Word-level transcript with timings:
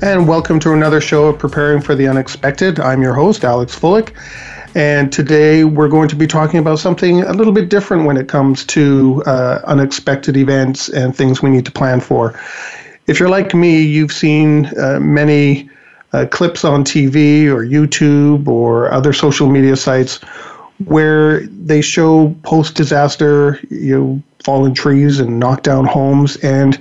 And 0.00 0.28
welcome 0.28 0.60
to 0.60 0.72
another 0.72 1.00
show 1.00 1.26
of 1.26 1.40
Preparing 1.40 1.82
for 1.82 1.96
the 1.96 2.06
Unexpected. 2.06 2.78
I'm 2.78 3.02
your 3.02 3.14
host, 3.14 3.44
Alex 3.44 3.76
Fullick. 3.76 4.14
And 4.76 5.12
today 5.12 5.64
we're 5.64 5.88
going 5.88 6.08
to 6.08 6.14
be 6.14 6.28
talking 6.28 6.60
about 6.60 6.78
something 6.78 7.22
a 7.22 7.32
little 7.32 7.52
bit 7.52 7.68
different 7.68 8.06
when 8.06 8.16
it 8.16 8.28
comes 8.28 8.64
to 8.66 9.24
uh, 9.26 9.60
unexpected 9.64 10.36
events 10.36 10.88
and 10.88 11.16
things 11.16 11.42
we 11.42 11.50
need 11.50 11.64
to 11.64 11.72
plan 11.72 12.00
for. 12.00 12.38
If 13.08 13.18
you're 13.18 13.28
like 13.28 13.54
me, 13.54 13.82
you've 13.82 14.12
seen 14.12 14.66
uh, 14.78 15.00
many 15.00 15.68
uh, 16.12 16.26
clips 16.30 16.64
on 16.64 16.84
TV 16.84 17.46
or 17.46 17.64
YouTube 17.64 18.46
or 18.46 18.92
other 18.92 19.12
social 19.12 19.50
media 19.50 19.74
sites 19.74 20.20
where 20.84 21.44
they 21.48 21.80
show 21.80 22.32
post 22.44 22.76
disaster, 22.76 23.58
you 23.68 23.98
know, 23.98 24.22
fallen 24.44 24.74
trees 24.74 25.18
and 25.18 25.40
knocked 25.40 25.64
down 25.64 25.86
homes. 25.86 26.36
And 26.36 26.78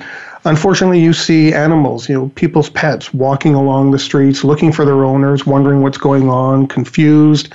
unfortunately, 0.47 0.99
you 0.99 1.13
see 1.13 1.53
animals, 1.53 2.09
you 2.09 2.15
know, 2.15 2.29
people's 2.35 2.69
pets 2.69 3.13
walking 3.13 3.53
along 3.53 3.91
the 3.91 3.99
streets 3.99 4.43
looking 4.43 4.71
for 4.71 4.85
their 4.85 5.03
owners, 5.05 5.45
wondering 5.45 5.81
what's 5.81 5.97
going 5.97 6.29
on, 6.29 6.67
confused. 6.67 7.49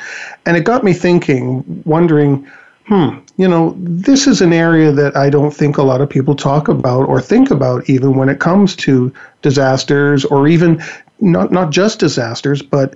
And 0.47 0.57
it 0.57 0.65
got 0.65 0.85
me 0.85 0.93
thinking, 0.93 1.83
wondering, 1.85 2.47
hmm, 2.87 3.19
you 3.37 3.49
know, 3.49 3.75
this 3.79 4.27
is 4.27 4.41
an 4.41 4.53
area 4.53 4.93
that 4.93 5.17
I 5.17 5.31
don't 5.31 5.53
think 5.53 5.77
a 5.77 5.83
lot 5.83 6.01
of 6.01 6.11
people 6.11 6.35
talk 6.35 6.69
about 6.69 7.09
or 7.09 7.21
think 7.21 7.51
about 7.51 7.89
even 7.89 8.15
when 8.15 8.29
it 8.29 8.41
comes 8.41 8.77
to 8.77 9.13
disasters 9.43 10.25
or 10.25 10.47
even 10.47 10.83
not, 11.21 11.53
not 11.53 11.71
just 11.71 11.99
disasters, 11.99 12.63
but, 12.63 12.95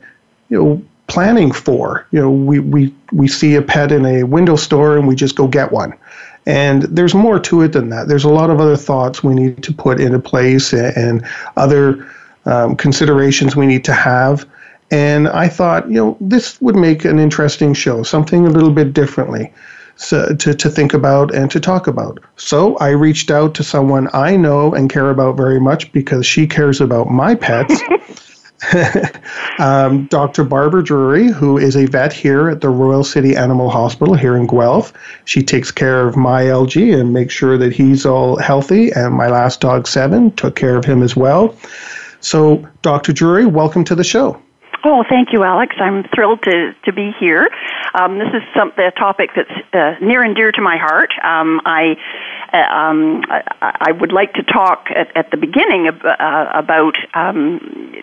you 0.48 0.62
know, 0.62 0.83
planning 1.06 1.53
for. 1.53 2.06
You 2.10 2.20
know, 2.20 2.31
we, 2.31 2.58
we, 2.58 2.94
we 3.12 3.28
see 3.28 3.55
a 3.55 3.62
pet 3.62 3.92
in 3.92 4.05
a 4.05 4.25
window 4.25 4.56
store 4.56 4.97
and 4.97 5.06
we 5.06 5.14
just 5.14 5.36
go 5.36 5.47
get 5.47 5.72
one. 5.72 5.94
And 6.47 6.83
there's 6.83 7.14
more 7.14 7.41
to 7.41 7.62
it 7.62 7.72
than 7.72 7.89
that. 7.91 8.06
There's 8.06 8.25
a 8.25 8.28
lot 8.28 8.50
of 8.50 8.61
other 8.61 8.77
thoughts 8.77 9.22
we 9.25 9.34
need 9.34 9.62
to 9.64 9.72
put 9.72 10.00
into 10.00 10.19
place 10.19 10.72
and, 10.72 11.26
other 11.56 12.06
um, 12.44 12.76
considerations 12.76 13.56
we 13.56 13.66
need 13.66 13.84
to 13.84 13.93
have. 13.93 14.47
And 14.93 15.28
I 15.28 15.48
thought, 15.48 15.88
you 15.88 15.97
know, 15.97 16.16
this 16.21 16.60
would 16.60 16.76
make 16.76 17.04
an 17.04 17.19
interesting 17.19 17.75
show, 17.75 18.04
something 18.04 18.47
a 18.47 18.50
little 18.50 18.71
bit 18.71 18.93
differently 18.93 19.53
so, 19.97 20.34
to, 20.37 20.54
to 20.54 20.71
think 20.71 20.94
about 20.94 21.34
and 21.34 21.50
to 21.50 21.59
talk 21.59 21.88
about. 21.88 22.21
So 22.37 22.76
I 22.76 22.91
reached 22.91 23.32
out 23.32 23.54
to 23.54 23.65
someone 23.65 24.09
I 24.12 24.37
know 24.37 24.72
and 24.72 24.88
care 24.88 25.10
about 25.10 25.37
very 25.37 25.59
much 25.59 25.91
because 25.91 26.25
she 26.25 26.47
cares 26.47 26.81
about 26.81 27.10
my 27.10 27.34
pets. 27.34 27.81
um, 29.59 30.06
Dr. 30.06 30.44
Barbara 30.44 30.83
Drewry, 30.83 31.33
who 31.33 31.59
is 31.59 31.77
a 31.77 31.87
vet 31.87 32.12
here 32.12 32.49
at 32.49 32.61
the 32.61 32.69
Royal 32.69 33.05
City 33.05 33.37
Animal 33.37 33.71
Hospital 33.71 34.15
here 34.15 34.37
in 34.37 34.47
Guelph. 34.47 34.93
She 35.25 35.43
takes 35.43 35.71
care 35.71 36.06
of 36.06 36.17
my 36.17 36.44
LG 36.44 36.99
and 36.99 37.12
makes 37.12 37.34
sure 37.34 37.59
that 37.59 37.72
he's 37.72 38.06
all 38.06 38.39
healthy. 38.39 38.91
And 38.93 39.15
my 39.15 39.28
last 39.28 39.61
dog, 39.61 39.87
Seven, 39.87 40.31
took 40.33 40.56
care 40.56 40.77
of 40.77 40.84
him 40.84 41.03
as 41.03 41.15
well. 41.15 41.55
So, 42.21 42.66
Dr. 42.83 43.12
Drewry, 43.12 43.50
welcome 43.50 43.84
to 43.84 43.95
the 43.95 44.05
show. 44.05 44.41
Oh, 44.84 45.05
thank 45.09 45.33
you, 45.33 45.43
Alex. 45.43 45.75
I'm 45.81 46.05
thrilled 46.15 46.43
to, 46.45 46.72
to 46.84 46.93
be 46.93 47.11
here. 47.19 47.49
Um, 47.95 48.19
this 48.19 48.28
is 48.28 48.43
some, 48.55 48.72
a 48.78 48.91
topic 48.93 49.31
that's 49.34 49.50
uh, 49.72 49.95
near 50.00 50.22
and 50.22 50.37
dear 50.37 50.53
to 50.53 50.62
my 50.62 50.77
heart. 50.77 51.11
Um, 51.25 51.61
I 51.65 51.97
um, 52.53 53.23
I, 53.29 53.91
I 53.91 53.93
would 53.93 54.12
like 54.12 54.34
to 54.34 54.43
talk 54.43 54.87
at, 54.95 55.17
at 55.17 55.31
the 55.31 55.37
beginning 55.37 55.89
uh, 55.89 56.51
about 56.55 56.97
um, 57.15 57.95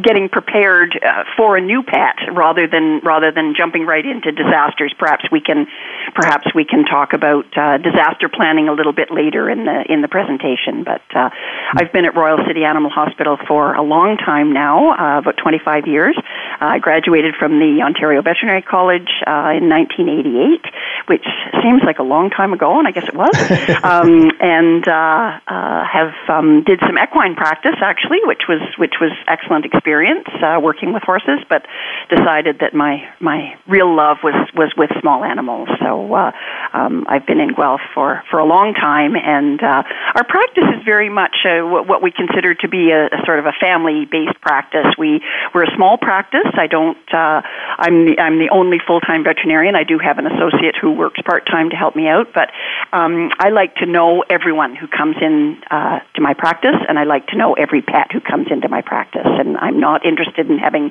getting 0.00 0.28
prepared 0.28 0.98
uh, 1.02 1.24
for 1.36 1.56
a 1.56 1.60
new 1.60 1.82
pet 1.82 2.16
rather 2.32 2.66
than 2.66 3.00
rather 3.04 3.32
than 3.32 3.54
jumping 3.56 3.86
right 3.86 4.04
into 4.04 4.32
disasters. 4.32 4.94
Perhaps 4.98 5.24
we 5.30 5.40
can 5.40 5.66
perhaps 6.14 6.46
we 6.54 6.64
can 6.64 6.84
talk 6.84 7.12
about 7.12 7.46
uh, 7.56 7.78
disaster 7.78 8.28
planning 8.28 8.68
a 8.68 8.72
little 8.72 8.92
bit 8.92 9.10
later 9.10 9.48
in 9.50 9.64
the 9.64 9.84
in 9.88 10.02
the 10.02 10.08
presentation. 10.08 10.84
But 10.84 11.02
uh, 11.14 11.30
I've 11.74 11.92
been 11.92 12.04
at 12.04 12.14
Royal 12.16 12.38
City 12.46 12.64
Animal 12.64 12.90
Hospital 12.90 13.38
for 13.46 13.74
a 13.74 13.82
long 13.82 14.16
time 14.16 14.52
now, 14.52 14.92
uh, 14.92 15.18
about 15.18 15.36
25 15.36 15.86
years. 15.86 16.18
I 16.60 16.78
graduated 16.78 17.34
from 17.36 17.58
the 17.58 17.82
Ontario 17.82 18.22
Veterinary 18.22 18.62
College 18.62 19.10
uh, 19.26 19.56
in 19.56 19.68
1988, 19.68 20.64
which 21.06 21.24
seems 21.62 21.82
like 21.84 21.98
a 21.98 22.02
long 22.02 22.30
time 22.30 22.52
ago, 22.52 22.78
and 22.78 22.86
I 22.86 22.90
guess 22.90 23.08
it 23.08 23.14
was. 23.14 23.34
um, 23.92 24.30
and 24.40 24.86
uh, 24.88 25.40
uh, 25.46 25.84
have 25.84 26.14
um, 26.28 26.64
did 26.64 26.80
some 26.80 26.96
equine 26.98 27.34
practice 27.34 27.76
actually, 27.82 28.18
which 28.24 28.42
was 28.48 28.62
which 28.78 28.94
was 29.00 29.12
excellent 29.28 29.64
experience 29.64 30.26
uh, 30.42 30.58
working 30.60 30.92
with 30.92 31.02
horses, 31.02 31.40
but 31.48 31.66
decided 32.08 32.60
that 32.60 32.74
my 32.74 33.04
my 33.20 33.54
real 33.68 33.94
love 33.94 34.18
was 34.24 34.34
was 34.54 34.72
with 34.76 34.90
small 35.00 35.24
animals. 35.24 35.68
So 35.80 36.14
uh, 36.14 36.32
um, 36.72 37.04
I've 37.08 37.26
been 37.26 37.40
in 37.40 37.54
Guelph 37.54 37.84
for 37.94 38.22
for 38.30 38.38
a 38.38 38.46
long 38.46 38.74
time, 38.74 39.14
and 39.16 39.62
uh, 39.62 39.82
our 40.14 40.24
practice 40.24 40.64
is 40.76 40.84
very 40.84 41.10
much 41.10 41.44
uh, 41.44 41.60
what 41.62 42.02
we 42.02 42.10
consider 42.10 42.54
to 42.54 42.68
be 42.68 42.90
a, 42.90 43.06
a 43.06 43.20
sort 43.26 43.38
of 43.38 43.46
a 43.46 43.52
family 43.60 44.06
based 44.10 44.40
practice. 44.40 44.86
We 44.98 45.20
we're 45.54 45.64
a 45.64 45.74
small 45.76 45.98
practice. 45.98 46.48
I 46.54 46.66
don't. 46.66 46.98
Uh, 47.12 47.42
I'm 47.78 48.06
the 48.06 48.16
I'm 48.18 48.38
the 48.38 48.48
only 48.52 48.78
full 48.86 49.00
time 49.00 49.24
veterinarian. 49.24 49.76
I 49.76 49.84
do 49.84 49.98
have 49.98 50.18
an 50.18 50.26
associate 50.26 50.76
who 50.80 50.92
works 50.92 51.20
part 51.24 51.46
time 51.46 51.70
to 51.70 51.76
help 51.76 51.94
me 51.94 52.08
out, 52.08 52.32
but 52.34 52.48
um, 52.92 53.30
I 53.38 53.50
like 53.50 53.71
to 53.76 53.86
know 53.86 54.24
everyone 54.28 54.76
who 54.76 54.86
comes 54.86 55.16
in 55.20 55.60
uh, 55.70 56.00
to 56.14 56.20
my 56.20 56.34
practice, 56.34 56.76
and 56.88 56.98
I 56.98 57.04
like 57.04 57.26
to 57.28 57.36
know 57.36 57.54
every 57.54 57.82
pet 57.82 58.12
who 58.12 58.20
comes 58.20 58.48
into 58.50 58.68
my 58.68 58.82
practice. 58.82 59.26
And 59.26 59.56
I'm 59.56 59.80
not 59.80 60.04
interested 60.04 60.48
in 60.50 60.58
having 60.58 60.90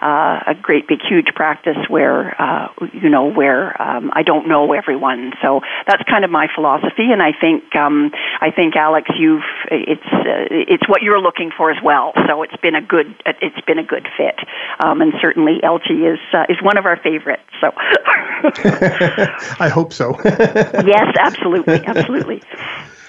uh, 0.00 0.40
a 0.46 0.54
great 0.60 0.88
big 0.88 1.00
huge 1.08 1.34
practice 1.34 1.76
where 1.88 2.40
uh, 2.40 2.68
you 2.92 3.08
know 3.08 3.30
where 3.30 3.80
um, 3.80 4.10
I 4.14 4.22
don't 4.22 4.48
know 4.48 4.72
everyone. 4.72 5.32
So 5.42 5.60
that's 5.86 6.02
kind 6.08 6.24
of 6.24 6.30
my 6.30 6.48
philosophy, 6.54 7.10
and 7.10 7.22
I 7.22 7.32
think 7.38 7.74
um, 7.76 8.10
I 8.40 8.50
think 8.50 8.76
Alex, 8.76 9.10
you've 9.18 9.42
it's 9.70 10.06
uh, 10.06 10.48
it's 10.50 10.88
what 10.88 11.02
you're 11.02 11.20
looking 11.20 11.50
for 11.56 11.70
as 11.70 11.78
well. 11.82 12.12
So 12.26 12.42
it's 12.42 12.56
been 12.56 12.74
a 12.74 12.82
good 12.82 13.14
it's 13.26 13.60
been 13.66 13.78
a 13.78 13.84
good 13.84 14.08
fit, 14.16 14.38
um, 14.82 15.00
and 15.00 15.12
certainly 15.20 15.60
LG 15.62 16.14
is 16.14 16.20
uh, 16.32 16.46
is 16.48 16.60
one 16.62 16.78
of 16.78 16.86
our 16.86 16.96
favorites. 16.96 17.42
So 17.60 17.72
I 19.60 19.70
hope 19.72 19.92
so. 19.92 20.18
yes, 20.24 21.14
absolutely, 21.18 21.84
absolutely. 21.86 22.21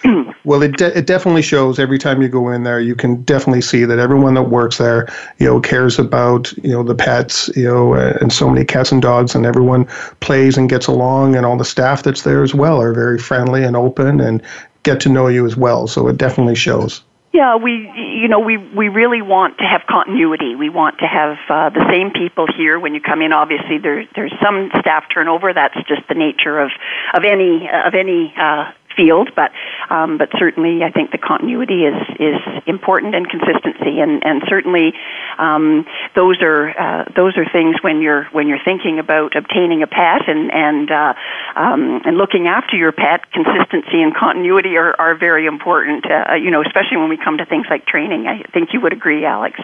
well, 0.44 0.62
it 0.62 0.78
de- 0.78 0.98
it 0.98 1.08
definitely 1.08 1.42
shows 1.42 1.80
every 1.80 1.98
time 1.98 2.22
you 2.22 2.28
go 2.28 2.50
in 2.50 2.64
there. 2.64 2.80
You 2.80 2.96
can 2.96 3.24
definitely 3.24 3.62
see 3.62 3.86
that 3.86 4.00
everyone 4.00 4.34
that 4.34 4.44
works 4.44 4.78
there, 4.78 5.08
you 5.40 5.48
know, 5.48 5.62
cares 5.62 5.98
about 5.98 6.52
you 6.58 6.72
know 6.72 6.84
the 6.84 6.96
pets, 6.96 7.50
you 7.56 7.64
know, 7.64 7.94
and 7.94 8.32
so 8.32 8.50
many 8.50 8.66
cats 8.66 8.92
and 8.92 9.02
dogs, 9.02 9.36
and 9.36 9.46
everyone 9.46 9.86
plays 10.20 10.58
and 10.58 10.70
gets 10.70 10.88
along, 10.88 11.36
and 11.36 11.46
all 11.46 11.58
the 11.58 11.66
staff 11.66 12.04
that's 12.04 12.24
there 12.24 12.44
as 12.44 12.54
well 12.54 12.82
are 12.82 12.94
very 12.94 13.18
friendly 13.18 13.64
and 13.64 13.76
open 13.76 14.20
and 14.20 14.42
get 14.84 15.00
to 15.02 15.10
know 15.10 15.28
you 15.28 15.46
as 15.46 15.56
well. 15.56 15.88
So 15.88 16.08
it 16.08 16.18
definitely 16.18 16.56
shows. 16.56 17.04
Yeah, 17.34 17.56
we 17.56 17.90
you 17.98 18.28
know 18.28 18.40
we 18.40 18.58
we 18.58 18.90
really 18.90 19.24
want 19.24 19.58
to 19.58 19.64
have 19.64 19.82
continuity. 19.90 20.54
We 20.54 20.70
want 20.70 21.00
to 21.00 21.08
have 21.08 21.38
uh, 21.50 21.70
the 21.72 21.84
same 21.90 22.12
people 22.12 22.46
here 22.46 22.78
when 22.80 22.94
you 22.94 23.02
come 23.02 23.24
in. 23.24 23.34
Obviously, 23.34 23.80
there 23.80 24.06
there's 24.14 24.34
some 24.40 24.70
staff 24.80 25.06
turnover. 25.12 25.52
That's 25.52 25.74
just 25.88 26.08
the 26.08 26.14
nature 26.14 26.60
of 26.60 26.70
of 27.16 27.24
any 27.24 27.68
of 27.68 27.96
any 27.96 28.36
uh, 28.38 28.72
field, 28.96 29.30
but 29.36 29.52
um, 29.90 30.18
but 30.18 30.30
certainly 30.38 30.84
I 30.84 30.92
think 30.92 31.12
the 31.12 31.18
continuity 31.18 31.84
is 31.86 31.96
is 32.20 32.40
important 32.66 33.16
and 33.16 33.30
consistency, 33.30 34.00
and 34.00 34.24
and 34.26 34.44
certainly 34.48 34.94
um, 35.38 35.86
those 36.16 36.42
are 36.42 36.70
uh, 36.70 37.06
those 37.16 37.38
are 37.38 37.46
things 37.52 37.76
when 37.82 38.02
you're 38.02 38.26
when 38.32 38.48
you're 38.48 38.64
thinking 38.64 39.00
about 39.00 39.36
obtaining 39.36 39.84
a 39.84 39.88
pet 39.88 40.28
and 40.28 40.52
and 40.54 40.92
uh, 40.92 41.14
um, 41.56 42.02
and 42.06 42.18
looking 42.18 42.48
after 42.48 42.76
your 42.76 42.92
pet. 42.92 43.32
Consistency 43.32 44.02
and 44.02 44.16
continuity 44.16 44.78
are 44.78 44.96
are 45.00 45.16
very 45.16 45.46
important. 45.46 46.06
Uh, 46.10 46.36
you 46.36 46.52
know, 46.52 46.62
especially 46.62 46.98
when 46.98 47.10
we 47.10 47.18
come 47.18 47.38
to 47.38 47.46
things 47.46 47.68
like 47.70 47.86
training. 47.86 48.28
I 48.28 48.44
think 48.52 48.74
you 48.74 48.82
would 48.82 48.94
agree, 48.94 49.26
Alex. 49.26 49.60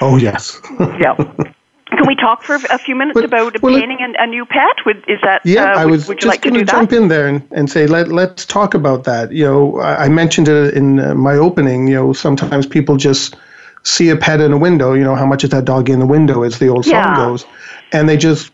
Oh 0.00 0.16
yes. 0.16 0.60
yeah. 0.98 1.16
Can 1.96 2.06
we 2.06 2.14
talk 2.14 2.42
for 2.42 2.54
a 2.54 2.78
few 2.78 2.96
minutes 2.96 3.14
but, 3.14 3.24
about 3.24 3.54
obtaining 3.54 3.98
well, 4.00 4.14
a, 4.18 4.24
a, 4.24 4.26
new 4.26 4.46
pet? 4.46 4.76
Would, 4.86 5.04
is 5.08 5.20
that 5.22 5.44
yeah? 5.44 5.72
Uh, 5.72 5.80
I 5.80 5.86
was 5.86 6.08
would, 6.08 6.18
just 6.18 6.28
like 6.28 6.40
going 6.40 6.54
to 6.54 6.64
jump 6.64 6.92
in 6.92 7.08
there 7.08 7.28
and, 7.28 7.46
and 7.52 7.70
say 7.70 7.86
let 7.86 8.08
let's 8.08 8.46
talk 8.46 8.72
about 8.72 9.04
that. 9.04 9.30
You 9.30 9.44
know, 9.44 9.80
I, 9.80 10.04
I 10.04 10.08
mentioned 10.08 10.48
it 10.48 10.74
in 10.74 11.00
uh, 11.00 11.14
my 11.14 11.34
opening. 11.34 11.86
You 11.88 11.94
know, 11.94 12.12
sometimes 12.14 12.66
people 12.66 12.96
just 12.96 13.36
see 13.82 14.08
a 14.08 14.16
pet 14.16 14.40
in 14.40 14.52
a 14.52 14.58
window. 14.58 14.94
You 14.94 15.04
know, 15.04 15.14
how 15.14 15.26
much 15.26 15.44
is 15.44 15.50
that 15.50 15.66
dog 15.66 15.90
in 15.90 15.98
the 15.98 16.06
window? 16.06 16.42
As 16.42 16.58
the 16.58 16.68
old 16.68 16.86
yeah. 16.86 17.14
song 17.14 17.26
goes, 17.26 17.44
and 17.92 18.08
they 18.08 18.16
just 18.16 18.52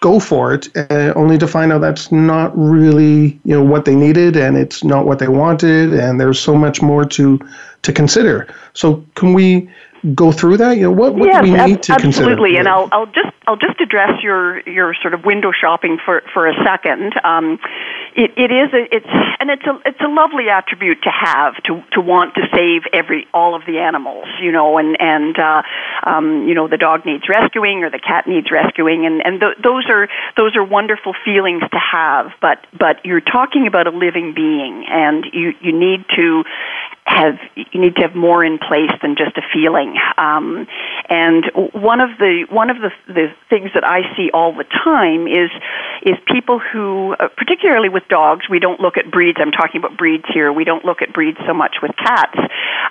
go 0.00 0.20
for 0.20 0.54
it, 0.54 0.68
uh, 0.90 1.12
only 1.14 1.36
to 1.38 1.46
find 1.46 1.72
out 1.72 1.80
that's 1.80 2.10
not 2.10 2.56
really 2.56 3.38
you 3.44 3.54
know 3.54 3.62
what 3.62 3.84
they 3.84 3.94
needed, 3.94 4.36
and 4.36 4.56
it's 4.56 4.82
not 4.82 5.04
what 5.04 5.18
they 5.18 5.28
wanted, 5.28 5.92
and 5.92 6.18
there's 6.18 6.40
so 6.40 6.54
much 6.54 6.80
more 6.80 7.04
to 7.04 7.38
to 7.82 7.92
consider. 7.92 8.46
So, 8.72 9.04
can 9.14 9.34
we 9.34 9.70
go 10.14 10.32
through 10.32 10.58
that? 10.58 10.76
You 10.76 10.84
know, 10.84 10.92
what, 10.92 11.14
what 11.14 11.26
yes, 11.26 11.44
do 11.44 11.50
we 11.50 11.50
need 11.52 11.58
ab- 11.58 11.82
to 11.82 11.92
absolutely. 11.92 12.02
consider? 12.02 12.30
Absolutely, 12.30 12.58
and 12.58 12.68
I'll, 12.68 12.88
I'll 12.92 13.06
just 13.06 13.34
I'll 13.46 13.56
just 13.56 13.80
address 13.80 14.22
your 14.22 14.60
your 14.68 14.94
sort 15.00 15.14
of 15.14 15.24
window 15.24 15.52
shopping 15.52 15.98
for 16.04 16.22
for 16.32 16.46
a 16.46 16.54
second. 16.64 17.14
Um, 17.24 17.58
it, 18.14 18.32
it 18.36 18.50
is 18.50 18.72
a, 18.74 18.82
it's 18.94 19.12
and 19.40 19.50
it's 19.50 19.64
a 19.64 19.78
it's 19.86 20.00
a 20.00 20.08
lovely 20.08 20.48
attribute 20.50 21.02
to 21.02 21.10
have 21.10 21.54
to 21.64 21.82
to 21.92 22.00
want 22.00 22.34
to 22.34 22.42
save 22.54 22.82
every 22.92 23.26
all 23.32 23.54
of 23.54 23.62
the 23.66 23.78
animals, 23.78 24.26
you 24.42 24.50
know, 24.50 24.78
and 24.78 24.96
and 25.00 25.38
uh, 25.38 25.62
um, 26.04 26.48
you 26.48 26.54
know 26.54 26.68
the 26.68 26.76
dog 26.76 27.06
needs 27.06 27.28
rescuing 27.28 27.84
or 27.84 27.90
the 27.90 28.00
cat 28.00 28.26
needs 28.26 28.50
rescuing, 28.50 29.06
and 29.06 29.24
and 29.24 29.40
th- 29.40 29.56
those 29.62 29.86
are 29.88 30.08
those 30.36 30.56
are 30.56 30.64
wonderful 30.64 31.14
feelings 31.24 31.62
to 31.70 31.78
have. 31.78 32.32
But 32.40 32.66
but 32.76 33.04
you're 33.04 33.20
talking 33.20 33.66
about 33.66 33.86
a 33.86 33.90
living 33.90 34.34
being, 34.34 34.84
and 34.88 35.24
you 35.32 35.52
you 35.60 35.72
need 35.72 36.04
to 36.16 36.44
have 37.08 37.40
you 37.56 37.80
need 37.80 37.96
to 37.96 38.02
have 38.02 38.14
more 38.14 38.44
in 38.44 38.58
place 38.58 38.92
than 39.00 39.16
just 39.16 39.36
a 39.38 39.42
feeling. 39.52 39.96
Um, 40.18 40.66
and 41.08 41.44
one 41.72 42.00
of 42.00 42.10
the 42.18 42.44
one 42.50 42.68
of 42.68 42.76
the, 42.76 42.90
the 43.08 43.32
things 43.48 43.70
that 43.74 43.82
I 43.82 44.02
see 44.14 44.30
all 44.32 44.52
the 44.52 44.64
time 44.84 45.26
is 45.26 45.50
is 46.02 46.16
people 46.30 46.60
who, 46.60 47.16
uh, 47.18 47.28
particularly 47.36 47.88
with 47.88 48.06
dogs, 48.08 48.46
we 48.48 48.58
don't 48.58 48.78
look 48.78 48.98
at 48.98 49.10
breeds. 49.10 49.38
I'm 49.40 49.52
talking 49.52 49.80
about 49.80 49.96
breeds 49.96 50.24
here. 50.32 50.52
We 50.52 50.64
don't 50.64 50.84
look 50.84 51.00
at 51.00 51.12
breeds 51.12 51.38
so 51.46 51.54
much 51.54 51.76
with 51.82 51.92
cats, 51.96 52.38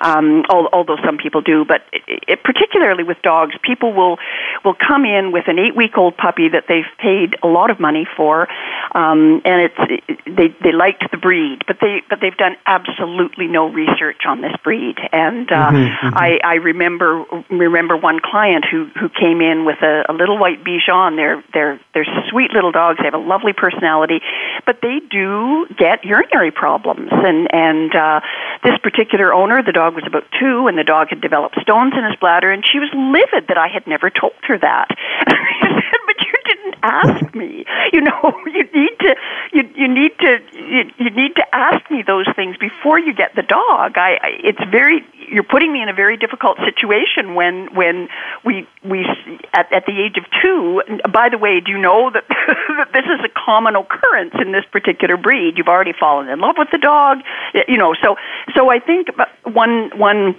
um, 0.01 0.43
although 0.49 0.97
some 1.05 1.17
people 1.17 1.41
do. 1.41 1.63
But 1.63 1.85
it, 1.93 2.23
it, 2.27 2.43
particularly 2.43 3.03
with 3.03 3.21
dogs, 3.21 3.53
people 3.61 3.93
will 3.93 4.17
will 4.65 4.75
come 4.75 5.05
in 5.05 5.31
with 5.31 5.47
an 5.47 5.59
eight 5.59 5.75
week 5.75 5.95
old 5.95 6.17
puppy 6.17 6.49
that 6.49 6.65
they've 6.67 6.89
paid 6.97 7.37
a 7.43 7.47
lot 7.47 7.69
of 7.69 7.79
money 7.79 8.07
for, 8.17 8.47
um, 8.95 9.41
and 9.45 9.61
it's 9.61 10.01
they 10.25 10.49
they 10.63 10.73
liked 10.73 11.05
the 11.11 11.17
breed, 11.17 11.61
but 11.67 11.77
they 11.79 12.01
but 12.09 12.17
they've 12.19 12.37
done 12.37 12.57
absolutely 12.65 13.45
no 13.45 13.69
research 13.69 14.06
on 14.25 14.41
this 14.41 14.53
breed. 14.63 14.95
And 15.11 15.51
uh, 15.51 15.71
mm-hmm, 15.71 16.07
mm-hmm. 16.07 16.17
I, 16.17 16.39
I 16.43 16.55
remember 16.55 17.25
remember 17.49 17.97
one 17.97 18.19
client 18.23 18.65
who 18.69 18.89
who 18.99 19.09
came 19.09 19.41
in 19.41 19.65
with 19.65 19.81
a, 19.81 20.03
a 20.09 20.13
little 20.13 20.37
white 20.37 20.63
Bichon. 20.63 21.15
They're 21.15 21.43
they're 21.53 21.79
they're 21.93 22.07
sweet 22.29 22.51
little 22.51 22.71
dogs. 22.71 22.99
They 22.99 23.05
have 23.05 23.13
a 23.13 23.17
lovely 23.17 23.53
personality, 23.53 24.21
but 24.65 24.79
they 24.81 24.99
do 25.09 25.67
get 25.77 26.03
urinary 26.03 26.51
problems. 26.51 27.09
And 27.11 27.47
and 27.53 27.95
uh, 27.95 28.21
this 28.63 28.77
particular 28.83 29.33
owner, 29.33 29.63
the 29.63 29.73
dog 29.73 29.95
was 29.95 30.03
about 30.07 30.23
two, 30.39 30.67
and 30.67 30.77
the 30.77 30.83
dog 30.83 31.09
had 31.09 31.21
developed 31.21 31.59
stones 31.61 31.93
in 31.97 32.03
his 32.05 32.15
bladder, 32.19 32.51
and 32.51 32.63
she 32.65 32.79
was 32.79 32.89
livid 32.93 33.47
that 33.49 33.57
I 33.57 33.67
had 33.67 33.87
never 33.87 34.09
told 34.09 34.37
her 34.47 34.57
that. 34.57 34.87
but 35.27 36.17
you 36.21 36.36
didn't 36.47 36.75
ask 36.81 37.35
me. 37.35 37.65
You 37.93 38.01
know, 38.01 38.33
you 38.45 38.63
need 38.73 38.95
to 38.99 39.15
you 39.53 39.63
you 39.75 39.87
need 39.87 40.11
to 40.19 40.39
you, 40.53 40.91
you 40.97 41.09
need 41.11 41.35
to 41.35 41.45
ask 41.53 41.89
me 41.91 42.03
those 42.05 42.25
things 42.35 42.57
before 42.57 42.99
you 42.99 43.13
get 43.13 43.35
the 43.35 43.43
dog. 43.43 43.97
I, 43.97 44.17
I 44.21 44.29
it's 44.43 44.63
very 44.71 45.05
you're 45.29 45.43
putting 45.43 45.71
me 45.71 45.81
in 45.81 45.89
a 45.89 45.93
very 45.93 46.17
difficult 46.17 46.57
situation 46.63 47.35
when 47.35 47.73
when 47.75 48.07
we 48.45 48.67
we 48.83 49.05
at 49.53 49.71
at 49.71 49.85
the 49.85 50.01
age 50.01 50.17
of 50.17 50.25
two. 50.41 50.81
By 51.11 51.29
the 51.29 51.37
way, 51.37 51.59
do 51.59 51.71
you 51.71 51.77
know 51.77 52.09
that 52.11 52.23
that 52.29 52.89
this 52.93 53.05
is 53.05 53.19
a 53.23 53.29
common 53.29 53.75
occurrence 53.75 54.33
in 54.41 54.51
this 54.51 54.65
particular 54.71 55.17
breed? 55.17 55.57
You've 55.57 55.67
already 55.67 55.93
fallen 55.93 56.29
in 56.29 56.39
love 56.39 56.55
with 56.57 56.69
the 56.71 56.77
dog, 56.77 57.19
you 57.67 57.77
know. 57.77 57.93
So 58.01 58.15
so 58.55 58.69
I 58.69 58.79
think 58.79 59.09
one 59.43 59.91
one 59.97 60.35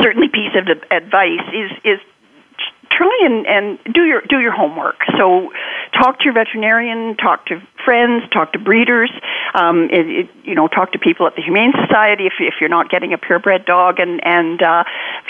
certainly 0.00 0.28
piece 0.28 0.54
of 0.54 0.68
advice 0.90 1.46
is 1.52 1.70
is 1.84 2.00
try 2.90 3.18
and, 3.24 3.46
and 3.46 3.78
do 3.92 4.04
your 4.04 4.22
do 4.22 4.40
your 4.40 4.52
homework. 4.52 4.96
So 5.16 5.52
talk 5.92 6.18
to 6.18 6.24
your 6.24 6.34
veterinarian, 6.34 7.16
talk 7.16 7.46
to 7.46 7.62
friends, 7.84 8.24
talk 8.32 8.52
to 8.52 8.58
breeders, 8.58 9.10
um, 9.54 9.88
it, 9.90 10.06
it, 10.06 10.28
you 10.44 10.54
know, 10.54 10.68
talk 10.68 10.92
to 10.92 10.98
people 10.98 11.26
at 11.26 11.34
the 11.34 11.42
Humane 11.42 11.72
Society 11.86 12.26
if, 12.26 12.34
if 12.40 12.54
you're 12.60 12.68
not 12.68 12.90
getting 12.90 13.12
a 13.12 13.18
purebred 13.18 13.64
dog, 13.64 14.00
and 14.00 14.20
and 14.24 14.62
uh, 14.62 14.84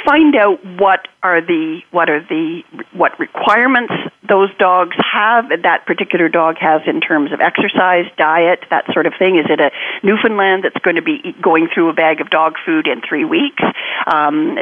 find 0.05 0.35
out 0.37 0.65
what 0.79 1.09
are 1.23 1.41
the 1.41 1.81
what 1.91 2.09
are 2.09 2.21
the 2.21 2.62
what 2.93 3.19
requirements 3.19 3.93
those 4.29 4.55
dogs 4.59 4.97
have 5.12 5.49
that 5.49 5.87
particular 5.87 6.29
dog 6.29 6.57
has 6.59 6.83
in 6.87 7.01
terms 7.01 7.33
of 7.33 7.41
exercise, 7.41 8.07
diet, 8.17 8.65
that 8.71 8.85
sort 8.93 9.07
of 9.07 9.12
thing. 9.19 9.37
Is 9.37 9.47
it 9.51 9.61
a 9.61 9.71
Newfoundland 10.07 10.65
that's 10.65 10.79
going 10.85 10.97
to 10.97 11.03
be 11.03 11.35
going 11.43 11.69
through 11.73 11.91
a 11.91 11.93
bag 11.93 12.21
of 12.21 12.31
dog 12.31 12.55
food 12.65 12.87
in 12.87 13.03
three 13.07 13.25
weeks? 13.25 13.62
Um, 14.07 14.57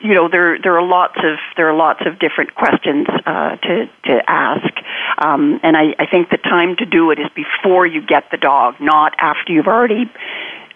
you 0.00 0.14
know, 0.14 0.28
there 0.28 0.58
there 0.58 0.76
are 0.76 0.86
lots 0.86 1.16
of 1.18 1.38
there 1.56 1.68
are 1.68 1.76
lots 1.76 2.00
of 2.06 2.18
different 2.18 2.33
questions 2.54 3.06
uh, 3.26 3.56
to 3.56 3.88
to 4.04 4.22
ask, 4.30 4.72
um, 5.18 5.60
and 5.62 5.76
I, 5.76 5.94
I 5.98 6.06
think 6.06 6.30
the 6.30 6.38
time 6.38 6.76
to 6.76 6.86
do 6.86 7.10
it 7.10 7.18
is 7.18 7.26
before 7.34 7.86
you 7.86 8.00
get 8.04 8.30
the 8.30 8.36
dog, 8.36 8.74
not 8.80 9.14
after 9.18 9.52
you've 9.52 9.66
already 9.66 10.10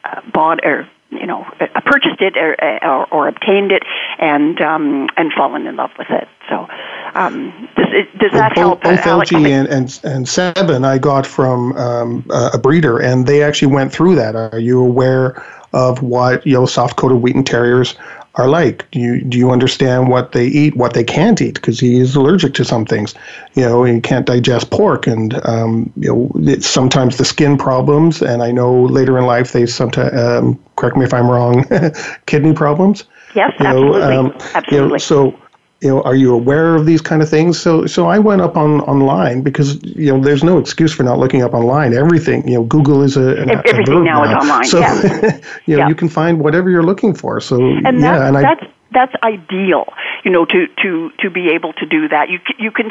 uh, 0.04 0.20
bought 0.32 0.64
or 0.64 0.88
you 1.10 1.26
know 1.26 1.46
uh, 1.60 1.80
purchased 1.84 2.20
it 2.20 2.36
or, 2.36 2.56
or, 2.84 3.06
or 3.12 3.28
obtained 3.28 3.72
it 3.72 3.82
and 4.18 4.60
um, 4.60 5.08
and 5.16 5.32
fallen 5.32 5.66
in 5.66 5.76
love 5.76 5.90
with 5.98 6.10
it. 6.10 6.28
So 6.48 6.66
um, 7.14 7.68
does, 7.76 7.86
it, 7.90 8.18
does 8.18 8.32
that 8.32 8.52
well, 8.56 8.68
help? 8.68 8.82
Both 8.82 9.00
uh, 9.00 9.18
LG 9.18 9.48
and, 9.48 9.68
and 9.68 10.00
and 10.04 10.28
Seven 10.28 10.84
I 10.84 10.98
got 10.98 11.26
from 11.26 11.76
um, 11.76 12.24
a 12.30 12.58
breeder, 12.58 12.98
and 12.98 13.26
they 13.26 13.42
actually 13.42 13.72
went 13.72 13.92
through 13.92 14.16
that. 14.16 14.36
Are 14.36 14.58
you 14.58 14.80
aware 14.80 15.42
of 15.72 16.02
what 16.02 16.46
you 16.46 16.54
know 16.54 16.66
soft 16.66 16.96
coated 16.96 17.18
Wheaten 17.18 17.44
Terriers 17.44 17.96
are 18.38 18.48
like. 18.48 18.90
Do 18.92 19.00
you 19.00 19.20
do 19.20 19.36
you 19.36 19.50
understand 19.50 20.08
what 20.08 20.32
they 20.32 20.46
eat, 20.46 20.76
what 20.76 20.94
they 20.94 21.04
can't 21.04 21.42
eat? 21.42 21.54
Because 21.54 21.78
he 21.78 22.00
is 22.00 22.14
allergic 22.14 22.54
to 22.54 22.64
some 22.64 22.86
things. 22.86 23.14
You 23.54 23.62
know, 23.62 23.84
he 23.84 24.00
can't 24.00 24.26
digest 24.26 24.70
pork, 24.70 25.06
and 25.06 25.34
um, 25.46 25.92
you 25.96 26.08
know, 26.08 26.32
it's 26.36 26.66
sometimes 26.66 27.18
the 27.18 27.24
skin 27.24 27.58
problems. 27.58 28.22
And 28.22 28.42
I 28.42 28.52
know 28.52 28.84
later 28.84 29.18
in 29.18 29.26
life 29.26 29.52
they 29.52 29.66
sometimes 29.66 30.16
um, 30.16 30.58
correct 30.76 30.96
me 30.96 31.04
if 31.04 31.12
I'm 31.12 31.28
wrong, 31.28 31.64
kidney 32.26 32.54
problems. 32.54 33.04
Yes, 33.34 33.52
you 33.60 33.66
absolutely. 33.66 34.00
Know, 34.00 34.20
um, 34.20 34.38
absolutely. 34.54 34.76
You 34.76 34.88
know, 34.88 34.98
so 34.98 35.38
you 35.80 35.88
know, 35.88 36.02
are 36.02 36.16
you 36.16 36.34
aware 36.34 36.74
of 36.74 36.86
these 36.86 37.00
kind 37.00 37.22
of 37.22 37.28
things? 37.28 37.60
So, 37.60 37.86
so 37.86 38.08
I 38.08 38.18
went 38.18 38.42
up 38.42 38.56
on 38.56 38.80
online 38.82 39.42
because 39.42 39.82
you 39.84 40.12
know, 40.12 40.20
there's 40.20 40.42
no 40.42 40.58
excuse 40.58 40.92
for 40.92 41.04
not 41.04 41.18
looking 41.18 41.42
up 41.42 41.54
online. 41.54 41.94
Everything, 41.94 42.46
you 42.48 42.54
know, 42.54 42.64
Google 42.64 43.02
is 43.02 43.16
a, 43.16 43.36
an, 43.36 43.50
everything 43.50 44.04
now, 44.04 44.24
now, 44.24 44.24
is 44.24 44.42
online. 44.42 44.64
So, 44.64 44.80
yeah. 44.80 45.40
you 45.66 45.76
know, 45.76 45.82
yeah. 45.82 45.88
you 45.88 45.94
can 45.94 46.08
find 46.08 46.40
whatever 46.40 46.68
you're 46.68 46.82
looking 46.82 47.14
for. 47.14 47.40
So, 47.40 47.60
and 47.60 48.00
yeah, 48.00 48.26
and 48.26 48.36
I, 48.36 48.42
that's 48.42 48.72
that's 48.92 49.14
ideal. 49.22 49.92
You 50.24 50.32
know, 50.32 50.44
to 50.46 50.66
to 50.82 51.10
to 51.20 51.30
be 51.30 51.50
able 51.50 51.72
to 51.74 51.86
do 51.86 52.08
that. 52.08 52.28
You 52.28 52.40
you 52.58 52.70
can. 52.70 52.90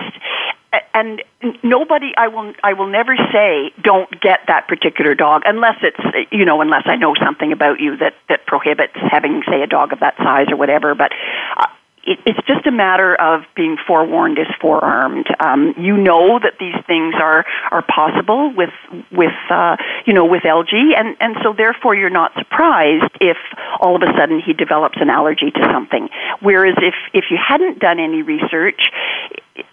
And 0.93 1.23
nobody, 1.63 2.11
I 2.17 2.27
will, 2.27 2.53
I 2.63 2.73
will 2.73 2.87
never 2.87 3.15
say 3.31 3.71
don't 3.81 4.09
get 4.19 4.41
that 4.47 4.67
particular 4.67 5.15
dog 5.15 5.43
unless 5.45 5.77
it's, 5.81 6.29
you 6.31 6.43
know, 6.43 6.59
unless 6.59 6.83
I 6.85 6.97
know 6.97 7.15
something 7.23 7.51
about 7.51 7.79
you 7.79 7.97
that 7.97 8.15
that 8.29 8.45
prohibits 8.45 8.93
having, 8.95 9.43
say, 9.49 9.61
a 9.61 9.67
dog 9.67 9.93
of 9.93 10.01
that 10.01 10.17
size 10.17 10.47
or 10.49 10.57
whatever. 10.57 10.93
But 10.93 11.13
uh, 11.57 11.67
it, 12.07 12.19
it's 12.25 12.39
just 12.47 12.65
a 12.65 12.71
matter 12.71 13.13
of 13.15 13.43
being 13.55 13.77
forewarned 13.85 14.39
is 14.39 14.47
forearmed. 14.61 15.27
Um, 15.39 15.75
you 15.77 15.97
know 15.97 16.39
that 16.39 16.53
these 16.59 16.75
things 16.87 17.13
are 17.21 17.45
are 17.69 17.83
possible 17.83 18.53
with 18.55 18.71
with 19.11 19.35
uh, 19.51 19.75
you 20.05 20.13
know 20.13 20.25
with 20.25 20.43
LG, 20.43 20.73
and 20.95 21.17
and 21.19 21.35
so 21.43 21.53
therefore 21.53 21.95
you're 21.95 22.09
not 22.09 22.31
surprised 22.39 23.11
if 23.19 23.37
all 23.79 23.97
of 23.97 24.01
a 24.01 24.17
sudden 24.17 24.41
he 24.43 24.53
develops 24.53 24.97
an 25.01 25.09
allergy 25.09 25.51
to 25.51 25.61
something. 25.71 26.09
Whereas 26.41 26.75
if 26.77 26.95
if 27.13 27.25
you 27.29 27.37
hadn't 27.37 27.79
done 27.79 27.99
any 27.99 28.21
research, 28.21 28.89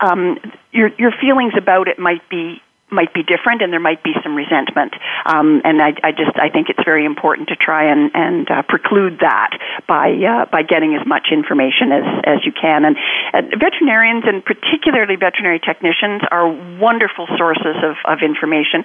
um, 0.00 0.38
your 0.72 0.90
your 0.98 1.12
feelings 1.12 1.54
about 1.56 1.86
it 1.86 1.98
might 2.00 2.28
be 2.28 2.60
might 2.94 3.12
be 3.12 3.22
different, 3.22 3.60
and 3.62 3.72
there 3.72 3.80
might 3.80 4.02
be 4.02 4.14
some 4.22 4.34
resentment. 4.34 4.94
Um, 5.26 5.60
and 5.64 5.82
I, 5.82 5.94
I 6.02 6.12
just 6.12 6.38
I 6.38 6.48
think 6.48 6.70
it's 6.70 6.84
very 6.84 7.04
important 7.04 7.48
to 7.48 7.56
try 7.56 7.90
and 7.90 8.10
and 8.14 8.50
uh, 8.50 8.62
preclude 8.62 9.18
that 9.20 9.58
by 9.86 10.12
uh, 10.14 10.46
by 10.46 10.62
getting 10.62 10.94
as 10.94 11.06
much 11.06 11.28
information 11.32 11.92
as 11.92 12.06
as 12.24 12.38
you 12.46 12.52
can. 12.52 12.84
And 12.84 12.96
uh, 13.34 13.42
veterinarians, 13.58 14.24
and 14.26 14.44
particularly 14.44 15.16
veterinary 15.16 15.58
technicians, 15.58 16.22
are 16.30 16.48
wonderful 16.78 17.26
sources 17.36 17.76
of 17.82 17.96
of 18.04 18.22
information. 18.22 18.84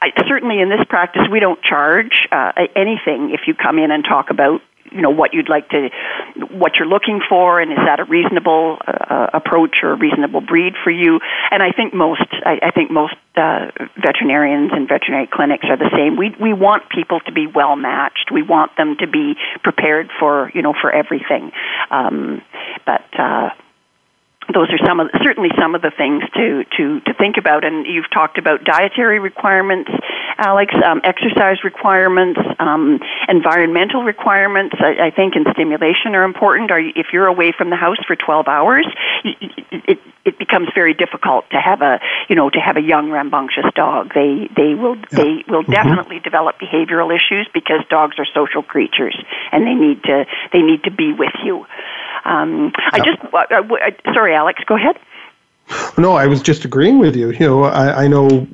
I, 0.00 0.12
certainly, 0.28 0.60
in 0.60 0.70
this 0.70 0.84
practice, 0.88 1.22
we 1.30 1.40
don't 1.40 1.60
charge 1.62 2.28
uh, 2.30 2.52
anything 2.76 3.34
if 3.34 3.46
you 3.46 3.54
come 3.54 3.78
in 3.78 3.90
and 3.90 4.04
talk 4.04 4.30
about 4.30 4.62
you 4.90 5.02
know 5.02 5.10
what 5.10 5.34
you'd 5.34 5.48
like 5.48 5.68
to 5.70 5.88
what 6.50 6.76
you're 6.76 6.88
looking 6.88 7.20
for 7.28 7.60
and 7.60 7.72
is 7.72 7.78
that 7.84 8.00
a 8.00 8.04
reasonable 8.04 8.78
uh, 8.86 9.28
approach 9.32 9.76
or 9.82 9.92
a 9.92 9.96
reasonable 9.96 10.40
breed 10.40 10.74
for 10.82 10.90
you? 10.90 11.20
And 11.50 11.62
i 11.62 11.72
think 11.72 11.94
most 11.94 12.26
i, 12.44 12.58
I 12.62 12.70
think 12.70 12.90
most 12.90 13.14
uh, 13.36 13.70
veterinarians 13.96 14.70
and 14.72 14.88
veterinary 14.88 15.28
clinics 15.30 15.64
are 15.68 15.76
the 15.76 15.90
same. 15.94 16.16
We 16.16 16.34
we 16.40 16.52
want 16.52 16.88
people 16.90 17.20
to 17.20 17.32
be 17.32 17.46
well 17.46 17.76
matched. 17.76 18.30
We 18.32 18.42
want 18.42 18.76
them 18.76 18.96
to 19.00 19.06
be 19.06 19.34
prepared 19.62 20.10
for 20.18 20.50
you 20.54 20.62
know 20.62 20.74
for 20.80 20.90
everything. 20.92 21.52
Um, 21.90 22.42
but 22.84 23.06
uh, 23.18 23.50
those 24.54 24.68
are 24.70 24.78
some 24.86 25.00
of 25.00 25.08
certainly 25.22 25.50
some 25.58 25.74
of 25.74 25.82
the 25.82 25.90
things 25.90 26.22
to 26.34 26.64
to 26.76 27.00
to 27.00 27.14
think 27.14 27.36
about. 27.36 27.64
And 27.64 27.86
you've 27.86 28.10
talked 28.10 28.38
about 28.38 28.64
dietary 28.64 29.18
requirements, 29.18 29.90
Alex, 30.38 30.74
um, 30.84 31.00
exercise 31.04 31.64
requirements, 31.64 32.40
um, 32.58 33.00
environmental 33.28 34.02
requirements. 34.02 34.76
I, 34.78 35.08
I 35.08 35.10
think 35.10 35.34
and 35.36 35.46
stimulation 35.52 36.14
are 36.14 36.24
important. 36.24 36.70
Are 36.70 36.80
you, 36.80 36.92
if 36.96 37.08
you're 37.12 37.26
away 37.26 37.52
from 37.56 37.70
the 37.70 37.76
house 37.76 37.98
for 38.06 38.16
12 38.16 38.48
hours, 38.48 38.86
it 39.24 39.98
it 40.24 40.38
becomes 40.38 40.68
very 40.74 40.94
difficult 40.94 41.48
to 41.50 41.58
have 41.60 41.80
a 41.82 42.00
you 42.28 42.36
know 42.36 42.50
to 42.50 42.58
have 42.58 42.76
a 42.76 42.82
young 42.82 43.10
rambunctious 43.10 43.64
dog. 43.74 44.12
They 44.14 44.48
they 44.56 44.74
will 44.74 44.96
yeah. 44.96 45.04
they 45.10 45.44
will 45.48 45.62
mm-hmm. 45.62 45.72
definitely 45.72 46.20
develop 46.20 46.56
behavioral 46.58 47.14
issues 47.14 47.48
because 47.52 47.80
dogs 47.88 48.16
are 48.18 48.26
social 48.34 48.62
creatures 48.62 49.16
and 49.52 49.66
they 49.66 49.74
need 49.74 50.02
to 50.04 50.24
they 50.52 50.62
need 50.62 50.84
to 50.84 50.90
be 50.90 51.12
with 51.12 51.34
you. 51.44 51.66
Um, 52.24 52.72
I 52.92 52.98
just, 52.98 53.22
uh, 53.32 53.38
uh, 53.50 54.12
sorry, 54.12 54.34
Alex, 54.34 54.62
go 54.66 54.76
ahead. 54.76 54.96
No, 55.96 56.12
I 56.12 56.26
was 56.26 56.42
just 56.42 56.64
agreeing 56.64 56.98
with 56.98 57.14
you. 57.14 57.30
You 57.30 57.46
know, 57.46 57.64
I, 57.64 58.04
I, 58.04 58.08
know 58.08 58.46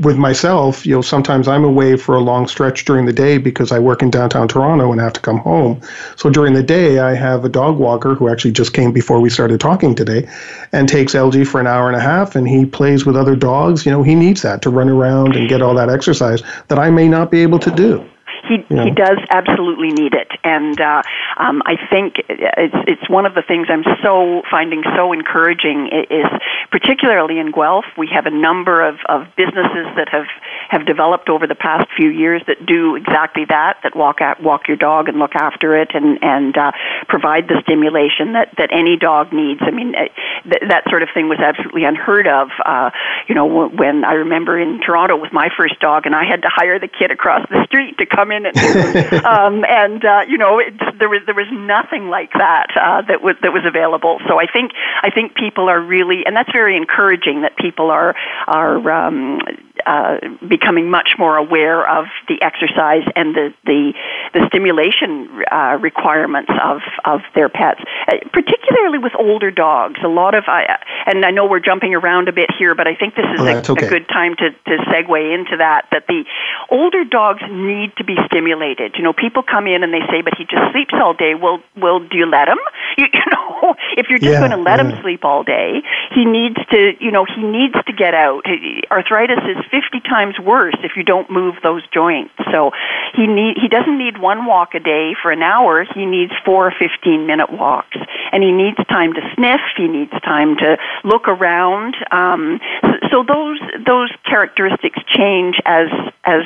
with 0.00 0.16
myself, 0.16 0.86
you 0.86 0.94
know, 0.94 1.00
sometimes 1.00 1.48
I'm 1.48 1.64
away 1.64 1.96
for 1.96 2.14
a 2.14 2.20
long 2.20 2.46
stretch 2.46 2.84
during 2.84 3.06
the 3.06 3.12
day 3.12 3.38
because 3.38 3.72
I 3.72 3.78
work 3.78 4.02
in 4.02 4.10
downtown 4.10 4.46
Toronto 4.46 4.92
and 4.92 5.00
have 5.00 5.12
to 5.14 5.20
come 5.20 5.38
home. 5.38 5.80
So 6.16 6.30
during 6.30 6.54
the 6.54 6.62
day, 6.62 7.00
I 7.00 7.14
have 7.14 7.44
a 7.44 7.48
dog 7.48 7.78
walker 7.78 8.14
who 8.14 8.28
actually 8.28 8.52
just 8.52 8.72
came 8.72 8.92
before 8.92 9.20
we 9.20 9.30
started 9.30 9.60
talking 9.60 9.94
today 9.94 10.28
and 10.72 10.88
takes 10.88 11.14
LG 11.14 11.46
for 11.46 11.60
an 11.60 11.66
hour 11.66 11.88
and 11.88 11.96
a 11.96 12.00
half 12.00 12.36
and 12.36 12.48
he 12.48 12.64
plays 12.64 13.04
with 13.04 13.16
other 13.16 13.34
dogs. 13.34 13.84
You 13.84 13.92
know, 13.92 14.02
he 14.02 14.14
needs 14.14 14.42
that 14.42 14.62
to 14.62 14.70
run 14.70 14.88
around 14.88 15.36
and 15.36 15.48
get 15.48 15.62
all 15.62 15.74
that 15.74 15.90
exercise 15.90 16.42
that 16.68 16.78
I 16.78 16.90
may 16.90 17.08
not 17.08 17.30
be 17.30 17.42
able 17.42 17.58
to 17.60 17.70
do 17.70 18.08
he 18.48 18.64
yeah. 18.68 18.84
he 18.84 18.90
does 18.90 19.18
absolutely 19.30 19.90
need 19.92 20.14
it, 20.14 20.28
and 20.44 20.80
uh, 20.80 21.02
um, 21.36 21.62
I 21.66 21.76
think 21.90 22.16
it's 22.28 22.74
it's 22.86 23.10
one 23.10 23.26
of 23.26 23.34
the 23.34 23.42
things 23.42 23.68
I'm 23.70 23.84
so 24.02 24.42
finding 24.50 24.82
so 24.96 25.12
encouraging 25.12 25.88
is 26.10 26.26
particularly 26.70 27.38
in 27.38 27.50
Guelph 27.50 27.84
we 27.96 28.08
have 28.12 28.26
a 28.26 28.30
number 28.30 28.86
of, 28.86 28.96
of 29.08 29.26
businesses 29.36 29.86
that 29.96 30.08
have 30.10 30.26
have 30.68 30.86
developed 30.86 31.28
over 31.28 31.46
the 31.46 31.54
past 31.54 31.88
few 31.96 32.08
years 32.08 32.42
that 32.46 32.64
do 32.66 32.96
exactly 32.96 33.44
that 33.48 33.78
that 33.82 33.96
walk 33.96 34.20
at 34.20 34.42
walk 34.42 34.68
your 34.68 34.76
dog 34.76 35.08
and 35.08 35.18
look 35.18 35.34
after 35.34 35.76
it 35.76 35.90
and 35.94 36.18
and 36.22 36.56
uh, 36.56 36.72
provide 37.08 37.48
the 37.48 37.60
stimulation 37.62 38.32
that 38.32 38.54
that 38.56 38.70
any 38.72 38.96
dog 38.96 39.32
needs. 39.32 39.60
I 39.62 39.70
mean 39.70 39.92
th- 39.92 40.62
that 40.68 40.84
sort 40.88 41.02
of 41.02 41.08
thing 41.12 41.28
was 41.28 41.38
absolutely 41.38 41.84
unheard 41.84 42.26
of. 42.26 42.48
Uh, 42.64 42.90
you 43.28 43.34
know 43.34 43.68
when 43.68 44.04
I 44.04 44.14
remember 44.14 44.58
in 44.58 44.80
Toronto 44.80 45.16
with 45.16 45.32
my 45.32 45.48
first 45.56 45.78
dog 45.80 46.06
and 46.06 46.14
I 46.14 46.24
had 46.24 46.42
to 46.42 46.48
hire 46.50 46.78
the 46.78 46.88
kid 46.88 47.10
across 47.10 47.46
the 47.50 47.64
street 47.66 47.98
to 47.98 48.06
come 48.06 48.29
um, 49.24 49.64
and 49.68 50.04
uh, 50.04 50.24
you 50.28 50.38
know, 50.38 50.58
it, 50.58 50.74
there 50.98 51.08
was 51.08 51.22
there 51.26 51.34
was 51.34 51.48
nothing 51.52 52.08
like 52.08 52.32
that 52.34 52.68
uh, 52.76 53.02
that 53.08 53.22
was 53.22 53.36
that 53.42 53.52
was 53.52 53.62
available. 53.66 54.18
So 54.28 54.38
I 54.40 54.46
think 54.46 54.72
I 55.02 55.10
think 55.10 55.34
people 55.34 55.68
are 55.68 55.80
really, 55.80 56.24
and 56.26 56.36
that's 56.36 56.52
very 56.52 56.76
encouraging 56.76 57.42
that 57.42 57.56
people 57.56 57.90
are 57.90 58.14
are 58.46 58.90
um, 58.90 59.40
uh, 59.86 60.18
becoming 60.48 60.90
much 60.90 61.14
more 61.18 61.36
aware 61.36 61.88
of 61.88 62.06
the 62.28 62.40
exercise 62.42 63.02
and 63.16 63.34
the 63.34 63.54
the, 63.64 63.92
the 64.34 64.46
stimulation 64.48 65.44
uh, 65.50 65.78
requirements 65.80 66.50
of 66.62 66.80
of 67.04 67.20
their 67.34 67.48
pets, 67.48 67.80
uh, 68.08 68.16
particularly 68.32 68.98
with 68.98 69.12
older 69.18 69.50
dogs. 69.50 70.00
A 70.04 70.08
lot 70.08 70.34
of 70.34 70.44
I 70.46 70.78
and 71.06 71.24
I 71.24 71.30
know 71.30 71.46
we're 71.46 71.60
jumping 71.60 71.94
around 71.94 72.28
a 72.28 72.32
bit 72.32 72.50
here, 72.58 72.74
but 72.74 72.86
I 72.86 72.94
think 72.94 73.14
this 73.14 73.26
is 73.34 73.40
a, 73.40 73.72
okay. 73.72 73.86
a 73.86 73.88
good 73.88 74.08
time 74.08 74.36
to 74.36 74.50
to 74.50 74.76
segue 74.90 75.34
into 75.34 75.56
that. 75.58 75.86
That 75.92 76.06
the 76.06 76.24
older 76.70 77.04
dogs 77.04 77.42
need 77.50 77.92
to 77.96 78.04
be 78.04 78.16
stimulated. 78.26 78.94
You 78.96 79.02
know, 79.02 79.12
people 79.12 79.42
come 79.42 79.66
in 79.66 79.82
and 79.82 79.92
they 79.92 80.04
say, 80.10 80.22
"But 80.22 80.34
he 80.36 80.44
just 80.44 80.72
sleeps 80.72 80.94
all 80.94 81.14
day." 81.14 81.34
Well, 81.34 81.62
well, 81.76 82.00
do 82.00 82.16
you 82.16 82.26
let 82.26 82.48
him? 82.48 82.58
You, 82.98 83.06
you 83.14 83.22
know, 83.30 83.76
if 83.96 84.10
you're 84.10 84.18
just 84.18 84.32
yeah, 84.32 84.40
going 84.40 84.50
to 84.50 84.58
let 84.58 84.80
yeah. 84.80 84.90
him 84.90 85.00
sleep 85.00 85.24
all 85.24 85.44
day, 85.44 85.80
he 86.12 86.24
needs 86.24 86.56
to. 86.70 86.92
You 86.98 87.12
know, 87.12 87.24
he 87.24 87.40
needs 87.40 87.74
to 87.86 87.92
get 87.92 88.14
out. 88.14 88.44
Arthritis 88.90 89.38
is 89.46 89.64
50 89.70 90.00
times 90.00 90.34
worse 90.38 90.76
if 90.82 90.92
you 90.96 91.02
don't 91.02 91.30
move 91.30 91.54
those 91.62 91.82
joints. 91.92 92.32
So 92.52 92.72
he 93.14 93.26
need 93.26 93.56
he 93.60 93.68
doesn't 93.68 93.98
need 93.98 94.18
one 94.18 94.46
walk 94.46 94.74
a 94.74 94.80
day 94.80 95.12
for 95.20 95.30
an 95.30 95.42
hour. 95.42 95.84
He 95.94 96.06
needs 96.06 96.32
four 96.44 96.72
15 96.78 97.26
minute 97.26 97.52
walks, 97.52 97.96
and 98.32 98.42
he 98.42 98.52
needs 98.52 98.76
time 98.88 99.12
to 99.14 99.20
sniff. 99.34 99.60
He 99.76 99.86
needs 99.86 100.12
time 100.22 100.56
to 100.56 100.76
look 101.04 101.28
around. 101.28 101.94
Um, 102.10 102.60
so, 102.82 102.92
so 103.10 103.24
those 103.26 103.60
those 103.86 104.10
characteristics 104.24 104.98
change 105.06 105.56
as 105.64 105.88
as 106.24 106.42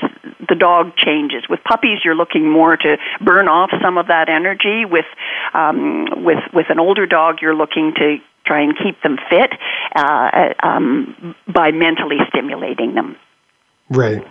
the 0.49 0.55
dog 0.55 0.97
changes. 0.97 1.45
With 1.49 1.63
puppies, 1.65 2.01
you're 2.05 2.15
looking 2.15 2.49
more 2.49 2.77
to 2.77 2.97
burn 3.21 3.49
off 3.49 3.71
some 3.83 3.99
of 3.99 4.09
that 4.09 4.29
energy. 4.29 4.85
With 4.85 5.07
um, 5.53 6.25
with 6.25 6.43
with 6.53 6.67
an 6.71 6.79
older 6.79 7.07
dog, 7.07 7.39
you're 7.41 7.57
looking 7.57 7.93
to 7.97 8.19
try 8.45 8.61
and 8.61 8.77
keep 8.79 9.01
them 9.03 9.19
fit 9.29 9.53
uh, 9.97 10.55
um, 10.63 11.35
by 11.49 11.71
mentally 11.71 12.19
stimulating 12.29 12.95
them. 12.95 13.17
Right. 13.91 14.27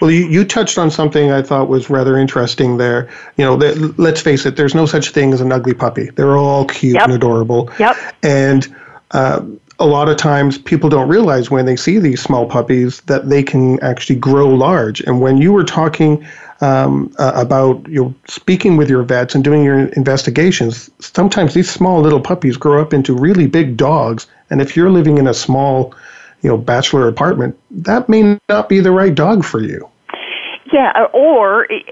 Well, 0.00 0.10
you, 0.10 0.26
you 0.26 0.44
touched 0.44 0.78
on 0.78 0.90
something 0.90 1.30
I 1.30 1.42
thought 1.42 1.68
was 1.68 1.88
rather 1.88 2.18
interesting 2.18 2.78
there. 2.78 3.08
You 3.36 3.44
know, 3.44 3.56
that, 3.56 3.98
let's 3.98 4.20
face 4.20 4.44
it, 4.44 4.56
there's 4.56 4.74
no 4.74 4.86
such 4.86 5.10
thing 5.10 5.32
as 5.32 5.40
an 5.40 5.52
ugly 5.52 5.74
puppy. 5.74 6.10
They're 6.10 6.36
all 6.36 6.64
cute 6.66 6.94
yep. 6.94 7.04
and 7.04 7.12
adorable. 7.12 7.70
Yep. 7.78 7.96
And 8.22 8.76
uh, 9.12 9.44
a 9.78 9.86
lot 9.86 10.08
of 10.08 10.16
times 10.16 10.58
people 10.58 10.90
don't 10.90 11.08
realize 11.08 11.50
when 11.50 11.66
they 11.66 11.76
see 11.76 11.98
these 11.98 12.20
small 12.20 12.46
puppies 12.46 13.00
that 13.02 13.28
they 13.28 13.42
can 13.42 13.80
actually 13.82 14.16
grow 14.16 14.48
large. 14.48 15.00
And 15.02 15.20
when 15.20 15.38
you 15.38 15.52
were 15.52 15.64
talking 15.64 16.26
um, 16.60 17.14
uh, 17.18 17.32
about 17.34 17.86
you 17.88 18.14
speaking 18.26 18.76
with 18.76 18.90
your 18.90 19.02
vets 19.02 19.34
and 19.34 19.42
doing 19.42 19.64
your 19.64 19.86
investigations, 19.88 20.90
sometimes 20.98 21.54
these 21.54 21.70
small 21.70 22.00
little 22.00 22.20
puppies 22.20 22.56
grow 22.56 22.80
up 22.80 22.92
into 22.92 23.14
really 23.14 23.46
big 23.46 23.76
dogs. 23.76 24.26
And 24.50 24.60
if 24.60 24.76
you're 24.76 24.90
living 24.90 25.18
in 25.18 25.26
a 25.26 25.34
small, 25.34 25.94
you 26.42 26.50
know, 26.50 26.58
bachelor 26.58 27.08
apartment, 27.08 27.58
that 27.70 28.08
may 28.08 28.38
not 28.48 28.68
be 28.68 28.80
the 28.80 28.92
right 28.92 29.14
dog 29.14 29.44
for 29.44 29.60
you. 29.60 29.88
Yeah, 30.72 31.06
or 31.12 31.64
it, 31.64 31.82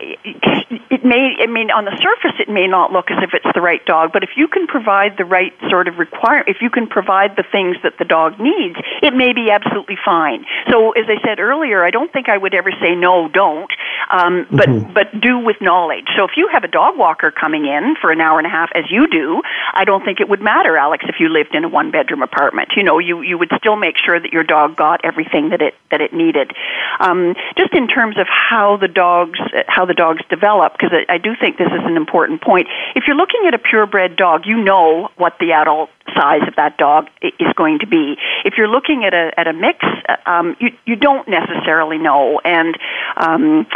it, 0.91 1.05
may, 1.05 1.35
I 1.43 1.47
mean, 1.47 1.71
on 1.71 1.85
the 1.85 1.97
surface 1.99 2.39
it 2.39 2.49
may 2.49 2.69
not 2.69 2.93
look 2.93 3.11
as 3.11 3.19
if 3.23 3.35
it's 3.35 3.47
the 3.53 3.61
right 3.61 3.85
dog, 3.85 4.13
but 4.13 4.23
if 4.23 4.31
you 4.37 4.47
can 4.47 4.69
provide 4.69 5.17
the 5.19 5.25
right 5.25 5.53
sort 5.69 5.89
of 5.89 5.99
require, 5.99 6.45
if 6.47 6.59
you 6.61 6.71
can 6.71 6.87
provide 6.87 7.35
the 7.35 7.43
things 7.51 7.77
that 7.83 7.99
the 7.99 8.05
dog 8.05 8.39
needs, 8.39 8.77
it 9.03 9.15
may 9.15 9.33
be 9.33 9.51
absolutely 9.51 9.99
fine. 10.05 10.45
So, 10.71 10.93
as 10.93 11.07
I 11.09 11.19
said 11.27 11.41
earlier, 11.41 11.85
I 11.85 11.91
don't 11.91 12.13
think 12.13 12.29
I 12.29 12.39
would 12.39 12.55
ever 12.55 12.71
say 12.81 12.95
no, 12.95 13.27
don't, 13.27 13.71
um, 14.11 14.47
but 14.51 14.69
mm-hmm. 14.69 14.93
but 14.93 15.21
do 15.21 15.39
with 15.39 15.57
knowledge. 15.61 16.07
So, 16.17 16.25
if 16.25 16.37
you 16.37 16.49
have 16.53 16.63
a 16.63 16.69
dog 16.69 16.97
walker 16.97 17.33
coming 17.33 17.67
in 17.67 17.97
for 18.01 18.13
an 18.13 18.21
hour 18.21 18.39
and 18.39 18.47
a 18.47 18.51
half, 18.51 18.71
as 18.77 18.85
you 18.91 19.09
do, 19.09 19.43
I 19.75 19.85
don't 19.85 20.05
think 20.05 20.21
it 20.21 20.29
would 20.29 20.41
matter, 20.41 20.77
Alex, 20.77 21.05
if 21.09 21.17
you 21.19 21.29
lived 21.31 21.55
in 21.55 21.65
a 21.65 21.69
one 21.69 21.91
bedroom 21.91 22.23
apartment. 22.23 22.71
You 22.77 22.85
know, 22.85 23.01
you 23.01 23.23
you 23.23 23.39
would 23.39 23.51
still 23.59 23.77
make 23.77 23.97
sure 23.99 24.21
that 24.21 24.33
your 24.33 24.45
dog 24.45 24.77
got 24.77 25.05
everything 25.05 25.51
that 25.51 25.63
it 25.63 25.75
that 25.91 26.01
it 26.01 26.13
needed. 26.13 26.53
Um, 27.01 27.35
just 27.57 27.75
in 27.75 27.89
terms 27.89 28.19
of 28.19 28.27
how 28.29 28.68
how 28.69 28.77
the 28.77 28.89
dogs 28.89 29.39
how 29.67 29.87
the 29.87 29.95
dogs 29.95 30.21
develop 30.29 30.75
because 30.75 30.93
I, 30.93 31.15
I 31.15 31.19
do 31.19 31.35
think 31.41 31.57
this 31.57 31.69
is 31.69 31.85
an 31.85 31.97
important 31.97 32.43
point. 32.43 32.69
If 32.95 33.05
you're 33.07 33.17
looking 33.17 33.45
at 33.47 33.55
a 33.55 33.59
purebred 33.59 34.17
dog, 34.17 34.43
you 34.45 34.63
know 34.63 35.09
what 35.17 35.35
the 35.41 35.53
adult 35.53 35.91
size 36.15 36.43
of 36.47 36.55
that 36.57 36.77
dog 36.77 37.09
is 37.23 37.53
going 37.57 37.79
to 37.81 37.87
be. 37.87 38.17
If 38.45 38.55
you're 38.59 38.69
looking 38.69 39.05
at 39.05 39.15
a 39.15 39.33
at 39.39 39.47
a 39.47 39.53
mix, 39.53 39.79
um, 40.27 40.57
you 40.61 40.71
you 40.85 40.97
don't 40.97 41.27
necessarily 41.29 41.99
know, 41.99 42.41
and 42.45 42.77
um, 43.17 43.67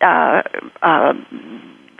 uh, 0.00 0.42
uh, 0.82 1.14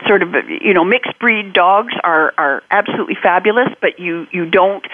sort 0.07 0.21
of 0.21 0.29
you 0.47 0.73
know 0.73 0.83
mixed 0.83 1.17
breed 1.19 1.53
dogs 1.53 1.93
are 2.03 2.33
are 2.37 2.63
absolutely 2.69 3.17
fabulous, 3.21 3.69
but 3.81 3.99
you 3.99 4.27
you 4.31 4.45
don't. 4.45 4.85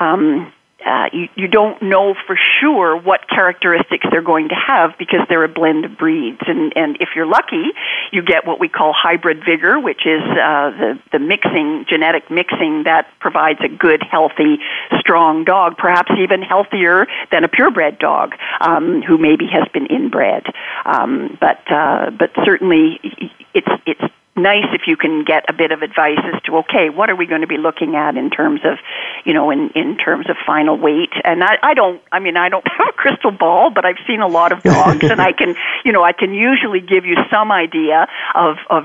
Um, 0.00 0.52
uh, 0.86 1.06
you, 1.12 1.28
you 1.34 1.48
don't 1.48 1.82
know 1.82 2.14
for 2.26 2.36
sure 2.60 2.96
what 2.96 3.28
characteristics 3.28 4.06
they're 4.10 4.22
going 4.22 4.48
to 4.48 4.54
have 4.54 4.92
because 4.98 5.20
they're 5.28 5.44
a 5.44 5.48
blend 5.48 5.84
of 5.84 5.98
breeds. 5.98 6.40
And, 6.46 6.72
and 6.76 6.96
if 7.00 7.10
you're 7.16 7.26
lucky, 7.26 7.64
you 8.12 8.22
get 8.22 8.46
what 8.46 8.60
we 8.60 8.68
call 8.68 8.92
hybrid 8.96 9.44
vigor, 9.44 9.80
which 9.80 10.06
is 10.06 10.22
uh, 10.22 10.70
the, 10.70 10.98
the 11.12 11.18
mixing, 11.18 11.86
genetic 11.88 12.30
mixing 12.30 12.84
that 12.84 13.08
provides 13.18 13.58
a 13.64 13.68
good, 13.68 14.02
healthy, 14.02 14.58
strong 15.00 15.44
dog, 15.44 15.76
perhaps 15.76 16.12
even 16.18 16.40
healthier 16.42 17.06
than 17.32 17.42
a 17.42 17.48
purebred 17.48 17.98
dog 17.98 18.34
um, 18.60 19.02
who 19.02 19.18
maybe 19.18 19.46
has 19.52 19.66
been 19.72 19.86
inbred. 19.86 20.46
Um, 20.84 21.36
but, 21.40 21.60
uh, 21.70 22.10
but 22.10 22.30
certainly 22.44 23.00
it's, 23.54 23.68
it's 23.86 24.12
nice 24.36 24.66
if 24.72 24.82
you 24.86 24.96
can 24.96 25.24
get 25.24 25.44
a 25.48 25.52
bit 25.52 25.72
of 25.72 25.82
advice 25.82 26.18
as 26.32 26.42
to 26.42 26.58
okay, 26.58 26.90
what 26.90 27.10
are 27.10 27.16
we 27.16 27.26
going 27.26 27.40
to 27.40 27.46
be 27.46 27.56
looking 27.56 27.96
at 27.96 28.16
in 28.16 28.30
terms 28.30 28.60
of, 28.64 28.78
you 29.24 29.32
know, 29.32 29.50
in 29.50 29.70
in 29.74 29.96
terms 29.96 30.28
of 30.28 30.36
final 30.46 30.78
weight. 30.78 31.12
And 31.24 31.42
I, 31.42 31.56
I 31.62 31.74
don't, 31.74 32.00
I 32.12 32.20
mean, 32.20 32.36
I 32.36 32.48
don't 32.48 32.66
have 32.78 32.88
a 32.88 32.92
crystal 32.92 33.30
ball, 33.30 33.70
but 33.70 33.84
I've 33.84 34.00
seen 34.06 34.20
a 34.20 34.28
lot 34.28 34.52
of 34.52 34.62
dogs, 34.62 35.04
and 35.08 35.20
I 35.20 35.32
can, 35.32 35.54
you 35.84 35.92
know, 35.92 36.02
I 36.02 36.12
can 36.12 36.34
usually 36.34 36.80
give 36.80 37.04
you 37.04 37.16
some 37.32 37.50
idea 37.50 38.06
of 38.34 38.56
of 38.70 38.84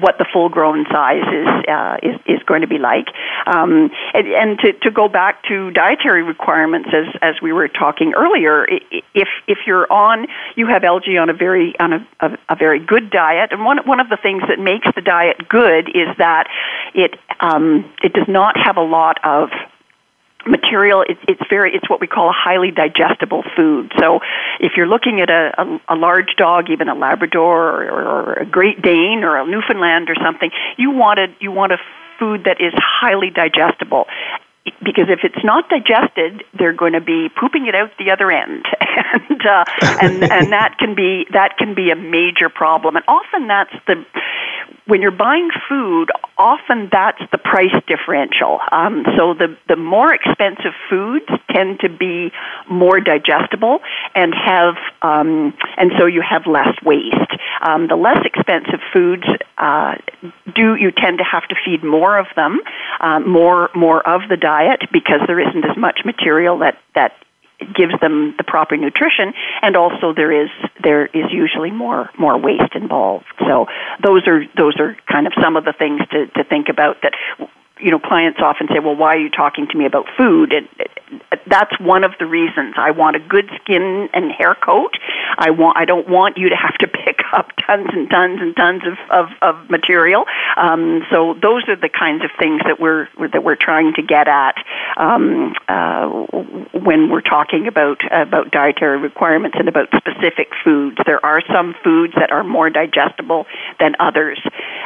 what 0.00 0.18
the 0.18 0.26
full 0.32 0.48
grown 0.48 0.84
size 0.90 1.26
is 1.32 1.48
uh, 1.68 1.96
is 2.02 2.20
is 2.26 2.42
going 2.46 2.62
to 2.62 2.68
be 2.68 2.78
like. 2.78 3.06
Um, 3.46 3.90
and, 4.14 4.26
and 4.26 4.58
to 4.60 4.72
to 4.84 4.90
go 4.90 5.08
back 5.08 5.44
to 5.48 5.70
dietary 5.70 6.22
requirements 6.22 6.88
as 6.92 7.14
as 7.22 7.34
we 7.42 7.52
were 7.52 7.68
talking 7.68 8.14
earlier, 8.16 8.66
if 9.14 9.28
if 9.46 9.58
you're 9.66 9.90
on, 9.92 10.26
you 10.56 10.66
have 10.66 10.82
LG 10.82 11.20
on 11.20 11.30
a 11.30 11.34
very 11.34 11.74
on 11.78 11.92
a, 11.92 12.08
a, 12.20 12.38
a 12.50 12.56
very 12.56 12.84
good 12.84 13.10
diet, 13.10 13.52
and 13.52 13.64
one 13.64 13.78
one 13.86 14.00
of 14.00 14.08
the 14.08 14.18
things 14.20 14.42
that 14.48 14.58
makes 14.58 14.71
makes 14.72 14.88
the 14.94 15.02
diet 15.02 15.48
good 15.48 15.88
is 15.88 16.08
that 16.18 16.48
it 16.94 17.18
um, 17.40 17.92
it 18.02 18.12
does 18.12 18.28
not 18.28 18.56
have 18.56 18.76
a 18.76 18.82
lot 18.82 19.18
of 19.24 19.50
material. 20.46 21.04
It's 21.08 21.20
it's 21.28 21.42
very 21.48 21.74
it's 21.74 21.88
what 21.88 22.00
we 22.00 22.06
call 22.06 22.28
a 22.28 22.34
highly 22.34 22.70
digestible 22.70 23.42
food. 23.56 23.92
So 23.98 24.20
if 24.60 24.72
you're 24.76 24.86
looking 24.88 25.20
at 25.20 25.30
a 25.30 25.52
a, 25.58 25.94
a 25.94 25.96
large 25.96 26.34
dog 26.36 26.70
even 26.70 26.88
a 26.88 26.94
labrador 26.94 27.68
or, 27.68 27.90
or, 27.90 28.02
or 28.02 28.32
a 28.34 28.46
great 28.46 28.82
dane 28.82 29.24
or 29.24 29.38
a 29.38 29.46
newfoundland 29.46 30.10
or 30.10 30.16
something 30.22 30.50
you 30.76 30.90
want 30.90 31.18
a 31.18 31.26
you 31.40 31.52
want 31.52 31.72
a 31.72 31.78
food 32.18 32.44
that 32.44 32.60
is 32.60 32.72
highly 32.76 33.30
digestible. 33.30 34.06
Because 34.84 35.06
if 35.08 35.20
it's 35.24 35.42
not 35.42 35.68
digested, 35.68 36.44
they're 36.56 36.72
going 36.72 36.92
to 36.92 37.00
be 37.00 37.28
pooping 37.28 37.66
it 37.66 37.74
out 37.74 37.90
the 37.98 38.12
other 38.12 38.30
end, 38.30 38.64
and 38.80 39.44
uh, 39.44 39.64
and 40.00 40.22
and 40.22 40.52
that 40.52 40.76
can 40.78 40.94
be 40.94 41.26
that 41.32 41.56
can 41.58 41.74
be 41.74 41.90
a 41.90 41.96
major 41.96 42.48
problem. 42.48 42.94
And 42.94 43.04
often 43.08 43.48
that's 43.48 43.74
the 43.88 44.04
when 44.86 45.02
you're 45.02 45.10
buying 45.10 45.48
food, 45.68 46.10
often 46.38 46.88
that's 46.90 47.22
the 47.30 47.38
price 47.38 47.74
differential. 47.86 48.60
Um, 48.70 49.04
so 49.16 49.34
the 49.34 49.56
the 49.68 49.76
more 49.76 50.14
expensive 50.14 50.72
foods 50.90 51.26
tend 51.50 51.80
to 51.80 51.88
be 51.88 52.32
more 52.68 53.00
digestible 53.00 53.80
and 54.14 54.34
have 54.34 54.74
um, 55.02 55.54
and 55.76 55.92
so 55.98 56.06
you 56.06 56.22
have 56.22 56.46
less 56.46 56.74
waste. 56.84 57.16
Um, 57.62 57.88
the 57.88 57.96
less 57.96 58.24
expensive 58.24 58.80
foods 58.92 59.24
uh, 59.58 59.94
do 60.54 60.74
you 60.74 60.90
tend 60.90 61.18
to 61.18 61.24
have 61.24 61.46
to 61.48 61.54
feed 61.64 61.84
more 61.84 62.18
of 62.18 62.26
them, 62.36 62.60
uh, 63.00 63.20
more 63.20 63.70
more 63.74 64.06
of 64.08 64.28
the 64.28 64.36
diet 64.36 64.82
because 64.92 65.20
there 65.26 65.40
isn't 65.40 65.64
as 65.64 65.76
much 65.76 66.00
material 66.04 66.58
that 66.58 66.78
that 66.94 67.12
gives 67.74 67.94
them 68.00 68.34
the 68.38 68.44
proper 68.44 68.76
nutrition 68.76 69.32
and 69.62 69.76
also 69.76 70.12
there 70.14 70.32
is 70.32 70.50
there 70.82 71.06
is 71.06 71.30
usually 71.30 71.70
more 71.70 72.10
more 72.18 72.38
waste 72.38 72.74
involved. 72.74 73.26
So 73.46 73.66
those 74.02 74.26
are 74.26 74.44
those 74.56 74.78
are 74.78 74.96
kind 75.10 75.26
of 75.26 75.32
some 75.40 75.56
of 75.56 75.64
the 75.64 75.72
things 75.72 76.00
to 76.10 76.26
to 76.26 76.44
think 76.44 76.68
about 76.68 77.02
that 77.02 77.14
you 77.78 77.90
know 77.90 77.98
clients 77.98 78.38
often 78.42 78.68
say 78.68 78.78
well 78.78 78.96
why 78.96 79.14
are 79.14 79.18
you 79.20 79.30
talking 79.30 79.66
to 79.68 79.76
me 79.76 79.86
about 79.86 80.06
food? 80.16 80.52
And 80.52 80.68
uh, 81.30 81.36
that's 81.46 81.78
one 81.80 82.04
of 82.04 82.12
the 82.18 82.26
reasons. 82.26 82.74
I 82.76 82.90
want 82.90 83.16
a 83.16 83.20
good 83.20 83.50
skin 83.60 84.08
and 84.14 84.32
hair 84.32 84.54
coat. 84.54 84.96
I 85.36 85.50
want 85.50 85.76
I 85.76 85.84
don't 85.84 86.08
want 86.08 86.38
you 86.38 86.48
to 86.48 86.56
have 86.56 86.76
to 86.78 86.88
pick 87.04 87.11
up 87.32 87.48
tons 87.66 87.88
and 87.92 88.08
tons 88.10 88.40
and 88.40 88.54
tons 88.56 88.82
of 88.86 88.98
of, 89.10 89.26
of 89.42 89.70
material. 89.70 90.24
Um, 90.56 91.02
so 91.10 91.34
those 91.34 91.64
are 91.68 91.76
the 91.76 91.88
kinds 91.88 92.24
of 92.24 92.30
things 92.38 92.60
that 92.66 92.80
we're 92.80 93.08
that 93.32 93.42
we're 93.42 93.56
trying 93.56 93.94
to 93.94 94.02
get 94.02 94.28
at 94.28 94.56
um, 94.96 95.54
uh, 95.68 96.06
when 96.72 97.10
we're 97.10 97.22
talking 97.22 97.66
about 97.66 98.00
about 98.10 98.50
dietary 98.50 98.98
requirements 98.98 99.56
and 99.58 99.68
about 99.68 99.88
specific 99.96 100.48
foods. 100.64 100.98
There 101.06 101.24
are 101.24 101.42
some 101.52 101.74
foods 101.82 102.14
that 102.16 102.30
are 102.30 102.44
more 102.44 102.70
digestible 102.70 103.46
than 103.80 103.94
others, 103.98 104.40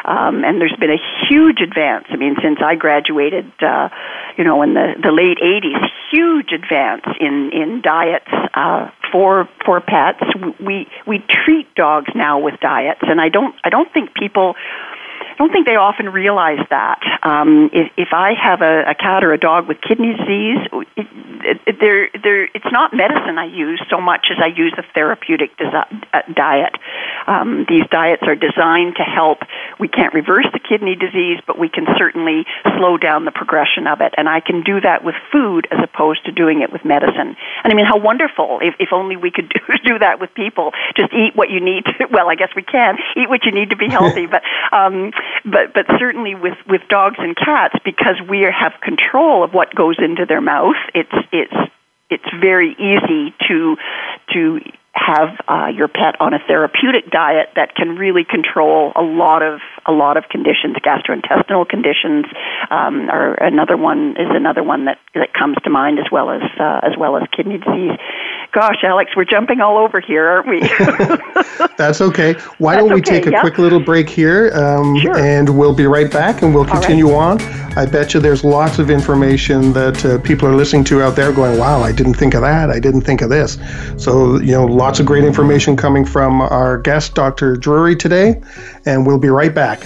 um, 0.04 0.44
and 0.44 0.60
there's 0.60 0.76
been 0.78 0.90
a 0.90 1.02
huge 1.28 1.60
advance. 1.60 2.06
I 2.10 2.16
mean, 2.16 2.36
since 2.42 2.58
I 2.62 2.74
graduated, 2.76 3.50
uh, 3.60 3.88
you 4.36 4.44
know, 4.44 4.62
in 4.62 4.74
the 4.74 4.94
the 5.02 5.12
late 5.12 5.38
'80s, 5.38 5.90
huge 6.10 6.52
advance 6.52 7.04
in 7.20 7.50
in 7.52 7.82
diets 7.82 8.30
uh, 8.54 8.90
for 9.12 9.48
for 9.64 9.80
pets. 9.80 10.22
We 10.60 10.88
we 11.06 11.24
treat 11.28 11.74
dogs 11.74 12.10
now 12.14 12.35
with 12.42 12.60
diets, 12.60 13.00
and 13.02 13.20
I 13.20 13.28
don't 13.28 13.54
I 13.64 13.70
don't 13.70 13.92
think 13.92 14.14
people 14.14 14.54
I 15.36 15.44
don't 15.44 15.52
think 15.52 15.66
they 15.66 15.76
often 15.76 16.08
realize 16.08 16.64
that. 16.70 16.96
Um, 17.22 17.68
if, 17.74 17.92
if 17.98 18.08
I 18.12 18.32
have 18.32 18.62
a, 18.62 18.88
a 18.88 18.94
cat 18.94 19.22
or 19.22 19.34
a 19.34 19.38
dog 19.38 19.68
with 19.68 19.76
kidney 19.84 20.16
disease, 20.16 20.64
it, 20.96 21.06
it, 21.44 21.60
it, 21.66 21.76
they're, 21.78 22.08
they're, 22.24 22.44
it's 22.56 22.72
not 22.72 22.96
medicine 22.96 23.36
I 23.36 23.44
use 23.44 23.84
so 23.90 24.00
much 24.00 24.32
as 24.32 24.40
I 24.40 24.48
use 24.48 24.72
a 24.78 24.84
therapeutic 24.94 25.52
desi- 25.58 25.92
uh, 26.14 26.22
diet. 26.32 26.72
Um, 27.26 27.66
these 27.68 27.84
diets 27.90 28.22
are 28.24 28.34
designed 28.34 28.96
to 28.96 29.02
help. 29.04 29.44
We 29.78 29.88
can't 29.88 30.14
reverse 30.14 30.46
the 30.54 30.58
kidney 30.58 30.96
disease, 30.96 31.36
but 31.46 31.58
we 31.58 31.68
can 31.68 31.84
certainly 31.98 32.46
slow 32.78 32.96
down 32.96 33.26
the 33.26 33.30
progression 33.30 33.86
of 33.86 34.00
it. 34.00 34.14
And 34.16 34.30
I 34.30 34.40
can 34.40 34.62
do 34.62 34.80
that 34.80 35.04
with 35.04 35.16
food 35.30 35.68
as 35.70 35.84
opposed 35.84 36.24
to 36.24 36.32
doing 36.32 36.62
it 36.62 36.72
with 36.72 36.82
medicine. 36.82 37.36
And 37.60 37.68
I 37.68 37.74
mean, 37.74 37.84
how 37.84 37.98
wonderful 38.00 38.60
if, 38.62 38.72
if 38.80 38.88
only 38.90 39.16
we 39.16 39.30
could 39.30 39.48
do, 39.52 39.60
do 39.84 39.98
that 39.98 40.18
with 40.18 40.32
people. 40.32 40.72
Just 40.96 41.12
eat 41.12 41.36
what 41.36 41.50
you 41.50 41.60
need 41.60 41.84
to, 41.84 42.08
well, 42.10 42.30
I 42.30 42.36
guess 42.36 42.56
we 42.56 42.62
can, 42.62 42.96
eat 43.20 43.28
what 43.28 43.44
you 43.44 43.52
need 43.52 43.68
to 43.68 43.76
be 43.76 43.90
healthy. 43.90 44.24
but 44.32 44.40
um, 44.72 45.12
but 45.44 45.74
but 45.74 45.86
certainly 45.98 46.34
with 46.34 46.56
with 46.68 46.82
dogs 46.88 47.16
and 47.18 47.36
cats 47.36 47.74
because 47.84 48.16
we 48.28 48.42
have 48.42 48.72
control 48.82 49.44
of 49.44 49.52
what 49.52 49.74
goes 49.74 49.96
into 49.98 50.26
their 50.26 50.40
mouth 50.40 50.76
it's 50.94 51.12
it's 51.32 51.70
it's 52.10 52.24
very 52.40 52.72
easy 52.72 53.34
to 53.48 53.76
to 54.32 54.60
have 54.96 55.28
uh, 55.46 55.66
your 55.68 55.88
pet 55.88 56.16
on 56.20 56.32
a 56.32 56.38
therapeutic 56.46 57.10
diet 57.10 57.50
that 57.54 57.74
can 57.74 57.96
really 57.96 58.24
control 58.24 58.92
a 58.96 59.02
lot 59.02 59.42
of 59.42 59.60
a 59.86 59.92
lot 59.92 60.16
of 60.16 60.24
conditions. 60.30 60.76
Gastrointestinal 60.76 61.68
conditions 61.68 62.24
um, 62.70 63.08
are 63.10 63.34
another 63.34 63.76
one 63.76 64.12
is 64.12 64.28
another 64.30 64.62
one 64.62 64.86
that 64.86 64.98
that 65.14 65.34
comes 65.34 65.56
to 65.64 65.70
mind 65.70 65.98
as 65.98 66.06
well 66.10 66.30
as 66.30 66.42
uh, 66.58 66.80
as 66.82 66.96
well 66.98 67.16
as 67.16 67.22
kidney 67.36 67.58
disease. 67.58 67.92
Gosh, 68.52 68.82
Alex, 68.82 69.10
we're 69.14 69.24
jumping 69.24 69.60
all 69.60 69.76
over 69.76 70.00
here, 70.00 70.26
aren't 70.26 70.48
we? 70.48 70.60
That's 71.76 72.00
okay. 72.00 72.32
Why 72.58 72.74
That's 72.74 72.86
don't 72.86 72.94
we 72.94 73.00
okay, 73.00 73.20
take 73.20 73.26
a 73.26 73.32
yeah? 73.32 73.40
quick 73.40 73.58
little 73.58 73.80
break 73.80 74.08
here, 74.08 74.50
um, 74.54 74.98
sure. 74.98 75.18
and 75.18 75.58
we'll 75.58 75.74
be 75.74 75.86
right 75.86 76.10
back, 76.10 76.42
and 76.42 76.54
we'll 76.54 76.64
continue 76.64 77.10
right. 77.10 77.40
on. 77.42 77.65
I 77.76 77.84
bet 77.84 78.14
you 78.14 78.20
there's 78.20 78.42
lots 78.42 78.78
of 78.78 78.90
information 78.90 79.72
that 79.74 80.02
uh, 80.02 80.18
people 80.18 80.48
are 80.48 80.54
listening 80.54 80.84
to 80.84 81.02
out 81.02 81.14
there, 81.14 81.30
going, 81.30 81.58
"Wow, 81.58 81.82
I 81.82 81.92
didn't 81.92 82.14
think 82.14 82.34
of 82.34 82.40
that. 82.40 82.70
I 82.70 82.80
didn't 82.80 83.02
think 83.02 83.20
of 83.20 83.28
this." 83.28 83.58
So 83.98 84.40
you 84.40 84.52
know, 84.52 84.64
lots 84.64 84.98
of 84.98 85.04
great 85.04 85.24
information 85.24 85.76
coming 85.76 86.04
from 86.04 86.40
our 86.40 86.78
guest, 86.78 87.14
Dr. 87.14 87.54
Drewry, 87.56 87.98
today, 87.98 88.40
and 88.86 89.06
we'll 89.06 89.18
be 89.18 89.28
right 89.28 89.54
back. 89.54 89.84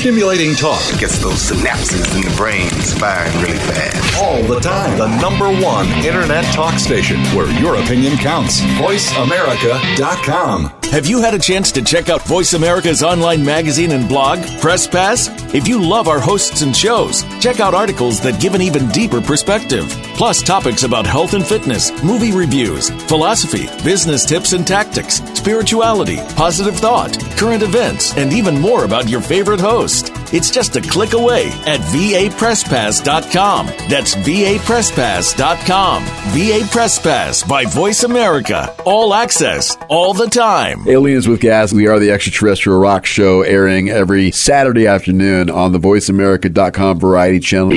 Stimulating 0.00 0.54
talk 0.54 0.80
it 0.94 0.98
gets 0.98 1.18
those 1.18 1.50
synapses 1.50 2.16
in 2.16 2.22
the 2.22 2.34
brain 2.34 2.70
firing 2.70 3.38
really 3.42 3.58
fast. 3.58 4.16
All 4.18 4.42
the 4.44 4.58
time. 4.58 4.96
The 4.96 5.14
number 5.20 5.50
one 5.62 5.88
internet 6.02 6.46
talk 6.54 6.78
station 6.78 7.20
where 7.36 7.52
your 7.60 7.74
opinion 7.74 8.16
counts. 8.16 8.62
VoiceAmerica.com. 8.80 10.72
Have 10.90 11.06
you 11.06 11.20
had 11.22 11.34
a 11.34 11.38
chance 11.38 11.70
to 11.72 11.82
check 11.82 12.08
out 12.08 12.26
Voice 12.26 12.54
America's 12.54 13.04
online 13.04 13.44
magazine 13.44 13.92
and 13.92 14.08
blog, 14.08 14.40
Press 14.60 14.88
Pass? 14.88 15.28
If 15.54 15.68
you 15.68 15.80
love 15.80 16.08
our 16.08 16.18
hosts 16.18 16.62
and 16.62 16.76
shows, 16.76 17.22
check 17.38 17.60
out 17.60 17.74
articles 17.74 18.20
that 18.22 18.40
give 18.40 18.54
an 18.54 18.60
even 18.60 18.88
deeper 18.88 19.20
perspective. 19.20 19.86
Plus, 20.16 20.42
topics 20.42 20.82
about 20.82 21.06
health 21.06 21.34
and 21.34 21.46
fitness, 21.46 21.92
movie 22.02 22.32
reviews, 22.32 22.90
philosophy, 23.06 23.68
business 23.84 24.24
tips 24.24 24.52
and 24.52 24.66
tactics, 24.66 25.22
spirituality, 25.34 26.16
positive 26.34 26.76
thought, 26.76 27.16
current 27.36 27.62
events, 27.62 28.16
and 28.16 28.32
even 28.32 28.58
more 28.60 28.84
about 28.84 29.08
your 29.08 29.20
favorite 29.20 29.60
host. 29.90 30.12
It's 30.32 30.50
just 30.50 30.76
a 30.76 30.80
click 30.80 31.12
away 31.12 31.46
at 31.66 31.80
vapresspass.com. 31.80 33.66
That's 33.88 34.14
vapresspass.com. 34.14 36.04
VA 36.04 36.68
Press 36.70 36.98
Pass 37.00 37.42
by 37.42 37.64
Voice 37.64 38.04
America. 38.04 38.72
All 38.84 39.12
access, 39.12 39.76
all 39.88 40.14
the 40.14 40.28
time. 40.28 40.86
Aliens 40.86 41.26
with 41.26 41.40
Gas. 41.40 41.72
We 41.72 41.88
are 41.88 41.98
the 41.98 42.12
extraterrestrial 42.12 42.78
rock 42.78 43.06
show 43.06 43.42
airing 43.42 43.88
every 43.88 44.30
Saturday 44.30 44.86
afternoon 44.86 45.50
on 45.50 45.72
the 45.72 45.80
voiceamerica.com 45.80 47.00
variety 47.00 47.40
channel. 47.40 47.70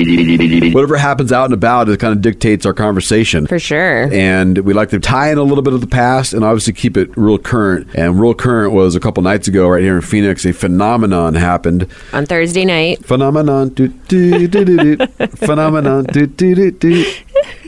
Whatever 0.72 0.96
happens 0.96 1.32
out 1.32 1.46
and 1.46 1.54
about, 1.54 1.88
it 1.88 1.98
kind 1.98 2.12
of 2.12 2.22
dictates 2.22 2.64
our 2.64 2.74
conversation. 2.74 3.48
For 3.48 3.58
sure. 3.58 4.12
And 4.12 4.58
we 4.58 4.74
like 4.74 4.90
to 4.90 5.00
tie 5.00 5.32
in 5.32 5.38
a 5.38 5.42
little 5.42 5.62
bit 5.62 5.72
of 5.72 5.80
the 5.80 5.88
past 5.88 6.32
and 6.34 6.44
obviously 6.44 6.72
keep 6.74 6.96
it 6.96 7.10
real 7.16 7.38
current. 7.38 7.88
And 7.94 8.20
real 8.20 8.34
current 8.34 8.72
was 8.72 8.94
a 8.94 9.00
couple 9.00 9.24
nights 9.24 9.48
ago, 9.48 9.66
right 9.68 9.82
here 9.82 9.96
in 9.96 10.02
Phoenix, 10.02 10.44
a 10.44 10.52
phenomenon 10.52 11.34
happened. 11.34 11.88
On 12.12 12.26
Thursday 12.26 12.64
night. 12.64 13.04
Phenomenon. 13.04 13.70
Do, 13.70 13.88
do, 13.88 14.46
do, 14.46 14.64
do, 14.64 14.96
do. 14.96 15.06
phenomenon. 15.36 16.04
Do, 16.04 16.26
do, 16.26 16.54
do, 16.54 16.70
do. 16.70 17.04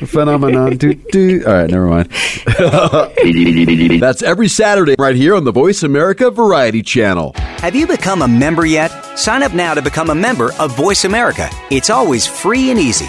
Phenomenon. 0.07 0.77
Do, 0.77 0.95
do. 0.95 1.43
All 1.47 1.53
right, 1.53 1.71
never 1.71 1.87
mind. 1.87 2.09
That's 4.01 4.23
every 4.23 4.49
Saturday 4.49 4.95
right 4.99 5.17
here 5.17 5.35
on 5.35 5.45
the 5.45 5.53
Voice 5.53 5.83
America 5.83 6.31
Variety 6.31 6.83
Channel. 6.83 7.33
Have 7.37 7.75
you 7.75 7.87
become 7.87 8.23
a 8.23 8.29
member 8.29 8.67
yet? 8.67 8.91
Sign 9.19 9.43
up 9.43 9.55
now 9.55 9.75
to 9.75 9.83
become 9.83 10.11
a 10.11 10.15
member 10.15 10.53
of 10.59 10.77
Voice 10.77 11.05
America. 11.05 11.49
It's 11.71 11.91
always 11.91 12.27
free 12.27 12.71
and 12.71 12.79
easy. 12.79 13.09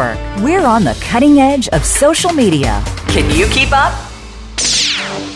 We're 0.00 0.64
on 0.64 0.84
the 0.84 0.96
cutting 1.02 1.40
edge 1.40 1.68
of 1.68 1.84
social 1.84 2.32
media. 2.32 2.82
Can 3.08 3.30
you 3.36 3.46
keep 3.48 3.70
up? 3.72 3.92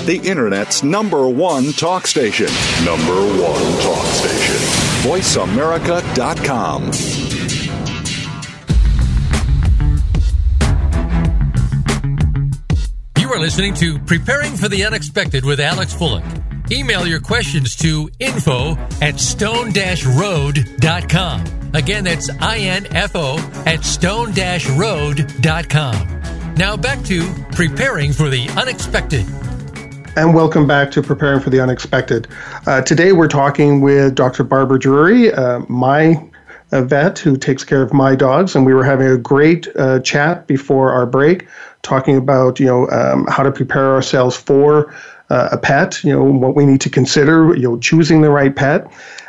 The 0.07 0.19
Internet's 0.25 0.83
number 0.83 1.29
one 1.29 1.73
talk 1.73 2.07
station. 2.07 2.47
Number 2.83 3.13
one 3.13 3.83
talk 3.83 4.07
station. 4.07 4.57
VoiceAmerica.com. 5.05 6.93
You 13.19 13.31
are 13.33 13.39
listening 13.39 13.75
to 13.75 13.99
Preparing 13.99 14.57
for 14.57 14.71
the 14.71 14.87
Unexpected 14.87 15.45
with 15.45 15.61
Alex 15.61 15.93
Fullick. 15.93 16.25
Email 16.73 17.07
your 17.07 17.21
questions 17.21 17.77
to 17.77 18.09
info 18.19 18.79
at 19.03 19.21
stone-road.com. 19.21 21.64
Again, 21.75 22.05
that's 22.05 22.31
info 22.31 23.37
at 23.67 23.85
stone-road.com. 23.85 26.55
Now 26.55 26.77
back 26.77 27.03
to 27.07 27.29
Preparing 27.51 28.13
for 28.13 28.29
the 28.29 28.49
Unexpected. 28.51 29.27
And 30.17 30.33
welcome 30.33 30.69
back 30.69 30.93
to 30.93 31.03
Preparing 31.03 31.41
for 31.41 31.51
the 31.51 31.59
Unexpected. 31.59 32.29
Uh, 32.69 32.83
today 32.83 33.11
we're 33.11 33.27
talking 33.27 33.81
with 33.81 34.15
Dr. 34.15 34.45
Barbara 34.45 34.79
Drewry, 34.79 35.37
uh, 35.37 35.67
my 35.69 36.25
vet 36.71 37.19
who 37.19 37.37
takes 37.37 37.65
care 37.65 37.83
of 37.83 37.93
my 37.93 38.15
dogs, 38.15 38.55
and 38.55 38.65
we 38.65 38.73
were 38.73 38.85
having 38.85 39.09
a 39.09 39.19
great 39.19 39.67
uh, 39.77 39.99
chat 39.99 40.47
before 40.47 40.93
our 40.93 41.07
break, 41.07 41.49
talking 41.83 42.17
about 42.17 42.61
you 42.61 42.67
know 42.67 42.89
um, 42.91 43.27
how 43.29 43.43
to 43.43 43.51
prepare 43.51 43.95
ourselves 43.95 44.37
for 44.37 44.95
uh, 45.31 45.49
a 45.51 45.59
pet, 45.59 46.05
you 46.05 46.13
know 46.13 46.23
what 46.23 46.55
we 46.55 46.67
need 46.67 46.83
to 46.83 46.91
consider, 46.91 47.53
you 47.57 47.63
know 47.63 47.79
choosing 47.79 48.21
the 48.21 48.31
right 48.31 48.55
pet. 48.55 48.87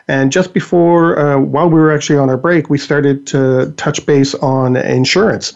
And 0.07 0.31
just 0.31 0.53
before, 0.53 1.17
uh, 1.17 1.39
while 1.39 1.67
we 1.67 1.75
were 1.75 1.93
actually 1.93 2.19
on 2.19 2.29
our 2.29 2.37
break, 2.37 2.69
we 2.69 2.77
started 2.77 3.25
to 3.27 3.73
touch 3.77 4.05
base 4.05 4.35
on 4.35 4.75
insurance. 4.75 5.53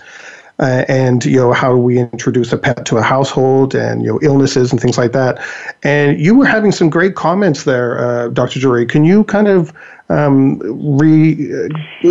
Uh, 0.60 0.84
and 0.90 1.24
you 1.24 1.38
know 1.38 1.54
how 1.54 1.74
we 1.74 1.98
introduce 1.98 2.52
a 2.52 2.58
pet 2.58 2.86
to 2.86 2.98
a 2.98 3.02
household 3.02 3.74
and 3.74 4.02
you 4.02 4.10
know 4.10 4.20
illnesses 4.22 4.74
and 4.74 4.82
things 4.82 4.98
like 4.98 5.14
that 5.14 5.42
and 5.84 6.20
you 6.20 6.36
were 6.36 6.46
having 6.46 6.70
some 6.70 6.90
great 6.90 7.16
comments 7.16 7.64
there 7.64 7.98
uh, 7.98 8.28
dr 8.28 8.60
Drewry. 8.60 8.90
can 8.90 9.06
you 9.06 9.24
kind 9.24 9.48
of 9.48 9.72
um, 10.10 10.58
re 10.98 11.34
uh, 11.54 11.68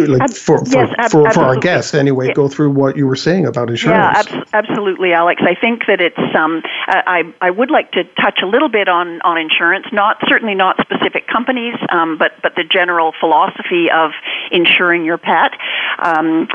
like 0.07 0.33
for 0.35 0.65
for, 0.65 0.69
yes, 0.69 0.95
ab- 0.99 1.11
for, 1.11 1.31
for 1.33 1.41
our 1.41 1.57
guests 1.57 1.95
anyway 1.95 2.29
Yeah. 2.29 2.35
go 2.35 2.49
through 2.49 2.71
what 2.71 2.97
you 2.97 3.07
were 3.07 3.17
saying 3.17 3.47
about 3.47 3.69
Yeah, 3.69 3.73
insurance 3.73 4.19
abs- 4.19 4.51
absolutely, 4.53 5.13
Alex. 5.13 5.43
I 5.45 5.55
think 5.55 5.87
that 5.87 6.01
it's. 6.01 6.17
Um, 6.35 6.63
I 6.87 7.23
I 7.41 7.51
would 7.51 7.71
like 7.71 7.91
to 7.93 8.05
touch 8.21 8.39
a 8.43 8.47
little 8.47 8.69
bit 8.69 8.89
on 8.89 9.21
on 9.23 9.37
insurance. 9.39 9.87
Not 9.93 10.17
certainly 10.29 10.55
not 10.55 10.77
specific 10.81 11.27
companies, 11.27 11.75
um, 11.91 12.19
but 12.19 12.33
but 12.43 12.55
the 12.55 12.65
general 12.65 13.13
philosophy 13.19 13.91
of 13.91 14.13
insuring 14.53 15.05
your 15.05 15.19
pet. 15.19 15.53
Um, 15.99 16.49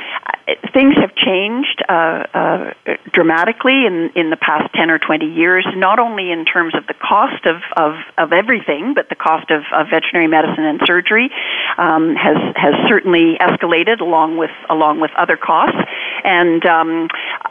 things 0.74 0.96
have 0.96 1.14
changed 1.16 1.84
uh, 1.90 1.92
uh, 2.34 2.74
dramatically 3.12 3.86
in 3.86 4.12
in 4.16 4.30
the 4.30 4.38
past 4.38 4.74
ten 4.74 4.90
or 4.90 4.98
twenty 5.00 5.28
years. 5.32 5.66
Not 5.76 6.00
only 6.00 6.32
in 6.32 6.46
terms 6.46 6.74
of 6.76 6.88
the 6.88 6.94
cost 6.94 7.46
of 7.46 7.58
of, 7.76 7.96
of 8.18 8.32
everything, 8.32 8.94
but 8.94 9.10
the 9.10 9.16
cost 9.16 9.52
of, 9.52 9.64
of 9.74 9.88
veterinary 9.90 10.28
medicine 10.28 10.64
and 10.64 10.80
surgery 10.86 11.30
um, 11.78 12.16
has 12.16 12.38
has 12.56 12.74
certainly 12.88 13.38
escalated 13.40 14.00
along 14.00 14.38
with 14.38 14.52
along 14.70 15.00
with 15.00 15.12
other 15.18 15.38
costs. 15.38 15.78
And 16.24 16.66
um, 16.66 17.08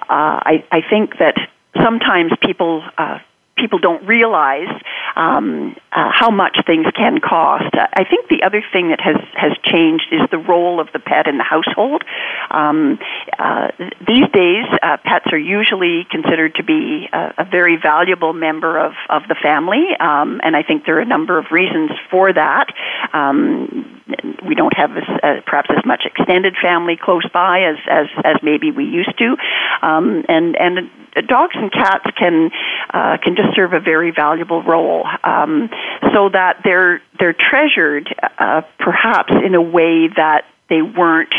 uh, 0.08 0.40
I 0.44 0.64
I 0.70 0.80
think 0.88 1.18
that 1.18 1.36
sometimes 1.82 2.32
people. 2.40 2.82
Uh, 2.98 3.18
People 3.62 3.78
don't 3.78 4.04
realize 4.04 4.74
um, 5.14 5.76
uh, 5.92 6.10
how 6.12 6.30
much 6.30 6.58
things 6.66 6.86
can 6.96 7.20
cost. 7.20 7.72
I 7.74 8.02
think 8.02 8.28
the 8.28 8.42
other 8.42 8.60
thing 8.72 8.88
that 8.88 9.00
has, 9.00 9.18
has 9.36 9.52
changed 9.62 10.06
is 10.10 10.22
the 10.32 10.38
role 10.38 10.80
of 10.80 10.88
the 10.92 10.98
pet 10.98 11.28
in 11.28 11.38
the 11.38 11.44
household. 11.44 12.02
Um, 12.50 12.98
uh, 13.38 13.68
these 14.04 14.26
days, 14.34 14.66
uh, 14.82 14.96
pets 15.04 15.26
are 15.30 15.38
usually 15.38 16.08
considered 16.10 16.56
to 16.56 16.64
be 16.64 17.08
a, 17.12 17.34
a 17.38 17.44
very 17.44 17.76
valuable 17.80 18.32
member 18.32 18.76
of, 18.78 18.94
of 19.08 19.22
the 19.28 19.36
family, 19.40 19.84
um, 20.00 20.40
and 20.42 20.56
I 20.56 20.64
think 20.64 20.84
there 20.84 20.96
are 20.96 21.06
a 21.06 21.12
number 21.16 21.38
of 21.38 21.46
reasons 21.52 21.92
for 22.10 22.32
that. 22.32 22.66
Um, 23.12 24.02
we 24.44 24.56
don't 24.56 24.76
have 24.76 24.90
as, 24.96 25.04
uh, 25.22 25.40
perhaps 25.46 25.70
as 25.70 25.84
much 25.86 26.02
extended 26.04 26.56
family 26.60 26.98
close 27.00 27.26
by 27.32 27.62
as, 27.62 27.76
as, 27.88 28.06
as 28.24 28.36
maybe 28.42 28.72
we 28.72 28.84
used 28.84 29.16
to, 29.18 29.36
um, 29.82 30.24
and 30.28 30.56
and 30.56 30.90
dogs 31.20 31.54
and 31.54 31.70
cats 31.70 32.06
can 32.16 32.50
uh, 32.90 33.18
can 33.22 33.36
just 33.36 33.54
serve 33.54 33.72
a 33.72 33.80
very 33.80 34.10
valuable 34.10 34.62
role, 34.62 35.06
um, 35.24 35.68
so 36.14 36.28
that 36.30 36.60
they're 36.64 37.02
they're 37.18 37.34
treasured 37.34 38.08
uh, 38.38 38.62
perhaps 38.78 39.32
in 39.44 39.54
a 39.54 39.62
way 39.62 40.08
that 40.08 40.44
they 40.68 40.80
weren't 40.82 41.34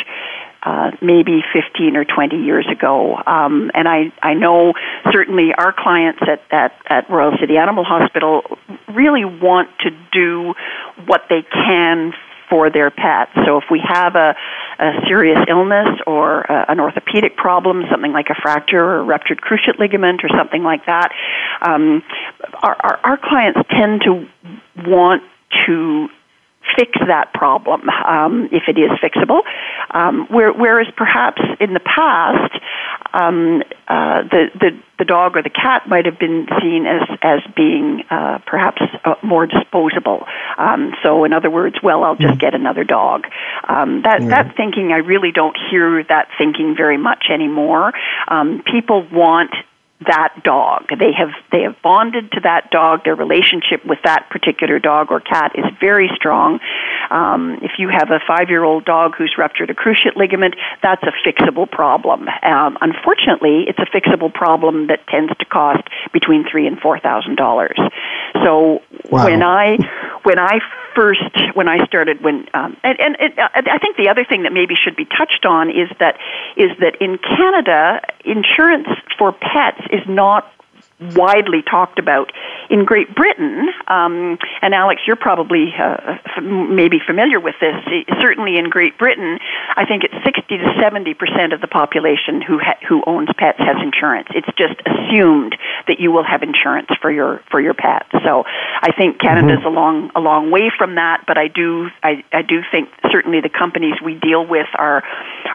uh, 0.64 0.92
maybe 1.02 1.44
15 1.52 1.98
or 1.98 2.06
20 2.06 2.38
years 2.38 2.66
ago. 2.72 3.18
Um, 3.28 3.70
and 3.74 3.88
I, 3.88 4.14
I 4.22 4.34
know 4.34 4.74
certainly 5.12 5.54
our 5.58 5.74
clients 5.78 6.22
at, 6.22 6.42
at, 6.52 6.72
at 6.88 7.10
Royal 7.10 7.38
City 7.38 7.58
Animal 7.58 7.84
Hospital 7.84 8.44
really 8.88 9.26
want 9.26 9.70
to 9.82 9.90
do 10.14 10.54
what 11.06 11.24
they 11.30 11.42
can 11.42 12.14
for 12.54 12.70
their 12.70 12.92
pets. 12.92 13.32
So 13.48 13.58
if 13.58 13.64
we 13.72 13.82
have 13.84 14.14
a, 14.14 14.36
a 14.78 14.92
serious 15.08 15.40
illness 15.50 15.90
or 16.06 16.42
a, 16.42 16.70
an 16.70 16.80
orthopedic 16.80 17.36
problem, 17.36 17.82
something 17.90 18.12
like 18.12 18.28
a 18.30 18.36
fracture 18.40 18.78
or 18.78 19.00
a 19.00 19.04
ruptured 19.04 19.42
cruciate 19.42 19.80
ligament 19.80 20.22
or 20.24 20.30
something 20.38 20.62
like 20.62 20.86
that, 20.86 21.10
um, 21.64 22.04
our, 22.62 22.78
our, 22.80 23.00
our 23.04 23.18
clients 23.18 23.60
tend 23.72 24.02
to 24.02 24.30
want 24.86 25.24
to 25.66 26.10
fix 26.78 26.92
that 27.08 27.34
problem 27.34 27.90
um, 27.90 28.50
if 28.52 28.64
it 28.68 28.78
is 28.78 28.92
fixable. 29.02 29.42
Um, 29.92 30.28
where, 30.28 30.52
whereas 30.52 30.88
perhaps 30.96 31.42
in 31.60 31.74
the 31.74 31.80
past, 31.80 32.54
um, 33.14 33.62
uh, 33.88 34.24
the, 34.24 34.50
the 34.60 34.80
the 35.00 35.06
dog 35.06 35.36
or 35.36 35.42
the 35.42 35.50
cat 35.50 35.88
might 35.88 36.06
have 36.06 36.18
been 36.20 36.48
seen 36.62 36.86
as 36.86 37.02
as 37.22 37.40
being 37.56 38.04
uh, 38.10 38.40
perhaps 38.46 38.82
uh, 39.04 39.16
more 39.24 39.46
disposable. 39.46 40.26
Um, 40.58 40.94
so, 41.04 41.24
in 41.26 41.34
other 41.34 41.50
words, 41.50 41.76
well, 41.84 42.04
I'll 42.04 42.16
just 42.16 42.40
get 42.40 42.54
another 42.56 42.84
dog. 42.84 43.26
Um, 43.68 44.04
that 44.04 44.22
that 44.30 44.56
thinking, 44.56 44.92
I 44.92 44.98
really 44.98 45.32
don't 45.32 45.58
hear 45.70 46.04
that 46.06 46.30
thinking 46.38 46.76
very 46.76 46.98
much 46.98 47.26
anymore. 47.30 47.92
Um, 48.28 48.64
people 48.66 49.06
want 49.12 49.54
that 50.08 50.44
dog. 50.44 50.88
They 50.90 51.12
have 51.14 51.32
they 51.52 51.62
have 51.62 51.82
bonded 51.82 52.32
to 52.34 52.42
that 52.42 52.72
dog. 52.72 53.04
Their 53.04 53.16
relationship 53.16 53.86
with 53.86 54.00
that 54.04 54.30
particular 54.30 54.80
dog 54.80 55.12
or 55.12 55.20
cat 55.20 55.54
is 55.56 55.66
very 55.80 56.10
strong. 56.16 56.60
Um, 57.10 57.60
if 57.62 57.74
you 57.78 57.90
have 57.90 58.10
a 58.12 58.20
five 58.26 58.50
year 58.50 58.64
old 58.64 58.86
dog 58.86 59.16
who's 59.18 59.36
ruptured 59.38 59.70
a 59.70 59.74
cruciate 59.74 60.16
ligament, 60.16 60.56
that's 60.82 61.04
a 61.04 61.14
fixable 61.26 61.70
problem. 61.70 62.28
Um, 62.42 62.78
unfortunately, 62.82 63.66
it's 63.68 63.80
a 63.80 63.86
fixable 63.86 64.34
problem 64.34 64.88
that 64.88 65.06
tends 65.08 65.36
to 65.38 65.46
cost 65.46 65.84
between 66.12 66.46
three 66.50 66.68
and 66.68 66.80
four 66.80 67.00
thousand 67.00 67.36
dollars. 67.36 67.78
So 68.44 68.82
Wow. 69.10 69.26
When 69.26 69.44
I 69.44 69.78
when 70.24 70.40
I 70.40 70.60
first 70.96 71.56
when 71.56 71.68
I 71.68 71.86
started 71.86 72.24
when 72.24 72.48
um, 72.54 72.78
and, 72.84 73.00
and 73.00 73.18
it, 73.20 73.40
uh, 73.40 73.50
I 73.54 73.78
think 73.80 73.98
the 73.98 74.10
other 74.10 74.26
thing 74.26 74.44
that 74.44 74.54
maybe 74.54 74.76
should 74.76 74.96
be 74.96 75.06
touched 75.06 75.46
on 75.46 75.70
is 75.70 75.90
that 76.00 76.18
is 76.58 76.72
that 76.80 77.02
in 77.02 77.18
Canada 77.18 78.02
insurance 78.26 78.88
for 79.18 79.32
pets 79.32 79.82
is 79.92 80.02
not 80.08 80.53
widely 81.16 81.62
talked 81.62 82.00
about. 82.00 82.32
In 82.70 82.86
Great 82.86 83.14
Britain, 83.14 83.70
um, 83.88 84.38
and 84.62 84.74
Alex, 84.74 85.02
you're 85.06 85.16
probably 85.16 85.74
uh, 85.78 86.18
f- 86.26 86.44
maybe 86.44 87.00
familiar 87.06 87.40
with 87.40 87.56
this. 87.60 87.76
Certainly 88.20 88.58
in 88.58 88.70
Great 88.70 88.98
Britain, 88.98 89.38
I 89.76 89.86
think 89.86 90.04
it's 90.04 90.16
60 90.24 90.58
to 90.58 90.74
70 90.80 91.14
percent 91.14 91.54
of 91.54 91.62
the 91.62 91.68
population 91.68 92.42
who 92.42 92.58
ha- 92.60 92.80
who 92.88 93.04
owns 93.06 93.30
pets 93.38 93.60
has 93.60 93.78
insurance. 93.82 94.30
It's 94.34 94.50
just 94.58 94.76
assumed 94.86 95.56
that 95.88 96.00
you 96.00 96.12
will 96.12 96.24
have 96.24 96.42
insurance 96.42 96.90
for 97.02 97.12
your 97.12 97.42
for 97.52 97.60
your 97.60 97.74
pet. 97.74 98.06
So 98.24 98.44
I 98.46 98.92
think 98.98 99.20
Canada's 99.20 99.60
mm-hmm. 99.60 99.68
a 99.68 99.72
long 99.72 100.12
a 100.16 100.20
long 100.20 100.52
way 100.52 100.72
from 100.78 100.96
that, 100.96 101.26
but 101.28 101.38
I 101.38 101.48
do 101.48 101.90
I, 102.02 102.24
I 102.32 102.42
do 102.42 102.62
think 102.72 102.90
certainly 103.12 103.42
the 103.42 103.50
companies 103.50 103.96
we 104.04 104.16
deal 104.16 104.46
with 104.46 104.68
are 104.76 105.04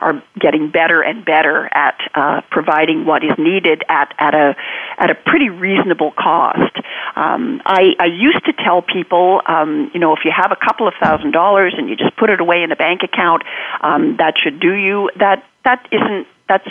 are 0.00 0.22
getting 0.38 0.70
better 0.70 1.02
and 1.02 1.24
better 1.24 1.68
at 1.72 1.98
uh, 2.14 2.40
providing 2.50 3.04
what 3.04 3.24
is 3.24 3.32
needed 3.38 3.82
at 3.88 4.14
at 4.18 4.34
a 4.34 4.56
at 4.98 5.10
a 5.10 5.14
pretty 5.38 5.50
reasonable 5.50 6.10
cost. 6.10 6.76
Um, 7.14 7.62
I, 7.64 7.94
I 8.00 8.06
used 8.06 8.44
to 8.46 8.52
tell 8.52 8.82
people, 8.82 9.40
um, 9.46 9.90
you 9.94 10.00
know, 10.00 10.14
if 10.14 10.20
you 10.24 10.32
have 10.36 10.50
a 10.50 10.56
couple 10.56 10.88
of 10.88 10.94
thousand 11.00 11.30
dollars 11.30 11.74
and 11.78 11.88
you 11.88 11.94
just 11.96 12.16
put 12.16 12.28
it 12.28 12.40
away 12.40 12.62
in 12.64 12.72
a 12.72 12.76
bank 12.76 13.02
account, 13.04 13.44
um, 13.80 14.16
that 14.18 14.34
should 14.42 14.58
do 14.58 14.74
you. 14.74 15.10
That 15.16 15.44
that 15.64 15.86
isn't 15.92 16.26
that's 16.48 16.68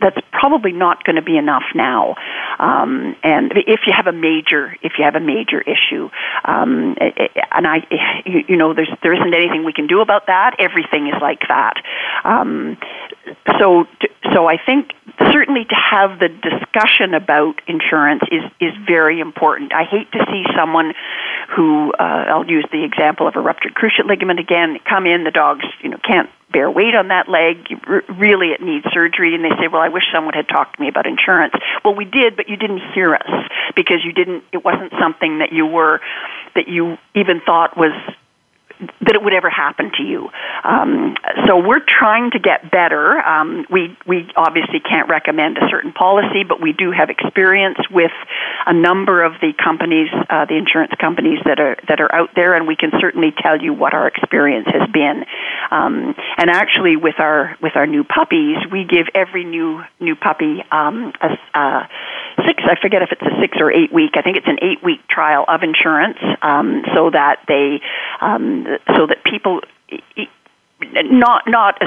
that's 0.00 0.18
probably 0.32 0.72
not 0.72 1.04
going 1.04 1.16
to 1.16 1.22
be 1.22 1.36
enough 1.36 1.64
now. 1.74 2.14
Um, 2.58 3.16
and 3.22 3.52
if 3.52 3.80
you 3.86 3.92
have 3.94 4.06
a 4.06 4.12
major, 4.12 4.76
if 4.82 4.92
you 4.98 5.04
have 5.04 5.14
a 5.14 5.20
major 5.20 5.60
issue, 5.60 6.10
um, 6.44 6.96
and 7.52 7.66
I, 7.66 7.86
you, 8.26 8.44
you 8.48 8.56
know, 8.56 8.74
there's 8.74 8.90
there 9.02 9.14
isn't 9.14 9.34
anything 9.34 9.64
we 9.64 9.72
can 9.72 9.86
do 9.86 10.00
about 10.00 10.26
that. 10.26 10.56
Everything 10.58 11.08
is 11.08 11.20
like 11.20 11.40
that. 11.48 11.82
Um, 12.24 12.76
so, 13.58 13.86
so 14.32 14.46
I 14.46 14.58
think 14.58 14.92
certainly 15.18 15.64
to 15.64 15.74
have 15.74 16.18
the 16.18 16.28
discussion 16.28 17.14
about 17.14 17.60
insurance 17.66 18.22
is 18.30 18.42
is 18.60 18.72
very 18.86 19.20
important. 19.20 19.72
I 19.72 19.84
hate 19.84 20.10
to 20.12 20.24
see 20.30 20.44
someone 20.56 20.94
who 21.54 21.92
uh, 21.92 22.02
I'll 22.02 22.46
use 22.46 22.66
the 22.72 22.84
example 22.84 23.28
of 23.28 23.36
a 23.36 23.40
ruptured 23.40 23.74
cruciate 23.74 24.06
ligament 24.06 24.40
again 24.40 24.78
come 24.88 25.06
in. 25.06 25.24
The 25.24 25.30
dogs, 25.30 25.64
you 25.82 25.90
know, 25.90 25.98
can't 25.98 26.30
bear 26.52 26.70
weight 26.70 26.94
on 26.94 27.08
that 27.08 27.28
leg. 27.28 27.66
really, 28.16 28.48
it 28.48 28.62
needs 28.62 28.86
surgery. 28.92 29.34
And 29.34 29.44
they 29.44 29.50
say, 29.60 29.68
well, 29.70 29.82
I 29.82 29.88
wish 29.88 30.04
someone 30.14 30.34
had 30.34 30.48
talked 30.48 30.76
to 30.76 30.80
me 30.80 30.88
about 30.88 31.06
insurance. 31.06 31.52
Well, 31.84 31.94
we 31.94 32.04
did, 32.04 32.36
but 32.36 32.48
you 32.48 32.56
didn't 32.56 32.80
hear 32.94 33.14
us 33.14 33.50
because 33.74 33.98
you 34.04 34.12
didn't, 34.12 34.44
it 34.52 34.64
wasn't 34.64 34.92
something 35.00 35.40
that 35.40 35.52
you 35.52 35.66
were, 35.66 36.00
that 36.54 36.68
you 36.68 36.96
even 37.14 37.40
thought 37.44 37.76
was 37.76 37.92
that 38.80 39.14
it 39.14 39.22
would 39.22 39.34
ever 39.34 39.50
happen 39.50 39.90
to 39.96 40.02
you. 40.02 40.28
Um, 40.64 41.16
so 41.46 41.58
we're 41.58 41.84
trying 41.86 42.30
to 42.32 42.38
get 42.38 42.70
better. 42.70 43.18
Um, 43.18 43.66
we 43.70 43.96
we 44.06 44.28
obviously 44.36 44.80
can't 44.80 45.08
recommend 45.08 45.58
a 45.58 45.68
certain 45.70 45.92
policy, 45.92 46.44
but 46.46 46.60
we 46.60 46.72
do 46.72 46.90
have 46.90 47.10
experience 47.10 47.78
with 47.90 48.12
a 48.66 48.72
number 48.72 49.22
of 49.22 49.34
the 49.40 49.52
companies, 49.52 50.08
uh, 50.30 50.46
the 50.46 50.56
insurance 50.56 50.92
companies 51.00 51.38
that 51.44 51.60
are 51.60 51.76
that 51.88 52.00
are 52.00 52.12
out 52.14 52.30
there, 52.34 52.54
and 52.54 52.66
we 52.66 52.76
can 52.76 52.90
certainly 53.00 53.32
tell 53.42 53.60
you 53.60 53.72
what 53.72 53.94
our 53.94 54.06
experience 54.06 54.66
has 54.72 54.88
been. 54.90 55.24
Um, 55.70 56.14
and 56.36 56.50
actually, 56.50 56.96
with 56.96 57.18
our 57.18 57.56
with 57.62 57.76
our 57.76 57.86
new 57.86 58.04
puppies, 58.04 58.58
we 58.70 58.84
give 58.84 59.06
every 59.14 59.44
new 59.44 59.82
new 60.00 60.16
puppy 60.16 60.62
um, 60.70 61.12
a, 61.20 61.58
a 61.58 61.88
six. 62.46 62.62
I 62.64 62.80
forget 62.80 63.02
if 63.02 63.10
it's 63.12 63.22
a 63.22 63.40
six 63.40 63.58
or 63.60 63.72
eight 63.72 63.92
week. 63.92 64.12
I 64.16 64.22
think 64.22 64.36
it's 64.36 64.48
an 64.48 64.58
eight 64.62 64.82
week 64.82 65.06
trial 65.08 65.44
of 65.46 65.62
insurance, 65.62 66.18
um, 66.42 66.82
so 66.94 67.10
that 67.10 67.40
they 67.48 67.80
um, 68.20 68.66
so 68.96 69.06
that 69.06 69.24
people 69.24 69.60
not 70.92 71.42
not 71.46 71.78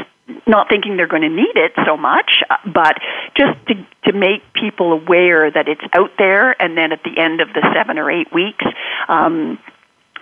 not 0.45 0.69
thinking 0.69 0.97
they're 0.97 1.07
going 1.07 1.21
to 1.21 1.29
need 1.29 1.55
it 1.55 1.71
so 1.85 1.97
much, 1.97 2.43
but 2.65 2.97
just 3.35 3.57
to 3.67 3.75
to 4.05 4.13
make 4.13 4.41
people 4.53 4.93
aware 4.93 5.49
that 5.51 5.67
it's 5.67 5.81
out 5.93 6.11
there, 6.17 6.59
and 6.61 6.77
then 6.77 6.91
at 6.91 7.03
the 7.03 7.21
end 7.21 7.41
of 7.41 7.49
the 7.53 7.61
seven 7.75 7.97
or 7.97 8.09
eight 8.11 8.33
weeks. 8.33 8.65
Um, 9.07 9.59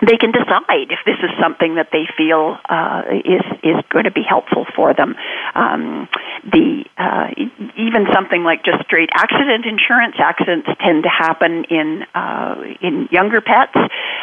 they 0.01 0.17
can 0.17 0.31
decide 0.31 0.91
if 0.91 0.99
this 1.05 1.17
is 1.23 1.29
something 1.39 1.75
that 1.75 1.89
they 1.91 2.05
feel 2.17 2.57
uh, 2.67 3.03
is 3.23 3.45
is 3.63 3.77
going 3.89 4.05
to 4.05 4.11
be 4.11 4.23
helpful 4.27 4.65
for 4.75 4.93
them. 4.93 5.15
Um, 5.53 6.09
the 6.43 6.83
uh, 6.97 7.27
even 7.77 8.07
something 8.13 8.43
like 8.43 8.63
just 8.63 8.83
straight 8.85 9.09
accident 9.13 9.65
insurance. 9.65 10.15
Accidents 10.19 10.67
tend 10.79 11.03
to 11.03 11.09
happen 11.09 11.65
in 11.65 12.03
uh, 12.13 12.55
in 12.81 13.07
younger 13.11 13.41
pets, 13.41 13.77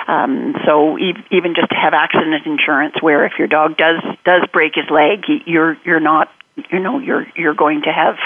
um, 0.09 0.55
so 0.67 0.99
even 0.99 1.55
just 1.55 1.71
to 1.71 1.77
have 1.77 1.95
accident 1.95 2.47
insurance, 2.47 2.95
where 3.01 3.25
if 3.25 3.33
your 3.39 3.49
dog 3.49 3.77
does 3.77 4.03
does 4.25 4.43
break 4.53 4.75
his 4.75 4.89
leg, 4.91 5.25
you're 5.47 5.77
you're 5.85 6.01
not 6.01 6.29
you 6.71 6.81
know 6.81 6.99
you're 6.99 7.27
you're 7.35 7.55
going 7.55 7.83
to 7.83 7.93
have 7.93 8.17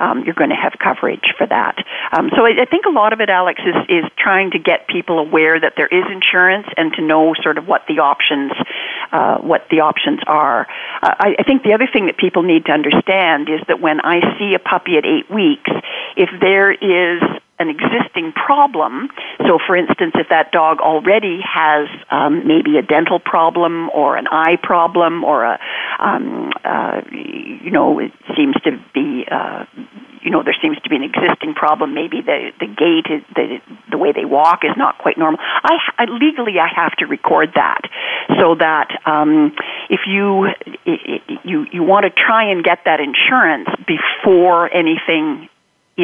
um, 0.00 0.24
you're 0.24 0.34
going 0.34 0.50
to 0.50 0.56
have 0.56 0.74
coverage 0.82 1.32
for 1.36 1.46
that. 1.46 1.76
Um, 2.12 2.30
so 2.36 2.44
I, 2.44 2.62
I 2.62 2.64
think 2.64 2.86
a 2.86 2.90
lot 2.90 3.12
of 3.12 3.20
it, 3.20 3.30
Alex, 3.30 3.60
is 3.64 3.74
is 3.88 4.04
trying 4.18 4.50
to 4.52 4.58
get 4.58 4.88
people 4.88 5.18
aware 5.18 5.58
that 5.60 5.74
there 5.76 5.86
is 5.86 6.04
insurance 6.10 6.66
and 6.76 6.92
to 6.94 7.02
know 7.02 7.34
sort 7.42 7.58
of 7.58 7.66
what 7.66 7.82
the 7.86 8.00
options 8.00 8.52
uh, 9.12 9.38
what 9.38 9.66
the 9.70 9.80
options 9.80 10.20
are. 10.26 10.66
Uh, 11.02 11.14
I, 11.18 11.36
I 11.38 11.42
think 11.44 11.62
the 11.62 11.74
other 11.74 11.88
thing 11.92 12.06
that 12.06 12.16
people 12.16 12.42
need 12.42 12.66
to 12.66 12.72
understand 12.72 13.48
is 13.48 13.60
that 13.68 13.80
when 13.80 14.00
I 14.00 14.38
see 14.38 14.54
a 14.54 14.58
puppy 14.58 14.96
at 14.98 15.04
eight 15.04 15.30
weeks, 15.30 15.70
if 16.16 16.30
there 16.40 16.72
is 16.72 17.22
an 17.58 17.68
existing 17.68 18.32
problem. 18.32 19.08
So, 19.38 19.58
for 19.66 19.76
instance, 19.76 20.12
if 20.14 20.28
that 20.30 20.52
dog 20.52 20.78
already 20.80 21.40
has 21.42 21.88
um, 22.10 22.46
maybe 22.46 22.78
a 22.78 22.82
dental 22.82 23.18
problem 23.18 23.90
or 23.90 24.16
an 24.16 24.26
eye 24.30 24.56
problem 24.62 25.24
or 25.24 25.44
a, 25.44 25.58
um, 25.98 26.52
uh, 26.64 27.00
you 27.10 27.70
know, 27.70 27.98
it 27.98 28.12
seems 28.36 28.54
to 28.64 28.78
be, 28.94 29.24
uh, 29.30 29.64
you 30.22 30.30
know, 30.30 30.42
there 30.42 30.56
seems 30.62 30.78
to 30.82 30.88
be 30.88 30.96
an 30.96 31.02
existing 31.02 31.54
problem. 31.54 31.94
Maybe 31.94 32.20
the 32.20 32.50
the 32.60 32.66
gait, 32.66 33.12
is, 33.12 33.22
the 33.34 33.58
the 33.90 33.98
way 33.98 34.12
they 34.12 34.24
walk 34.24 34.60
is 34.64 34.76
not 34.76 34.98
quite 34.98 35.18
normal. 35.18 35.40
I, 35.40 35.78
I 35.98 36.04
legally 36.04 36.58
I 36.60 36.68
have 36.74 36.92
to 36.98 37.06
record 37.06 37.52
that 37.54 37.82
so 38.38 38.54
that 38.56 38.88
um, 39.06 39.52
if 39.90 40.00
you 40.06 40.48
you 41.44 41.66
you 41.72 41.82
want 41.82 42.04
to 42.04 42.10
try 42.10 42.50
and 42.50 42.62
get 42.62 42.80
that 42.84 43.00
insurance 43.00 43.68
before 43.86 44.72
anything 44.72 45.48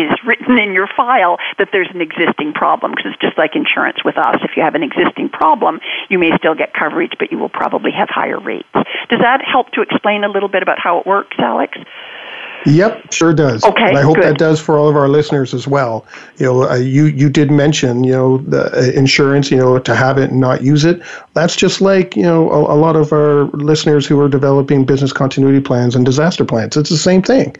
is 0.02 0.18
written 0.26 0.59
in 0.59 0.72
your 0.72 0.88
file 0.96 1.38
that 1.59 1.68
there's 1.72 1.88
an 1.94 2.00
existing 2.00 2.52
problem 2.52 2.92
because 2.92 3.12
it's 3.12 3.20
just 3.20 3.38
like 3.38 3.54
insurance 3.54 4.04
with 4.04 4.18
us. 4.18 4.37
If 4.42 4.57
you 4.57 4.62
have 4.62 4.74
an 4.74 4.83
existing 4.83 5.28
problem, 5.30 5.80
you 6.09 6.18
may 6.18 6.37
still 6.37 6.54
get 6.54 6.74
coverage, 6.74 7.12
but 7.18 7.30
you 7.30 7.38
will 7.38 7.48
probably 7.48 7.92
have 7.92 8.09
higher 8.11 8.38
rates. 8.38 8.68
Does 9.09 9.20
that 9.20 9.40
help 9.44 9.70
to 9.72 9.83
explain 9.83 10.24
a 10.24 10.28
little 10.28 10.48
bit 10.48 10.62
about 10.62 10.78
how 10.78 10.98
it 10.98 11.07
works, 11.07 11.37
Alex? 11.38 11.78
Yep, 12.66 13.12
sure 13.12 13.35
does. 13.35 13.62
Okay, 13.64 13.88
and 13.88 13.98
I 13.98 14.03
hope 14.03 14.16
good. 14.16 14.24
that 14.24 14.38
does 14.38 14.61
for 14.61 14.79
all 14.79 14.88
of 14.88 14.96
our 14.96 15.09
listeners 15.09 15.53
as 15.53 15.68
well. 15.68 16.07
You 16.38 16.46
know, 16.46 16.70
uh, 16.70 16.77
you 16.77 17.07
you 17.07 17.29
did 17.29 17.50
mention 17.50 18.05
you 18.05 18.12
know 18.12 18.38
the 18.38 18.72
uh, 18.77 18.98
insurance, 18.98 19.50
you 19.50 19.57
know, 19.57 19.79
to 19.79 19.94
have 19.94 20.18
it 20.18 20.31
and 20.31 20.40
not 20.40 20.62
use 20.62 20.85
it. 20.85 21.03
That's 21.35 21.57
just 21.57 21.81
like 21.81 22.16
you 22.16 22.22
know 22.22 22.50
a, 22.50 22.74
a, 22.74 22.77
lot 22.77 22.96
of 22.96 23.12
our 23.12 23.44
listeners 23.53 24.07
who 24.07 24.18
are 24.20 24.29
developing 24.29 24.85
business 24.85 25.12
continuity 25.12 25.61
plans 25.61 25.94
and 25.94 26.07
disaster 26.07 26.44
plans. 26.44 26.77
It's 26.77 26.90
the 26.90 26.96
same 26.96 27.22
thing. 27.22 27.55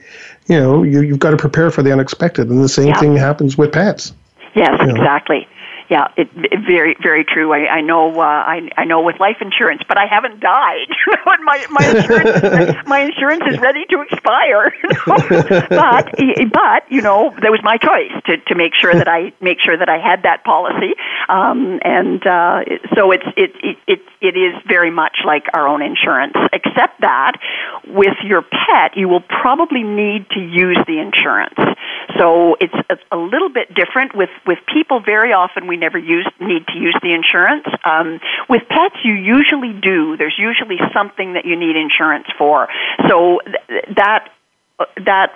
You 0.47 0.59
know, 0.59 0.83
you 0.83 1.03
you've 1.03 1.19
got 1.19 1.31
to 1.31 1.37
prepare 1.37 1.71
for 1.71 1.83
the 1.83 1.93
unexpected, 1.93 2.49
and 2.49 2.63
the 2.63 2.69
same 2.69 2.89
yep. 2.89 2.99
thing 2.99 3.17
happens 3.17 3.59
with 3.59 3.73
pets. 3.73 4.13
Yes, 4.55 4.71
you 4.81 4.87
know. 4.87 4.95
exactly 4.95 5.47
yeah, 5.91 6.09
it, 6.17 6.29
it, 6.37 6.61
very 6.67 6.97
very 7.03 7.25
true. 7.25 7.53
I, 7.53 7.67
I 7.67 7.81
know 7.81 8.15
uh, 8.21 8.23
I 8.23 8.71
I 8.77 8.85
know 8.85 9.03
with 9.03 9.21
life 9.21 9.37
insurance, 9.41 9.83
but 9.87 9.99
I 9.99 10.07
haven't 10.07 10.41
died. 10.41 10.89
and 11.27 11.45
my 11.45 11.65
my 11.71 11.87
insurance 11.97 12.43
is, 12.43 12.75
my 12.87 13.01
insurance 13.01 13.43
is 13.51 13.59
ready 13.59 13.85
to 13.91 14.01
expire. 14.03 14.73
but 15.07 16.11
but 16.53 16.83
you 16.91 17.03
know 17.03 17.35
that 17.43 17.51
was 17.51 17.61
my 17.63 17.77
choice 17.77 18.13
to 18.27 18.39
to 18.39 18.55
make 18.55 18.73
sure 18.75 18.95
that 18.95 19.09
I 19.09 19.33
make 19.41 19.61
sure 19.61 19.77
that 19.77 19.89
I 19.89 19.99
had 19.99 20.23
that 20.23 20.45
policy. 20.45 20.95
Um, 21.29 21.81
and 21.83 22.27
uh, 22.27 22.65
so 22.95 23.11
it's 23.13 23.27
it, 23.37 23.53
it 23.63 23.77
it 23.87 24.01
it 24.21 24.37
is 24.39 24.55
very 24.67 24.91
much 24.91 25.19
like 25.27 25.45
our 25.53 25.69
own 25.69 25.83
insurance, 25.83 26.35
except 26.53 27.01
that 27.03 27.33
with 27.87 28.17
your 28.25 28.43
pet, 28.43 28.97
you 28.97 29.09
will 29.09 29.21
probably 29.21 29.83
need 29.83 30.29
to 30.31 30.41
use 30.41 30.79
the 30.87 30.99
insurance. 30.99 31.59
So 32.19 32.57
it's 32.61 32.75
a, 32.89 33.17
a 33.17 33.19
little 33.19 33.49
bit 33.49 33.75
different 33.75 34.15
with 34.15 34.31
with 34.47 34.59
people. 34.73 35.01
Very 35.01 35.33
often 35.33 35.67
we 35.67 35.74
we 35.75 35.81
never 35.81 35.99
use 35.99 36.27
need 36.41 36.67
to 36.69 36.79
use 36.79 36.97
the 37.03 37.13
insurance. 37.13 37.67
Um, 37.85 38.21
with 38.49 38.63
pets, 38.69 38.95
you 39.03 39.15
usually 39.15 39.73
do. 39.73 40.17
There's 40.17 40.39
usually 40.39 40.79
something 40.95 41.35
that 41.35 41.45
you 41.45 41.57
need 41.57 41.75
insurance 41.75 42.27
for. 42.39 42.69
So 43.09 43.41
th- 43.45 43.97
that 43.97 44.31
that 45.07 45.31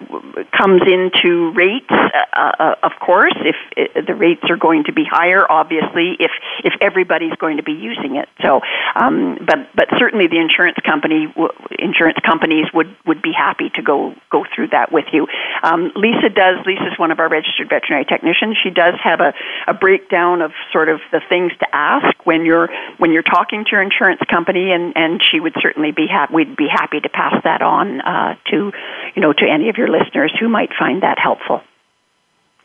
comes 0.50 0.82
into 0.82 1.52
rates, 1.54 1.86
uh, 1.90 2.52
uh, 2.58 2.74
of 2.82 2.90
course. 2.98 3.36
If 3.38 3.54
uh, 3.76 4.02
the 4.04 4.14
rates 4.14 4.42
are 4.50 4.56
going 4.56 4.84
to 4.84 4.92
be 4.92 5.04
higher, 5.08 5.46
obviously, 5.48 6.16
if 6.18 6.32
if 6.64 6.74
everybody's 6.80 7.34
going 7.38 7.58
to 7.58 7.62
be 7.62 7.72
using 7.72 8.16
it. 8.16 8.28
So, 8.42 8.60
um, 8.96 9.38
but 9.46 9.70
but 9.76 9.86
certainly 9.96 10.26
the 10.26 10.40
insurance 10.40 10.78
company, 10.84 11.32
insurance 11.78 12.18
companies 12.26 12.66
would 12.74 12.90
would 13.06 13.22
be 13.22 13.30
happy 13.30 13.70
to 13.76 13.82
go 13.82 14.12
go 14.32 14.44
through 14.54 14.68
that 14.74 14.90
with 14.90 15.06
you. 15.12 15.28
Um, 15.62 15.92
Lisa 15.94 16.30
does. 16.34 16.66
Lisa's 16.66 16.98
one 16.98 17.12
of 17.12 17.20
our 17.20 17.28
registered 17.28 17.68
veterinary 17.68 18.06
technicians. 18.06 18.58
She 18.58 18.70
does 18.70 18.94
have 19.04 19.20
a, 19.20 19.34
a 19.68 19.74
breakdown 19.74 20.42
of 20.42 20.50
sort 20.72 20.88
of 20.88 20.98
the 21.12 21.20
things 21.28 21.52
to 21.60 21.66
ask 21.72 22.26
when 22.26 22.44
you're 22.44 22.70
when 22.98 23.12
you're 23.12 23.22
talking 23.22 23.64
to 23.64 23.70
your 23.70 23.82
insurance 23.82 24.20
company, 24.28 24.72
and 24.72 24.96
and 24.96 25.22
she 25.22 25.38
would 25.38 25.54
certainly 25.62 25.92
be 25.92 26.08
happy. 26.10 26.34
We'd 26.34 26.56
be 26.56 26.66
happy 26.66 26.98
to 26.98 27.08
pass 27.08 27.38
that 27.44 27.62
on 27.62 28.00
uh, 28.00 28.34
to 28.50 28.72
you 29.14 29.22
know 29.22 29.27
know, 29.28 29.32
to 29.34 29.50
any 29.50 29.68
of 29.68 29.76
your 29.76 29.88
listeners 29.88 30.32
who 30.40 30.48
might 30.48 30.70
find 30.78 31.02
that 31.02 31.18
helpful. 31.18 31.60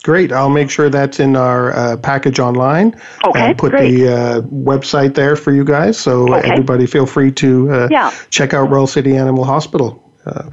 Great. 0.04 0.34
I'll 0.34 0.50
make 0.50 0.70
sure 0.70 0.90
that's 0.90 1.20
in 1.22 1.38
our 1.38 1.72
uh, 1.72 1.96
package 1.98 2.38
online. 2.40 3.00
Okay. 3.26 3.40
And 3.40 3.58
put 3.58 3.72
great. 3.72 3.92
the 3.92 4.14
uh, 4.14 4.42
website 4.42 5.16
there 5.16 5.38
for 5.38 5.54
you 5.54 5.64
guys. 5.64 5.98
So 5.98 6.34
Okay. 6.36 6.50
everybody 6.52 6.86
feel 6.88 7.06
free 7.06 7.32
to 7.34 7.72
uh, 7.72 7.88
Yeah. 7.90 8.12
check 8.30 8.54
out 8.54 8.70
Royal 8.70 8.88
City 8.88 9.16
Animal 9.16 9.46
Hospital. 9.46 10.04
Uh, 10.26 10.50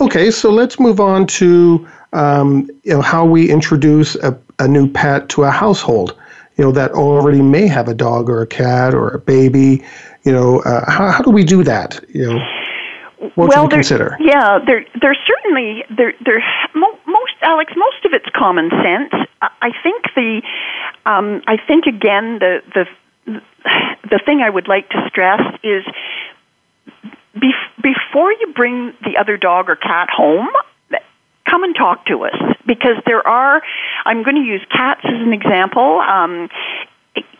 okay, 0.00 0.30
so 0.30 0.50
let's 0.50 0.78
move 0.78 1.00
on 1.00 1.26
to 1.26 1.86
um, 2.12 2.68
you 2.84 2.92
know 2.92 3.00
how 3.02 3.24
we 3.24 3.50
introduce 3.50 4.14
a, 4.16 4.38
a 4.58 4.68
new 4.68 4.90
pet 4.90 5.28
to 5.30 5.44
a 5.44 5.50
household. 5.50 6.14
You 6.56 6.64
know 6.64 6.72
that 6.72 6.92
already 6.92 7.42
may 7.42 7.66
have 7.66 7.88
a 7.88 7.94
dog 7.94 8.28
or 8.30 8.40
a 8.42 8.46
cat 8.46 8.94
or 8.94 9.08
a 9.08 9.18
baby. 9.18 9.82
You 10.24 10.32
know 10.32 10.60
uh, 10.60 10.90
how 10.90 11.10
how 11.10 11.22
do 11.22 11.30
we 11.30 11.44
do 11.44 11.62
that? 11.64 12.00
You 12.10 12.26
know 12.34 12.38
what 13.34 13.48
well, 13.48 13.68
there- 13.68 13.78
consider? 13.78 14.16
Yeah, 14.20 14.58
there, 14.64 14.84
there's 15.00 15.18
certainly 15.26 15.84
there, 15.96 16.14
there. 16.24 16.44
Mo- 16.74 16.98
most 17.06 17.32
Alex, 17.42 17.72
most 17.76 18.04
of 18.04 18.12
it's 18.12 18.28
common 18.34 18.70
sense. 18.70 19.12
I 19.40 19.48
I 19.62 19.70
think 19.82 20.04
the, 20.14 20.42
um, 21.06 21.42
I 21.46 21.56
think 21.66 21.86
again 21.86 22.38
the 22.38 22.62
the 22.74 23.40
the 24.10 24.20
thing 24.24 24.40
I 24.40 24.50
would 24.50 24.68
like 24.68 24.88
to 24.90 25.04
stress 25.08 25.40
is 25.64 25.84
bef- 27.36 27.82
before 27.82 28.32
you 28.32 28.52
bring 28.54 28.92
the 29.04 29.16
other 29.18 29.36
dog 29.36 29.68
or 29.68 29.76
cat 29.76 30.08
home, 30.10 30.48
come 31.48 31.64
and 31.64 31.74
talk 31.74 32.06
to 32.06 32.24
us 32.24 32.36
because 32.66 32.96
there 33.06 33.26
are. 33.26 33.62
I'm 34.04 34.22
going 34.22 34.36
to 34.36 34.42
use 34.42 34.64
cats 34.70 35.00
as 35.04 35.20
an 35.20 35.32
example. 35.32 36.00
Um, 36.00 36.48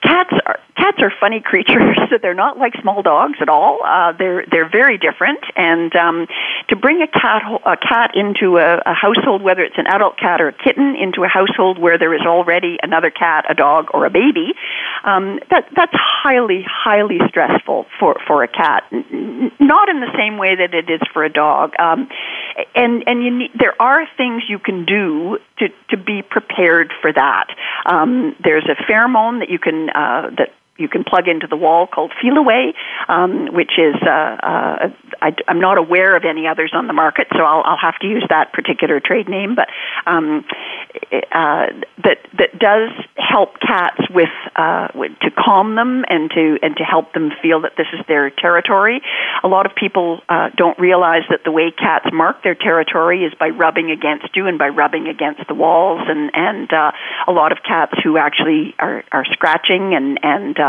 cats 0.02 0.32
are 0.46 0.58
cats 0.76 0.98
are 1.00 1.12
funny 1.20 1.40
creatures. 1.44 1.96
they're 2.22 2.34
not 2.34 2.58
like 2.58 2.72
small 2.80 3.02
dogs 3.02 3.38
at 3.40 3.48
all. 3.48 3.80
Uh, 3.84 4.12
they're 4.12 4.44
they're 4.50 4.68
very 4.68 4.98
different. 4.98 5.40
And 5.56 5.94
um, 5.96 6.26
to 6.68 6.76
bring 6.76 7.02
a 7.02 7.08
cat 7.08 7.42
a 7.64 7.76
cat 7.76 8.12
into 8.14 8.58
a, 8.58 8.82
a 8.86 8.94
household, 8.94 9.42
whether 9.42 9.62
it's 9.62 9.78
an 9.78 9.86
adult 9.86 10.18
cat 10.18 10.40
or 10.40 10.48
a 10.48 10.52
kitten, 10.52 10.94
into 10.96 11.24
a 11.24 11.28
household 11.28 11.78
where 11.78 11.98
there 11.98 12.14
is 12.14 12.22
already 12.22 12.78
another 12.82 13.10
cat, 13.10 13.44
a 13.48 13.54
dog, 13.54 13.86
or 13.92 14.06
a 14.06 14.10
baby, 14.10 14.52
um, 15.04 15.40
that 15.50 15.68
that's 15.74 15.94
highly 15.94 16.64
highly 16.66 17.18
stressful 17.28 17.86
for 17.98 18.16
for 18.26 18.42
a 18.42 18.48
cat. 18.48 18.84
Not 18.92 19.88
in 19.88 20.00
the 20.00 20.12
same 20.16 20.38
way 20.38 20.56
that 20.56 20.74
it 20.74 20.90
is 20.90 21.00
for 21.12 21.24
a 21.24 21.32
dog. 21.32 21.72
Um, 21.78 22.08
and 22.74 23.04
and 23.06 23.22
you 23.22 23.38
need, 23.38 23.50
there 23.58 23.80
are 23.80 24.06
things 24.16 24.44
you 24.48 24.58
can 24.58 24.84
do 24.84 25.38
to 25.58 25.68
to 25.90 25.96
be 25.96 26.22
prepared 26.22 26.92
for 27.00 27.12
that. 27.12 27.48
Um, 27.84 28.34
there's 28.42 28.66
a 28.66 28.90
pheromone 28.90 29.40
that 29.40 29.50
you 29.50 29.58
can 29.58 29.90
uh, 29.90 30.30
that 30.38 30.52
you 30.78 30.88
can 30.88 31.04
plug 31.04 31.28
into 31.28 31.46
the 31.46 31.56
wall 31.56 31.86
called 31.86 32.12
Feliway, 32.22 32.72
um, 33.08 33.52
which 33.52 33.72
is 33.78 33.94
uh, 34.02 34.10
uh, 34.10 34.88
I, 35.22 35.34
I'm 35.48 35.60
not 35.60 35.78
aware 35.78 36.16
of 36.16 36.24
any 36.24 36.46
others 36.46 36.72
on 36.74 36.86
the 36.86 36.92
market, 36.92 37.28
so 37.32 37.42
I'll, 37.42 37.62
I'll 37.64 37.80
have 37.80 37.98
to 38.00 38.06
use 38.06 38.24
that 38.28 38.52
particular 38.52 39.00
trade 39.00 39.28
name. 39.28 39.54
But 39.54 39.68
um, 40.06 40.44
uh, 41.32 41.66
that 42.04 42.18
that 42.38 42.58
does 42.58 42.90
help 43.16 43.60
cats 43.60 44.00
with, 44.10 44.28
uh, 44.54 44.88
to 44.88 45.30
calm 45.36 45.74
them 45.74 46.04
and 46.08 46.30
to 46.30 46.58
and 46.62 46.76
to 46.76 46.84
help 46.84 47.12
them 47.12 47.30
feel 47.42 47.62
that 47.62 47.72
this 47.76 47.86
is 47.92 48.00
their 48.08 48.30
territory. 48.30 49.00
A 49.42 49.48
lot 49.48 49.66
of 49.66 49.72
people 49.74 50.20
uh, 50.28 50.50
don't 50.56 50.78
realize 50.78 51.22
that 51.30 51.40
the 51.44 51.52
way 51.52 51.70
cats 51.70 52.06
mark 52.12 52.42
their 52.42 52.54
territory 52.54 53.24
is 53.24 53.32
by 53.38 53.48
rubbing 53.48 53.90
against 53.90 54.34
you 54.36 54.46
and 54.46 54.58
by 54.58 54.68
rubbing 54.68 55.06
against 55.08 55.40
the 55.48 55.54
walls, 55.54 56.02
and 56.06 56.30
and 56.34 56.72
uh, 56.72 56.92
a 57.26 57.32
lot 57.32 57.52
of 57.52 57.58
cats 57.66 57.94
who 58.02 58.18
actually 58.18 58.74
are, 58.78 59.04
are 59.12 59.24
scratching 59.32 59.94
and 59.94 60.18
and 60.22 60.58
uh, 60.58 60.65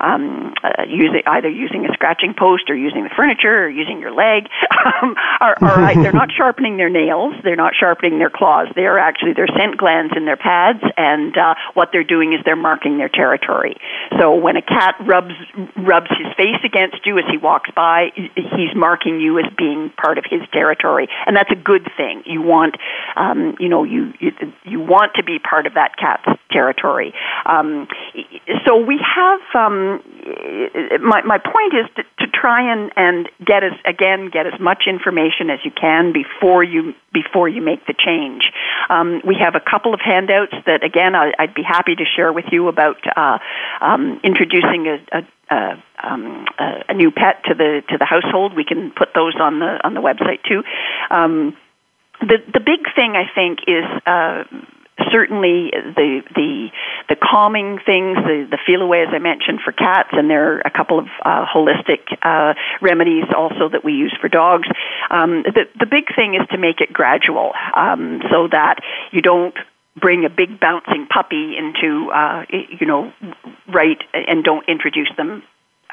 um, 0.00 0.54
uh, 0.62 0.84
using 0.88 1.22
either 1.26 1.48
using 1.48 1.86
a 1.86 1.92
scratching 1.92 2.34
post 2.36 2.68
or 2.68 2.76
using 2.76 3.04
the 3.04 3.10
furniture 3.16 3.64
or 3.64 3.68
using 3.68 4.00
your 4.00 4.12
leg 4.12 4.48
um, 5.02 5.14
are, 5.40 5.56
are 5.60 5.94
they're 5.94 6.12
not 6.12 6.30
sharpening 6.32 6.76
their 6.76 6.90
nails, 6.90 7.34
they're 7.42 7.56
not 7.56 7.72
sharpening 7.78 8.18
their 8.18 8.30
claws. 8.30 8.68
They 8.74 8.86
are 8.86 8.98
actually 8.98 9.32
their 9.34 9.48
scent 9.48 9.76
glands 9.76 10.14
in 10.16 10.24
their 10.24 10.36
pads, 10.36 10.82
and 10.96 11.36
uh, 11.36 11.54
what 11.74 11.90
they're 11.92 12.04
doing 12.04 12.32
is 12.32 12.40
they're 12.44 12.56
marking 12.56 12.98
their 12.98 13.08
territory. 13.08 13.76
So 14.18 14.34
when 14.34 14.56
a 14.56 14.62
cat 14.62 14.94
rubs 15.00 15.34
rubs 15.76 16.10
his 16.10 16.32
face 16.36 16.60
against 16.64 17.04
you 17.06 17.18
as 17.18 17.24
he 17.30 17.38
walks 17.38 17.70
by, 17.74 18.10
he's 18.14 18.74
marking 18.74 19.20
you 19.20 19.38
as 19.38 19.46
being 19.56 19.90
part 20.00 20.18
of 20.18 20.24
his 20.28 20.40
territory, 20.52 21.08
and 21.26 21.36
that's 21.36 21.50
a 21.50 21.56
good 21.56 21.88
thing. 21.96 22.22
You 22.26 22.42
want, 22.42 22.76
um, 23.16 23.56
you 23.58 23.68
know, 23.68 23.84
you, 23.84 24.12
you 24.20 24.32
you 24.64 24.80
want 24.80 25.14
to 25.16 25.22
be 25.22 25.38
part 25.38 25.66
of 25.66 25.74
that 25.74 25.96
cat's 25.96 26.26
territory. 26.50 27.12
Um, 27.44 27.88
so 28.66 28.76
we 28.76 29.00
have. 29.02 29.35
Um, 29.54 30.02
my 31.00 31.22
my 31.22 31.38
point 31.38 31.74
is 31.74 31.86
to, 31.96 32.02
to 32.26 32.30
try 32.32 32.72
and 32.72 32.90
and 32.96 33.28
get 33.44 33.64
as 33.64 33.72
again 33.84 34.30
get 34.32 34.46
as 34.46 34.58
much 34.60 34.84
information 34.86 35.50
as 35.50 35.58
you 35.64 35.70
can 35.70 36.12
before 36.12 36.62
you 36.62 36.94
before 37.12 37.48
you 37.48 37.62
make 37.62 37.86
the 37.86 37.94
change. 37.94 38.52
Um, 38.88 39.22
we 39.24 39.36
have 39.40 39.54
a 39.54 39.60
couple 39.60 39.94
of 39.94 40.00
handouts 40.00 40.54
that 40.66 40.84
again 40.84 41.14
I, 41.14 41.32
I'd 41.38 41.54
be 41.54 41.62
happy 41.62 41.94
to 41.94 42.04
share 42.04 42.32
with 42.32 42.46
you 42.52 42.68
about 42.68 42.98
uh, 43.16 43.38
um, 43.80 44.20
introducing 44.22 44.86
a, 44.86 45.18
a 45.18 45.22
uh, 45.48 45.76
um, 46.02 46.44
a, 46.58 46.84
a 46.88 46.94
new 46.94 47.10
pet 47.10 47.44
to 47.44 47.54
the 47.54 47.82
to 47.88 47.98
the 47.98 48.04
household. 48.04 48.54
We 48.56 48.64
can 48.64 48.90
put 48.90 49.14
those 49.14 49.34
on 49.40 49.60
the 49.60 49.78
on 49.84 49.94
the 49.94 50.00
website 50.00 50.42
too. 50.48 50.62
Um, 51.10 51.56
the 52.20 52.38
the 52.52 52.60
big 52.60 52.86
thing 52.94 53.14
I 53.16 53.26
think 53.34 53.60
is 53.66 53.84
uh, 54.06 54.44
certainly 55.12 55.70
the 55.72 56.22
the 56.34 56.68
the 57.08 57.16
calming 57.16 57.78
things, 57.84 58.16
the 58.16 58.46
the 58.50 58.58
Feliway 58.66 59.06
as 59.06 59.14
I 59.14 59.18
mentioned 59.18 59.60
for 59.64 59.72
cats, 59.72 60.10
and 60.12 60.30
there 60.30 60.54
are 60.54 60.60
a 60.64 60.70
couple 60.70 60.98
of 60.98 61.06
uh, 61.24 61.44
holistic 61.46 62.00
uh, 62.22 62.54
remedies 62.80 63.24
also 63.36 63.68
that 63.68 63.84
we 63.84 63.92
use 63.92 64.16
for 64.20 64.28
dogs. 64.28 64.68
Um, 65.10 65.42
the 65.42 65.68
the 65.78 65.86
big 65.86 66.14
thing 66.14 66.34
is 66.34 66.46
to 66.50 66.58
make 66.58 66.80
it 66.80 66.92
gradual, 66.92 67.52
um, 67.74 68.22
so 68.30 68.48
that 68.48 68.80
you 69.12 69.22
don't 69.22 69.54
bring 70.00 70.24
a 70.24 70.30
big 70.30 70.60
bouncing 70.60 71.06
puppy 71.06 71.56
into 71.56 72.10
uh, 72.10 72.44
you 72.50 72.86
know 72.86 73.12
right 73.68 73.98
and 74.14 74.44
don't 74.44 74.68
introduce 74.68 75.10
them 75.16 75.42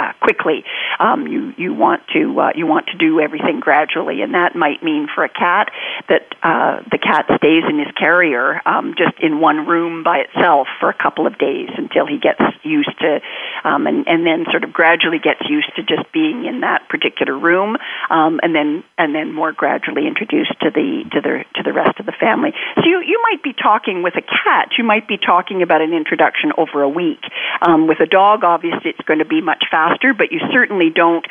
uh, 0.04 0.14
quickly. 0.20 0.64
Um, 1.00 1.28
you 1.28 1.54
you 1.58 1.74
want 1.74 2.02
to 2.14 2.40
uh, 2.40 2.52
you 2.56 2.68
want 2.68 2.88
to 2.88 2.98
do 2.98 3.20
everything 3.20 3.60
gradually, 3.60 4.22
and 4.22 4.34
that 4.34 4.56
might 4.56 4.84
mean 4.84 5.08
for 5.14 5.24
a 5.24 5.30
cat 5.30 5.72
that 6.10 6.36
uh, 6.44 6.82
the 6.92 6.98
cat 6.98 7.26
stays 7.38 7.64
in 7.70 7.80
his 7.80 7.92
carrier 7.98 8.62
um, 8.66 8.96
just 8.98 9.16
in 9.22 9.40
one 9.40 9.66
room 9.66 10.04
by 10.04 10.20
itself 10.20 10.68
for 10.80 10.90
a 10.90 10.94
couple 10.94 11.28
of 11.28 11.38
days 11.38 11.70
until 11.78 12.06
he 12.06 12.20
gets 12.20 12.42
used 12.64 12.94
to, 13.00 13.20
um, 13.64 13.88
and 13.88 14.08
and 14.08 14.26
then 14.26 14.46
sort 14.52 14.64
of 14.64 14.74
gradually 14.74 15.20
gets 15.20 15.42
used 15.50 15.72
to 15.76 15.84
just 15.84 16.12
being 16.12 16.46
in 16.46 16.62
that 16.62 16.90
particular 16.90 17.38
room, 17.38 17.78
um, 18.10 18.40
and 18.44 18.54
then 18.54 18.84
and 18.98 19.16
then 19.16 19.32
more 19.34 19.52
gradually 19.52 20.08
introduced 20.08 20.54
to 20.60 20.70
the 20.70 21.04
to 21.12 21.22
the 21.22 21.46
to 21.56 21.64
the 21.64 21.74
rest 21.74 22.00
of 22.00 22.06
the 22.06 22.16
family. 22.20 22.52
So 22.76 22.84
you 22.86 23.02
you 23.06 23.22
might 23.32 23.44
be 23.44 23.54
talking 23.54 24.04
with 24.04 24.16
a 24.16 24.22
cat. 24.22 24.76
You 24.78 24.84
might 24.84 25.08
be 25.08 25.18
talking 25.18 25.62
about 25.62 25.82
an 25.82 25.94
introduction 25.94 26.52
over 26.58 26.82
a 26.82 26.90
week. 26.90 27.24
Um, 27.62 27.88
with 27.88 28.00
a 28.00 28.06
dog, 28.06 28.44
obviously, 28.44 28.92
it's 28.92 29.08
going 29.08 29.20
to 29.20 29.26
be 29.26 29.42
much 29.42 29.64
faster, 29.70 29.93
but 30.18 30.32
you 30.32 30.40
certainly 30.52 30.90
don't. 30.90 31.26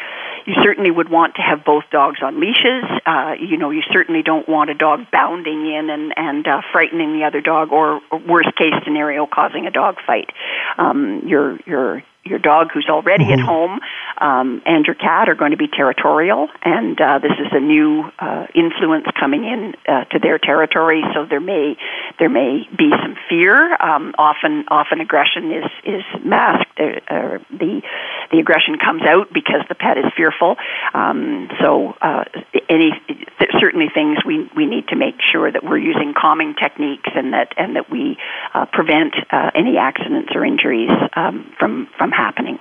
You 0.46 0.54
certainly 0.62 0.90
would 0.90 1.08
want 1.08 1.36
to 1.36 1.42
have 1.42 1.64
both 1.64 1.84
dogs 1.90 2.18
on 2.22 2.40
leashes. 2.40 2.84
Uh, 3.06 3.34
you 3.38 3.56
know, 3.56 3.70
you 3.70 3.82
certainly 3.92 4.22
don't 4.22 4.48
want 4.48 4.70
a 4.70 4.74
dog 4.74 5.10
bounding 5.12 5.66
in 5.66 5.90
and 5.90 6.12
and 6.16 6.46
uh, 6.46 6.62
frightening 6.72 7.12
the 7.12 7.24
other 7.24 7.40
dog, 7.40 7.72
or, 7.72 8.00
or 8.10 8.18
worst 8.18 8.54
case 8.56 8.74
scenario, 8.84 9.26
causing 9.26 9.66
a 9.66 9.70
dog 9.70 9.96
fight. 10.06 10.30
Um, 10.78 11.22
your 11.26 11.58
your 11.66 12.02
your 12.24 12.38
dog 12.38 12.68
who's 12.72 12.86
already 12.88 13.32
at 13.32 13.40
home 13.40 13.80
um, 14.18 14.62
and 14.64 14.86
your 14.86 14.94
cat 14.94 15.28
are 15.28 15.34
going 15.34 15.50
to 15.50 15.56
be 15.56 15.66
territorial, 15.66 16.48
and 16.62 17.00
uh, 17.00 17.18
this 17.18 17.32
is 17.32 17.48
a 17.50 17.58
new 17.58 18.04
uh, 18.18 18.46
influence 18.54 19.06
coming 19.18 19.44
in 19.44 19.74
uh, 19.88 20.04
to 20.04 20.18
their 20.20 20.38
territory. 20.38 21.02
So 21.14 21.26
there 21.26 21.40
may 21.40 21.76
there 22.20 22.28
may 22.28 22.68
be 22.76 22.90
some 23.02 23.16
fear. 23.28 23.74
Um, 23.82 24.14
often 24.18 24.64
often 24.68 25.00
aggression 25.00 25.50
is 25.50 25.70
is 25.84 26.04
masked. 26.24 26.78
Uh, 26.78 27.00
uh, 27.12 27.38
the 27.50 27.82
the 28.30 28.38
aggression 28.38 28.78
comes 28.78 29.02
out 29.02 29.32
because 29.32 29.62
the 29.68 29.74
pet 29.74 29.98
is 29.98 30.04
fearful. 30.16 30.56
Um, 30.94 31.48
so 31.60 31.94
uh, 32.00 32.24
any 32.68 32.92
th- 33.08 33.50
certainly 33.58 33.88
things 33.92 34.18
we 34.24 34.48
we 34.54 34.66
need 34.66 34.88
to 34.88 34.96
make 34.96 35.16
sure 35.20 35.50
that 35.50 35.64
we're 35.64 35.78
using 35.78 36.14
calming 36.16 36.54
techniques 36.54 37.10
and 37.16 37.32
that 37.32 37.52
and 37.56 37.74
that 37.74 37.90
we 37.90 38.16
uh, 38.54 38.66
prevent 38.66 39.14
uh, 39.30 39.50
any 39.56 39.76
accidents 39.76 40.30
or 40.36 40.44
injuries 40.44 40.90
um, 41.16 41.52
from 41.58 41.88
from 41.98 42.11
happening. 42.12 42.58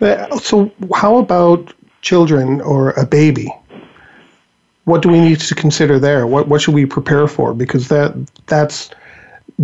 Uh, 0.00 0.38
So, 0.38 0.70
how 0.94 1.18
about 1.18 1.72
children 2.02 2.60
or 2.60 2.90
a 2.90 3.04
baby? 3.04 3.52
what 4.88 5.02
do 5.02 5.10
we 5.10 5.20
need 5.20 5.38
to 5.38 5.54
consider 5.54 5.98
there? 5.98 6.26
What 6.26 6.48
what 6.48 6.62
should 6.62 6.74
we 6.74 6.86
prepare 6.86 7.28
for? 7.28 7.52
Because 7.52 7.88
that 7.88 8.14
that's 8.46 8.90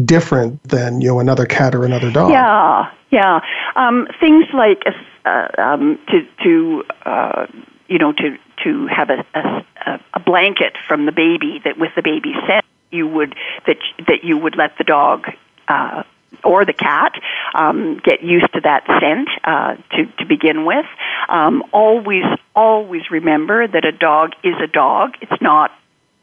different 0.05 0.63
than 0.65 1.01
you 1.01 1.09
know 1.09 1.19
another 1.19 1.47
cat 1.47 1.75
or 1.75 1.85
another 1.85 2.11
dog. 2.13 2.31
Yeah, 2.31 2.91
yeah. 3.11 3.41
Um, 3.75 4.07
things 4.21 4.45
like 4.53 4.83
uh, 5.25 5.49
um, 5.57 5.99
to 6.11 6.27
to 6.45 6.85
uh, 7.07 7.47
you 7.89 7.99
know 7.99 8.13
to 8.13 8.37
to 8.65 8.87
have 8.87 9.09
a, 9.09 9.25
a, 9.35 10.01
a 10.13 10.21
blanket 10.21 10.75
from 10.87 11.07
the 11.07 11.13
baby 11.13 11.61
that 11.65 11.79
with 11.79 11.95
the 11.97 12.03
baby 12.03 12.35
scent 12.47 12.65
you 12.91 13.09
would 13.09 13.35
that 13.67 13.79
that 14.07 14.25
you 14.25 14.37
would 14.37 14.57
let 14.57 14.77
the 14.77 14.85
dog 14.85 15.27
uh, 15.69 16.03
or 16.45 16.65
the 16.65 16.73
cat 16.73 17.13
um, 17.55 18.01
get 18.05 18.23
used 18.23 18.53
to 18.55 18.61
that 18.61 18.85
scent 18.87 19.29
uh, 19.45 19.77
to 19.97 20.07
to 20.19 20.27
begin 20.27 20.65
with. 20.65 20.87
Um, 21.29 21.63
always 21.73 22.25
always 22.55 23.03
remember 23.11 23.67
that 23.67 23.85
a 23.85 23.93
dog 23.93 24.33
is 24.43 24.55
a 24.63 24.67
dog. 24.67 25.15
It's 25.21 25.41
not 25.41 25.71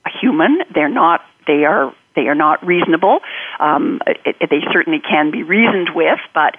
a 0.05 0.09
human. 0.21 0.59
They're 0.73 0.89
not. 0.89 1.21
They 1.47 1.65
are 1.65 1.93
they 2.15 2.27
are 2.27 2.35
not 2.35 2.65
reasonable. 2.65 3.19
Um, 3.59 4.01
it, 4.05 4.35
it, 4.39 4.49
they 4.49 4.61
certainly 4.71 4.99
can 4.99 5.31
be 5.31 5.43
reasoned 5.43 5.89
with, 5.95 6.19
but 6.33 6.55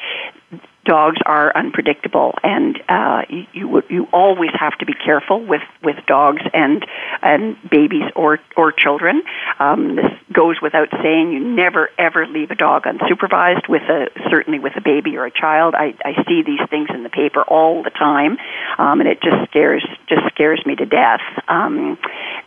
dogs 0.85 1.19
are 1.25 1.57
unpredictable, 1.57 2.35
and 2.43 2.81
uh, 2.89 3.23
you 3.29 3.83
you, 3.89 4.09
always 4.13 4.51
have 4.59 4.77
to 4.79 4.87
be 4.87 4.95
careful 4.95 5.45
with, 5.45 5.63
with 5.83 5.97
dogs 6.07 6.43
and 6.53 6.85
and 7.23 7.57
babies 7.71 8.05
or 8.17 8.41
or 8.57 8.73
children. 8.73 9.23
Um, 9.59 9.97
this 9.97 10.11
goes 10.33 10.57
without 10.61 10.89
saying. 11.03 11.33
You 11.33 11.41
never 11.41 11.91
ever 11.99 12.27
leave 12.27 12.51
a 12.51 12.55
dog 12.55 12.85
unsupervised 12.85 13.69
with 13.69 13.83
a 13.83 14.09
certainly 14.31 14.59
with 14.59 14.73
a 14.77 14.81
baby 14.81 15.17
or 15.17 15.27
a 15.27 15.31
child. 15.31 15.75
I, 15.75 15.95
I 16.05 16.25
see 16.27 16.43
these 16.43 16.61
things 16.69 16.89
in 16.93 17.03
the 17.03 17.11
paper 17.11 17.43
all 17.43 17.83
the 17.83 17.91
time, 17.91 18.39
um, 18.79 19.01
and 19.01 19.09
it 19.09 19.23
just 19.23 19.51
scares 19.51 19.87
just 20.09 20.23
scares 20.35 20.63
me 20.67 20.75
to 20.77 20.87
death. 20.87 21.23
Um, 21.49 21.99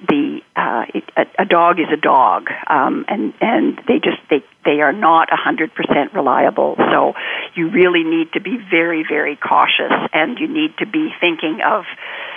the 0.07 0.41
uh, 0.55 0.85
it, 0.93 1.03
a, 1.15 1.43
a 1.43 1.45
dog 1.45 1.79
is 1.79 1.87
a 1.91 1.97
dog, 1.97 2.49
um, 2.67 3.05
and 3.07 3.33
and 3.39 3.81
they 3.87 3.99
just 3.99 4.19
they 4.29 4.43
they 4.65 4.81
are 4.81 4.93
not 4.93 5.29
100% 5.29 6.13
reliable. 6.13 6.75
So 6.91 7.13
you 7.55 7.69
really 7.69 8.03
need 8.03 8.33
to 8.33 8.41
be 8.41 8.57
very, 8.69 9.05
very 9.07 9.35
cautious, 9.35 9.93
and 10.13 10.37
you 10.39 10.47
need 10.47 10.77
to 10.79 10.85
be 10.85 11.09
thinking 11.21 11.59
of 11.65 11.83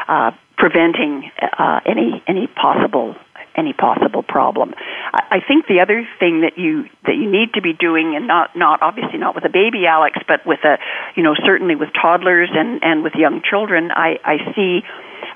uh, 0.08 0.30
preventing 0.56 1.30
uh, 1.40 1.80
any 1.86 2.22
any 2.26 2.46
possible 2.46 3.14
any 3.56 3.72
possible 3.72 4.22
problem. 4.22 4.72
I 5.12 5.40
think 5.46 5.66
the 5.66 5.80
other 5.80 6.06
thing 6.20 6.42
that 6.42 6.56
you 6.56 6.84
that 7.04 7.16
you 7.16 7.30
need 7.30 7.54
to 7.54 7.62
be 7.62 7.72
doing, 7.72 8.14
and 8.14 8.26
not 8.26 8.54
not 8.56 8.82
obviously 8.82 9.18
not 9.18 9.34
with 9.34 9.44
a 9.44 9.50
baby 9.50 9.86
Alex, 9.86 10.18
but 10.28 10.46
with 10.46 10.60
a 10.64 10.78
you 11.16 11.22
know 11.22 11.34
certainly 11.44 11.74
with 11.74 11.88
toddlers 12.00 12.50
and 12.52 12.82
and 12.82 13.02
with 13.02 13.14
young 13.14 13.42
children, 13.42 13.90
I 13.90 14.18
I 14.24 14.54
see 14.54 14.82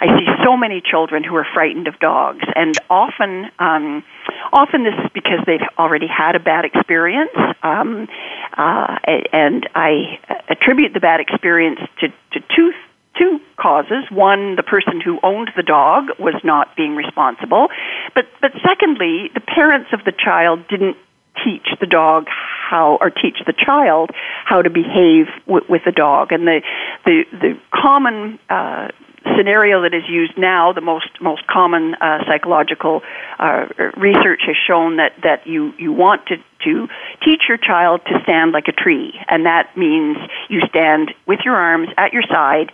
I 0.01 0.19
see 0.19 0.27
so 0.45 0.57
many 0.57 0.81
children 0.81 1.23
who 1.25 1.37
are 1.37 1.47
frightened 1.55 1.89
of 1.89 1.99
dogs, 1.99 2.45
and 2.57 2.81
often, 2.91 3.51
um, 3.59 4.05
often 4.53 4.85
this 4.85 4.95
is 5.05 5.11
because 5.15 5.41
they've 5.47 5.61
already 5.79 6.07
had 6.07 6.35
a 6.35 6.41
bad 6.41 6.65
experience, 6.65 7.31
um, 7.63 8.09
uh, 8.57 8.97
and 9.33 9.69
I 9.75 10.19
attribute 10.49 10.93
the 10.93 11.01
bad 11.01 11.21
experience 11.21 11.81
to, 12.01 12.09
to 12.09 12.41
two 12.55 12.73
two 13.19 13.41
causes. 13.57 14.05
One, 14.11 14.57
the 14.57 14.63
person 14.63 15.01
who 15.01 15.19
owned 15.23 15.51
the 15.55 15.63
dog 15.63 16.09
was 16.19 16.35
not 16.43 16.75
being 16.77 16.97
responsible, 16.97 17.69
but 18.15 18.27
but 18.41 18.53
secondly, 18.67 19.31
the 19.35 19.41
parents 19.41 19.91
of 19.93 20.05
the 20.05 20.13
child 20.13 20.67
didn't 20.69 20.97
teach 21.45 21.67
the 21.81 21.87
dog 21.87 22.27
how 22.29 22.99
or 23.01 23.11
teach 23.11 23.39
the 23.47 23.53
child 23.53 24.11
how 24.45 24.63
to 24.63 24.71
behave 24.71 25.27
w- 25.47 25.65
with 25.69 25.83
the 25.85 25.93
dog. 25.93 26.33
And 26.33 26.47
the 26.47 26.63
the 27.05 27.25
the 27.33 27.59
common 27.73 28.39
uh, 28.49 28.89
scenario 29.37 29.83
that 29.83 29.95
is 29.95 30.05
used 30.09 30.37
now, 30.37 30.73
the 30.73 30.81
most 30.81 31.09
most 31.21 31.47
common 31.47 31.95
uh, 31.95 32.25
psychological 32.27 33.03
uh, 33.39 33.67
research 33.97 34.43
has 34.47 34.57
shown 34.67 34.97
that 34.97 35.13
that 35.23 35.47
you 35.47 35.73
you 35.79 35.93
want 35.93 36.27
to 36.27 36.37
to 36.65 36.89
teach 37.25 37.43
your 37.49 37.59
child 37.59 38.01
to 38.07 38.21
stand 38.23 38.53
like 38.53 38.69
a 38.69 38.73
tree, 38.73 39.19
and 39.29 39.47
that 39.47 39.77
means 39.77 40.17
you 40.49 40.61
stand 40.69 41.13
with 41.27 41.41
your 41.45 41.57
arms 41.57 41.89
at 41.97 42.13
your 42.13 42.23
side, 42.23 42.71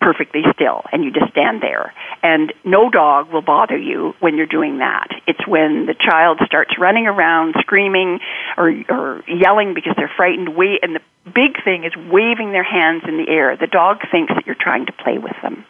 perfectly 0.00 0.42
still 0.54 0.82
and 0.92 1.04
you 1.04 1.10
just 1.10 1.30
stand 1.32 1.62
there. 1.62 1.92
And 2.22 2.52
no 2.64 2.90
dog 2.90 3.32
will 3.32 3.42
bother 3.42 3.76
you 3.76 4.14
when 4.20 4.36
you're 4.36 4.46
doing 4.46 4.78
that. 4.78 5.08
It's 5.26 5.46
when 5.46 5.86
the 5.86 5.94
child 5.94 6.40
starts 6.46 6.78
running 6.78 7.06
around 7.06 7.56
screaming 7.60 8.20
or 8.56 8.72
or 8.88 9.22
yelling 9.26 9.74
because 9.74 9.94
they're 9.96 10.12
frightened 10.16 10.56
Way 10.56 10.78
and 10.82 10.94
the 10.94 11.02
big 11.24 11.62
thing 11.62 11.84
is 11.84 11.92
waving 12.10 12.52
their 12.52 12.64
hands 12.64 13.02
in 13.06 13.18
the 13.18 13.28
air. 13.28 13.56
The 13.56 13.66
dog 13.66 13.98
thinks 14.10 14.32
that 14.34 14.46
you're 14.46 14.56
trying 14.58 14.86
to 14.86 14.92
play 14.92 15.18
with 15.18 15.36
them 15.42 15.64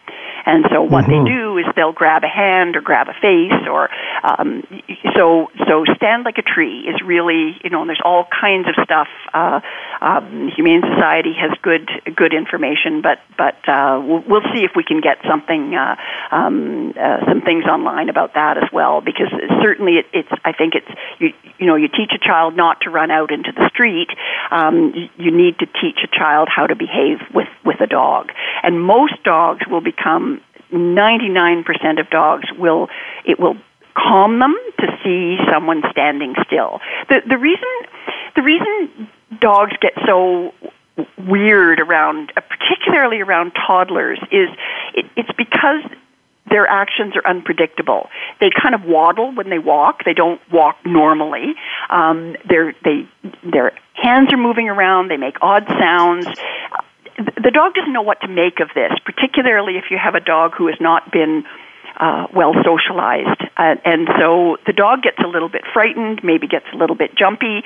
and 0.48 0.64
so 0.72 0.82
what 0.82 1.04
mm-hmm. 1.04 1.24
they 1.24 1.30
do 1.30 1.58
is 1.58 1.66
they'll 1.76 1.92
grab 1.92 2.24
a 2.24 2.28
hand 2.28 2.74
or 2.74 2.80
grab 2.80 3.08
a 3.08 3.14
face 3.20 3.68
or 3.68 3.90
um, 4.24 4.64
so 5.14 5.50
so 5.68 5.84
stand 5.94 6.24
like 6.24 6.38
a 6.38 6.42
tree 6.42 6.88
is 6.88 6.96
really 7.04 7.54
you 7.62 7.70
know 7.70 7.82
and 7.82 7.88
there's 7.88 8.00
all 8.04 8.26
kinds 8.40 8.66
of 8.66 8.74
stuff. 8.82 9.08
Uh, 9.32 9.60
um, 10.00 10.50
Humane 10.56 10.80
Society 10.80 11.34
has 11.38 11.50
good 11.60 11.90
good 12.16 12.32
information, 12.32 13.02
but 13.02 13.18
but 13.36 13.56
uh, 13.68 14.00
we'll, 14.02 14.24
we'll 14.26 14.52
see 14.54 14.64
if 14.64 14.72
we 14.74 14.84
can 14.84 15.00
get 15.00 15.18
something 15.28 15.74
uh, 15.74 15.96
um, 16.30 16.94
uh, 16.98 17.26
some 17.28 17.42
things 17.42 17.64
online 17.64 18.08
about 18.08 18.34
that 18.34 18.56
as 18.56 18.72
well 18.72 19.02
because 19.02 19.28
certainly 19.62 20.00
it, 20.00 20.06
it's 20.14 20.32
I 20.44 20.52
think 20.52 20.74
it's 20.74 20.88
you 21.18 21.34
you 21.58 21.66
know 21.66 21.76
you 21.76 21.88
teach 21.88 22.12
a 22.14 22.18
child 22.18 22.56
not 22.56 22.80
to 22.82 22.90
run 22.90 23.10
out 23.10 23.30
into 23.30 23.52
the 23.52 23.68
street. 23.68 24.08
Um, 24.50 24.92
you, 24.94 25.26
you 25.26 25.30
need 25.30 25.58
to 25.58 25.66
teach 25.66 25.98
a 26.02 26.08
child 26.08 26.48
how 26.48 26.66
to 26.66 26.74
behave 26.74 27.18
with 27.34 27.48
with 27.66 27.80
a 27.80 27.86
dog, 27.86 28.32
and 28.62 28.80
most 28.80 29.22
dogs 29.24 29.66
will 29.68 29.82
become 29.82 30.37
99% 30.72 32.00
of 32.00 32.10
dogs 32.10 32.48
will 32.58 32.88
it 33.24 33.38
will 33.38 33.56
calm 33.94 34.38
them 34.38 34.54
to 34.78 34.86
see 35.02 35.38
someone 35.50 35.82
standing 35.90 36.34
still. 36.46 36.80
The 37.08 37.22
the 37.28 37.38
reason 37.38 37.68
the 38.36 38.42
reason 38.42 39.08
dogs 39.40 39.72
get 39.80 39.92
so 40.06 40.52
weird 41.16 41.80
around 41.80 42.32
particularly 42.34 43.20
around 43.20 43.52
toddlers 43.52 44.18
is 44.30 44.48
it, 44.94 45.06
it's 45.16 45.30
because 45.36 45.82
their 46.50 46.66
actions 46.66 47.14
are 47.16 47.26
unpredictable. 47.28 48.08
They 48.40 48.50
kind 48.50 48.74
of 48.74 48.84
waddle 48.84 49.34
when 49.34 49.50
they 49.50 49.58
walk. 49.58 50.04
They 50.04 50.14
don't 50.14 50.40
walk 50.50 50.78
normally. 50.84 51.54
Um, 51.90 52.36
they're, 52.48 52.74
they, 52.84 53.06
their 53.44 53.72
hands 53.92 54.32
are 54.32 54.38
moving 54.38 54.68
around. 54.68 55.10
They 55.10 55.16
make 55.16 55.36
odd 55.42 55.66
sounds 55.78 56.26
the 57.18 57.50
dog 57.50 57.74
doesn't 57.74 57.92
know 57.92 58.02
what 58.02 58.20
to 58.20 58.28
make 58.28 58.60
of 58.60 58.68
this, 58.74 58.92
particularly 59.04 59.76
if 59.76 59.90
you 59.90 59.98
have 59.98 60.14
a 60.14 60.20
dog 60.20 60.54
who 60.56 60.68
has 60.68 60.76
not 60.80 61.10
been 61.10 61.44
uh, 61.98 62.26
well 62.32 62.54
socialized. 62.64 63.42
Uh, 63.56 63.74
and 63.84 64.08
so 64.18 64.56
the 64.66 64.72
dog 64.72 65.02
gets 65.02 65.18
a 65.18 65.26
little 65.26 65.48
bit 65.48 65.62
frightened, 65.72 66.22
maybe 66.22 66.46
gets 66.46 66.66
a 66.72 66.76
little 66.76 66.96
bit 66.96 67.14
jumpy, 67.16 67.62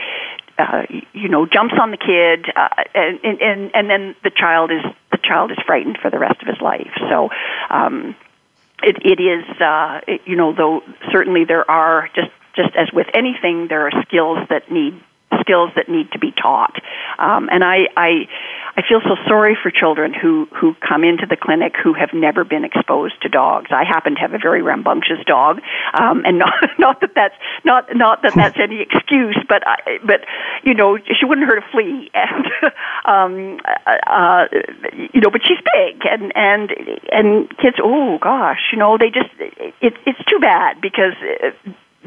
uh, 0.59 0.83
you 1.13 1.29
know, 1.29 1.47
jumps 1.47 1.75
on 1.81 1.91
the 1.91 1.97
kid, 1.97 2.47
uh, 2.57 2.69
and, 2.95 3.21
and 3.41 3.71
and 3.75 3.91
then 3.91 4.15
the 4.25 4.31
child 4.31 4.71
is 4.71 4.83
the 5.11 5.19
child 5.19 5.51
is 5.51 5.59
frightened 5.67 5.99
for 6.01 6.11
the 6.11 6.19
rest 6.19 6.41
of 6.43 6.49
his 6.49 6.61
life. 6.61 6.93
So. 7.09 7.31
Um, 7.71 8.17
it, 8.85 8.97
it 9.05 9.23
is, 9.23 9.45
uh, 9.61 10.01
it, 10.09 10.23
you 10.27 10.35
know, 10.35 10.53
though 10.53 10.83
certainly 11.13 11.45
there 11.45 11.71
are 11.71 12.09
just 12.17 12.33
just 12.57 12.75
as 12.75 12.93
with 12.93 13.07
anything, 13.15 13.69
there 13.69 13.87
are 13.87 13.93
skills 14.03 14.39
that 14.51 14.73
need 14.73 15.01
skills 15.41 15.71
that 15.77 15.89
need 15.89 16.11
to 16.13 16.19
be 16.19 16.33
taught. 16.33 16.81
Um, 17.19 17.49
and 17.51 17.65
I, 17.65 17.89
I, 17.97 18.29
I 18.83 18.89
feel 18.89 19.01
so 19.03 19.17
sorry 19.29 19.57
for 19.61 19.71
children 19.71 20.13
who, 20.13 20.49
who 20.59 20.75
come 20.87 21.05
into 21.05 21.27
the 21.27 21.37
clinic 21.37 21.75
who 21.83 21.95
have 21.95 22.11
never 22.13 22.45
been 22.45 22.65
exposed 22.65 23.21
to 23.23 23.29
dogs. 23.29 23.71
I 23.71 23.85
happen 23.85 24.15
to 24.15 24.21
have 24.21 24.35
a 24.35 24.39
very 24.39 24.63
rambunctious 24.63 25.19
dog, 25.27 25.61
um, 25.95 26.25
and 26.25 26.39
not, 26.43 26.53
not 26.79 27.01
that 27.01 27.11
that's 27.15 27.35
not 27.65 27.95
not 27.95 28.23
that 28.23 28.35
that's 28.35 28.59
any 28.59 28.81
excuse, 28.81 29.39
but 29.49 29.63
I, 29.67 29.99
but 30.05 30.25
you 30.65 30.75
know 30.75 30.99
she 30.99 31.25
wouldn't 31.25 31.47
hurt 31.47 31.59
a 31.59 31.67
flea, 31.71 32.11
and 32.15 32.47
um, 33.05 33.61
uh, 33.87 34.47
you 35.13 35.21
know, 35.21 35.31
but 35.31 35.43
she's 35.47 35.59
big, 35.75 36.03
and 36.11 36.33
and 36.35 36.71
and 37.13 37.49
kids, 37.59 37.77
oh 37.83 38.19
gosh, 38.21 38.73
you 38.73 38.79
know, 38.79 38.99
they 38.99 39.11
just 39.11 39.31
it, 39.39 39.95
it's 40.07 40.25
too 40.29 40.39
bad 40.41 40.81
because 40.81 41.15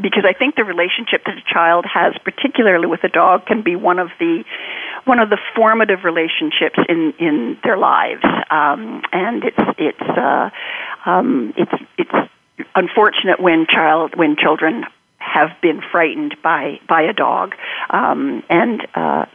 because 0.01 0.23
I 0.25 0.33
think 0.33 0.55
the 0.55 0.63
relationship 0.63 1.23
that 1.25 1.37
a 1.37 1.53
child 1.53 1.85
has, 1.85 2.13
particularly 2.23 2.87
with 2.87 3.03
a 3.03 3.09
dog, 3.09 3.45
can 3.45 3.61
be 3.61 3.75
one 3.75 3.99
of 3.99 4.09
the 4.19 4.43
one 5.05 5.19
of 5.19 5.29
the 5.29 5.37
formative 5.55 6.03
relationships 6.03 6.79
in 6.89 7.13
in 7.19 7.57
their 7.63 7.77
lives, 7.77 8.23
um, 8.49 9.01
and 9.11 9.43
it's 9.43 9.63
it's 9.77 10.17
uh, 10.17 10.49
um, 11.05 11.53
it's 11.57 11.83
it's 11.97 12.31
unfortunate 12.75 13.39
when 13.39 13.65
child 13.67 14.15
when 14.15 14.35
children 14.35 14.83
have 15.17 15.49
been 15.61 15.81
frightened 15.91 16.35
by 16.43 16.79
by 16.87 17.01
a 17.03 17.13
dog, 17.13 17.55
um, 17.89 18.43
and 18.49 18.87
uh, 18.95 19.25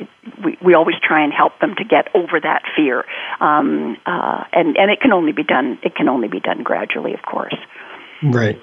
we 0.44 0.58
we 0.62 0.74
always 0.74 0.96
try 1.02 1.24
and 1.24 1.32
help 1.32 1.58
them 1.60 1.74
to 1.76 1.84
get 1.84 2.08
over 2.14 2.40
that 2.40 2.62
fear, 2.76 3.04
um, 3.40 3.96
uh, 4.06 4.44
and 4.52 4.76
and 4.76 4.90
it 4.90 5.00
can 5.00 5.12
only 5.12 5.32
be 5.32 5.42
done 5.42 5.78
it 5.82 5.94
can 5.94 6.08
only 6.08 6.28
be 6.28 6.40
done 6.40 6.62
gradually, 6.62 7.14
of 7.14 7.22
course. 7.22 7.56
Right. 8.22 8.60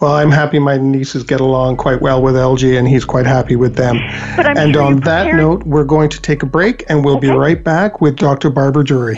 Well, 0.00 0.12
I'm 0.12 0.30
happy 0.30 0.58
my 0.58 0.76
nieces 0.76 1.22
get 1.22 1.40
along 1.40 1.78
quite 1.78 2.02
well 2.02 2.22
with 2.22 2.34
LG, 2.34 2.78
and 2.78 2.86
he's 2.86 3.04
quite 3.04 3.26
happy 3.26 3.56
with 3.56 3.76
them. 3.76 3.96
and 4.38 4.74
sure 4.74 4.82
on 4.82 5.00
that 5.00 5.34
note, 5.34 5.64
we're 5.64 5.84
going 5.84 6.10
to 6.10 6.20
take 6.20 6.42
a 6.42 6.46
break, 6.46 6.84
and 6.88 7.04
we'll 7.04 7.16
okay. 7.16 7.28
be 7.28 7.32
right 7.32 7.62
back 7.62 8.00
with 8.00 8.16
Dr. 8.16 8.50
Barbara 8.50 8.84
Drewry. 8.84 9.16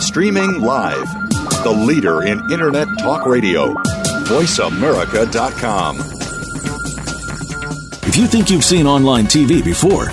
Streaming 0.00 0.60
live. 0.60 1.08
The 1.64 1.72
leader 1.72 2.24
in 2.24 2.40
Internet 2.52 2.88
talk 3.00 3.26
radio. 3.26 3.74
VoiceAmerica.com. 4.24 5.98
If 8.06 8.16
you 8.16 8.26
think 8.26 8.50
you've 8.50 8.64
seen 8.64 8.86
online 8.86 9.24
TV 9.24 9.64
before, 9.64 10.12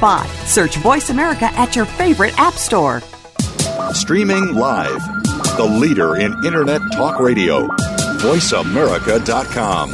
Search 0.45 0.77
Voice 0.77 1.11
America 1.11 1.45
at 1.53 1.75
your 1.75 1.85
favorite 1.85 2.33
app 2.39 2.55
store. 2.55 3.01
Streaming 3.93 4.55
live. 4.55 4.99
The 5.57 5.63
leader 5.63 6.15
in 6.15 6.33
Internet 6.43 6.81
talk 6.93 7.19
radio. 7.19 7.67
VoiceAmerica.com. 7.67 9.91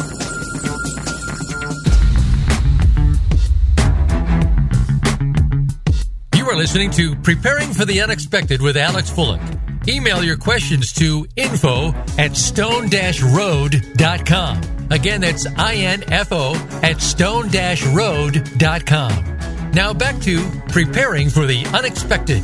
You 6.35 6.49
are 6.49 6.55
listening 6.55 6.91
to 6.91 7.15
Preparing 7.17 7.73
for 7.73 7.83
the 7.85 7.99
Unexpected 8.01 8.61
with 8.61 8.77
Alex 8.77 9.09
Fullick. 9.09 9.41
Email 9.89 10.23
your 10.23 10.37
questions 10.37 10.93
to 10.93 11.27
info 11.35 11.91
at 12.17 12.37
stone-road.com. 12.37 14.61
Again, 14.89 15.19
that's 15.21 15.45
I-N-F-O 15.45 16.79
at 16.83 17.01
stone-road.com. 17.01 19.36
Now 19.77 19.93
back 19.93 20.19
to 20.21 20.43
Preparing 20.69 21.29
for 21.29 21.45
the 21.45 21.63
Unexpected. 21.67 22.43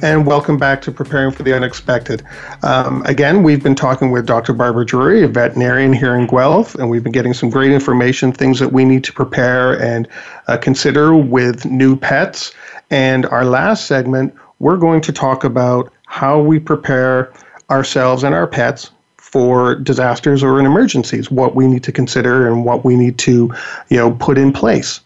And 0.00 0.24
welcome 0.24 0.58
back 0.58 0.80
to 0.82 0.92
Preparing 0.92 1.32
for 1.32 1.42
the 1.42 1.52
Unexpected. 1.52 2.22
Um, 2.62 3.02
again, 3.04 3.42
we've 3.42 3.64
been 3.64 3.74
talking 3.74 4.12
with 4.12 4.26
Dr. 4.26 4.52
Barbara 4.52 4.86
Drewry, 4.86 5.24
a 5.24 5.26
veterinarian 5.26 5.92
here 5.92 6.14
in 6.14 6.28
Guelph, 6.28 6.76
and 6.76 6.88
we've 6.88 7.02
been 7.02 7.10
getting 7.10 7.34
some 7.34 7.50
great 7.50 7.72
information, 7.72 8.30
things 8.30 8.60
that 8.60 8.72
we 8.72 8.84
need 8.84 9.02
to 9.02 9.12
prepare 9.12 9.72
and 9.82 10.06
uh, 10.46 10.56
consider 10.56 11.16
with 11.16 11.64
new 11.64 11.96
pets. 11.96 12.52
And 12.90 13.26
our 13.26 13.44
last 13.44 13.86
segment, 13.86 14.32
we're 14.60 14.76
going 14.76 15.00
to 15.00 15.12
talk 15.12 15.42
about 15.42 15.92
how 16.06 16.40
we 16.40 16.60
prepare 16.60 17.32
ourselves 17.70 18.22
and 18.22 18.36
our 18.36 18.46
pets 18.46 18.92
for 19.16 19.74
disasters 19.74 20.44
or 20.44 20.60
in 20.60 20.66
emergencies, 20.66 21.28
what 21.28 21.56
we 21.56 21.66
need 21.66 21.82
to 21.82 21.90
consider 21.90 22.46
and 22.46 22.64
what 22.64 22.84
we 22.84 22.94
need 22.94 23.18
to, 23.18 23.52
you 23.88 23.96
know, 23.96 24.12
put 24.12 24.38
in 24.38 24.52
place. 24.52 25.00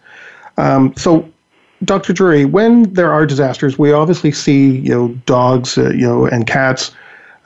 Um, 0.59 0.95
so, 0.99 1.31
Dr. 1.85 2.13
Drewry, 2.13 2.51
when 2.51 2.93
there 2.95 3.13
are 3.13 3.27
disasters, 3.27 3.79
we 3.79 3.93
obviously 3.93 4.33
see, 4.33 4.79
you 4.79 4.91
know, 4.91 5.09
dogs, 5.27 5.77
uh, 5.77 5.91
you 5.91 6.07
know, 6.07 6.27
and 6.27 6.47
cats 6.47 6.93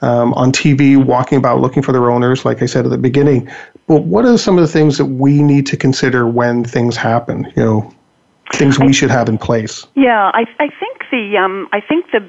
um, 0.01 0.33
on 0.33 0.51
TV 0.51 1.03
walking 1.03 1.37
about 1.37 1.59
looking 1.59 1.83
for 1.83 1.91
their 1.91 2.09
owners, 2.11 2.45
like 2.45 2.61
I 2.61 2.65
said 2.65 2.85
at 2.85 2.91
the 2.91 2.97
beginning. 2.97 3.49
But 3.87 4.03
what 4.03 4.25
are 4.25 4.37
some 4.37 4.57
of 4.57 4.61
the 4.61 4.71
things 4.71 4.97
that 4.97 5.05
we 5.05 5.43
need 5.43 5.65
to 5.67 5.77
consider 5.77 6.27
when 6.27 6.63
things 6.63 6.95
happen? 6.95 7.51
You 7.55 7.63
know, 7.63 7.93
things 8.53 8.79
we 8.79 8.93
should 8.93 9.11
have 9.11 9.29
in 9.29 9.37
place. 9.37 9.85
Yeah, 9.95 10.31
I, 10.33 10.45
I 10.59 10.69
think 10.79 11.03
the 11.11 11.37
um, 11.37 11.67
I 11.71 11.81
think 11.81 12.05
the 12.11 12.27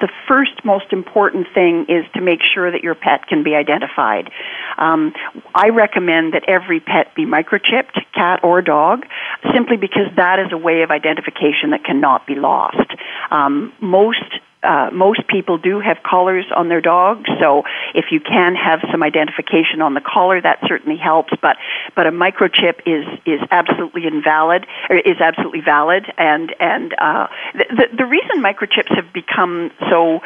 the 0.00 0.08
first 0.26 0.64
most 0.64 0.92
important 0.92 1.46
thing 1.54 1.86
is 1.88 2.04
to 2.14 2.20
make 2.20 2.40
sure 2.42 2.70
that 2.70 2.82
your 2.82 2.94
pet 2.94 3.26
can 3.26 3.42
be 3.42 3.54
identified. 3.54 4.30
Um, 4.76 5.12
I 5.54 5.70
recommend 5.70 6.34
that 6.34 6.44
every 6.48 6.80
pet 6.80 7.14
be 7.14 7.26
microchipped, 7.26 7.98
cat 8.14 8.40
or 8.42 8.62
dog, 8.62 9.06
simply 9.54 9.76
because 9.76 10.06
that 10.16 10.38
is 10.38 10.52
a 10.52 10.56
way 10.58 10.82
of 10.82 10.90
identification 10.90 11.70
that 11.70 11.84
cannot 11.84 12.26
be 12.26 12.34
lost. 12.34 12.90
Um, 13.30 13.72
most 13.80 14.24
uh, 14.62 14.90
most 14.92 15.26
people 15.28 15.58
do 15.58 15.80
have 15.80 15.98
collars 16.02 16.46
on 16.54 16.68
their 16.68 16.80
dogs, 16.80 17.28
so 17.40 17.62
if 17.94 18.06
you 18.10 18.20
can 18.20 18.54
have 18.56 18.80
some 18.90 19.02
identification 19.02 19.80
on 19.80 19.94
the 19.94 20.00
collar, 20.00 20.40
that 20.40 20.58
certainly 20.66 20.98
helps. 20.98 21.32
But 21.40 21.56
but 21.94 22.06
a 22.06 22.10
microchip 22.10 22.80
is 22.86 23.06
is 23.24 23.40
absolutely 23.50 24.06
invalid, 24.06 24.66
or 24.90 24.96
is 24.96 25.20
absolutely 25.20 25.60
valid, 25.60 26.06
and 26.16 26.54
and 26.58 26.94
uh, 26.98 27.28
the 27.54 27.86
the 27.96 28.04
reason 28.04 28.42
microchips 28.42 28.94
have 28.94 29.12
become 29.12 29.70
so 29.90 30.20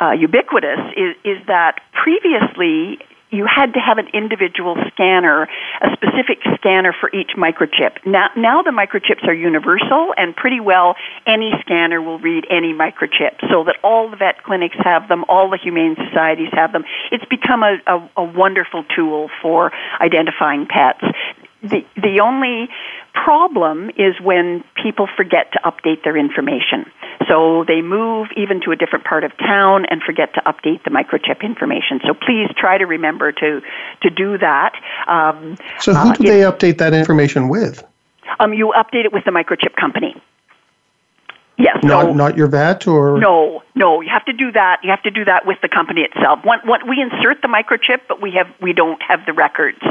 uh, 0.00 0.12
ubiquitous 0.12 0.80
is 0.96 1.16
is 1.24 1.46
that 1.46 1.80
previously 1.92 2.98
you 3.30 3.46
had 3.46 3.74
to 3.74 3.80
have 3.80 3.98
an 3.98 4.08
individual 4.14 4.76
scanner, 4.92 5.48
a 5.80 5.88
specific 5.92 6.38
scanner 6.54 6.94
for 6.98 7.10
each 7.14 7.32
microchip. 7.36 8.04
Now, 8.06 8.30
now 8.36 8.62
the 8.62 8.70
microchips 8.70 9.26
are 9.28 9.34
universal, 9.34 10.14
and 10.16 10.34
pretty 10.34 10.60
well 10.60 10.96
any 11.26 11.52
scanner 11.60 12.00
will 12.00 12.18
read 12.18 12.46
any 12.50 12.72
microchip, 12.72 13.40
so 13.50 13.64
that 13.64 13.76
all 13.82 14.10
the 14.10 14.16
vet 14.16 14.42
clinics 14.42 14.76
have 14.82 15.08
them, 15.08 15.24
all 15.28 15.50
the 15.50 15.58
humane 15.58 15.96
societies 16.08 16.48
have 16.52 16.72
them. 16.72 16.84
It's 17.12 17.24
become 17.26 17.62
a, 17.62 17.78
a, 17.86 18.10
a 18.16 18.24
wonderful 18.24 18.84
tool 18.96 19.28
for 19.42 19.72
identifying 20.00 20.66
pets. 20.66 21.04
The 21.60 21.84
the 21.96 22.20
only 22.20 22.68
problem 23.14 23.90
is 23.90 24.14
when 24.22 24.64
people 24.82 25.08
forget 25.16 25.52
to 25.52 25.60
update 25.64 26.04
their 26.04 26.16
information. 26.16 26.90
So 27.28 27.64
they 27.66 27.82
move 27.82 28.28
even 28.36 28.60
to 28.64 28.70
a 28.70 28.76
different 28.76 29.04
part 29.04 29.24
of 29.24 29.36
town 29.38 29.84
and 29.90 30.02
forget 30.02 30.34
to 30.34 30.40
update 30.42 30.84
the 30.84 30.90
microchip 30.90 31.42
information. 31.42 32.00
So 32.06 32.14
please 32.14 32.48
try 32.56 32.78
to 32.78 32.86
remember 32.86 33.32
to 33.32 33.60
to 34.02 34.10
do 34.10 34.38
that. 34.38 34.72
Um, 35.06 35.56
so 35.80 35.94
who 35.94 36.14
do 36.14 36.28
uh, 36.28 36.32
they 36.32 36.40
update 36.40 36.78
that 36.78 36.94
information 36.94 37.48
with? 37.48 37.84
Um, 38.40 38.52
you 38.54 38.72
update 38.76 39.04
it 39.04 39.12
with 39.12 39.24
the 39.24 39.30
microchip 39.30 39.74
company. 39.74 40.14
Yes. 41.58 41.78
Not 41.82 42.06
so, 42.06 42.12
not 42.14 42.36
your 42.36 42.46
vet 42.46 42.86
or 42.86 43.18
no, 43.18 43.62
no. 43.74 44.00
You 44.00 44.08
have 44.12 44.24
to 44.26 44.32
do 44.32 44.52
that. 44.52 44.78
You 44.84 44.90
have 44.90 45.02
to 45.02 45.10
do 45.10 45.24
that 45.24 45.44
with 45.44 45.58
the 45.60 45.68
company 45.68 46.02
itself. 46.02 46.38
One, 46.44 46.60
one, 46.64 46.88
we 46.88 47.02
insert 47.02 47.42
the 47.42 47.48
microchip, 47.48 48.02
but 48.06 48.22
we 48.22 48.30
have 48.38 48.46
we 48.62 48.72
don't 48.72 49.02
have 49.02 49.26
the 49.26 49.32
records. 49.32 49.82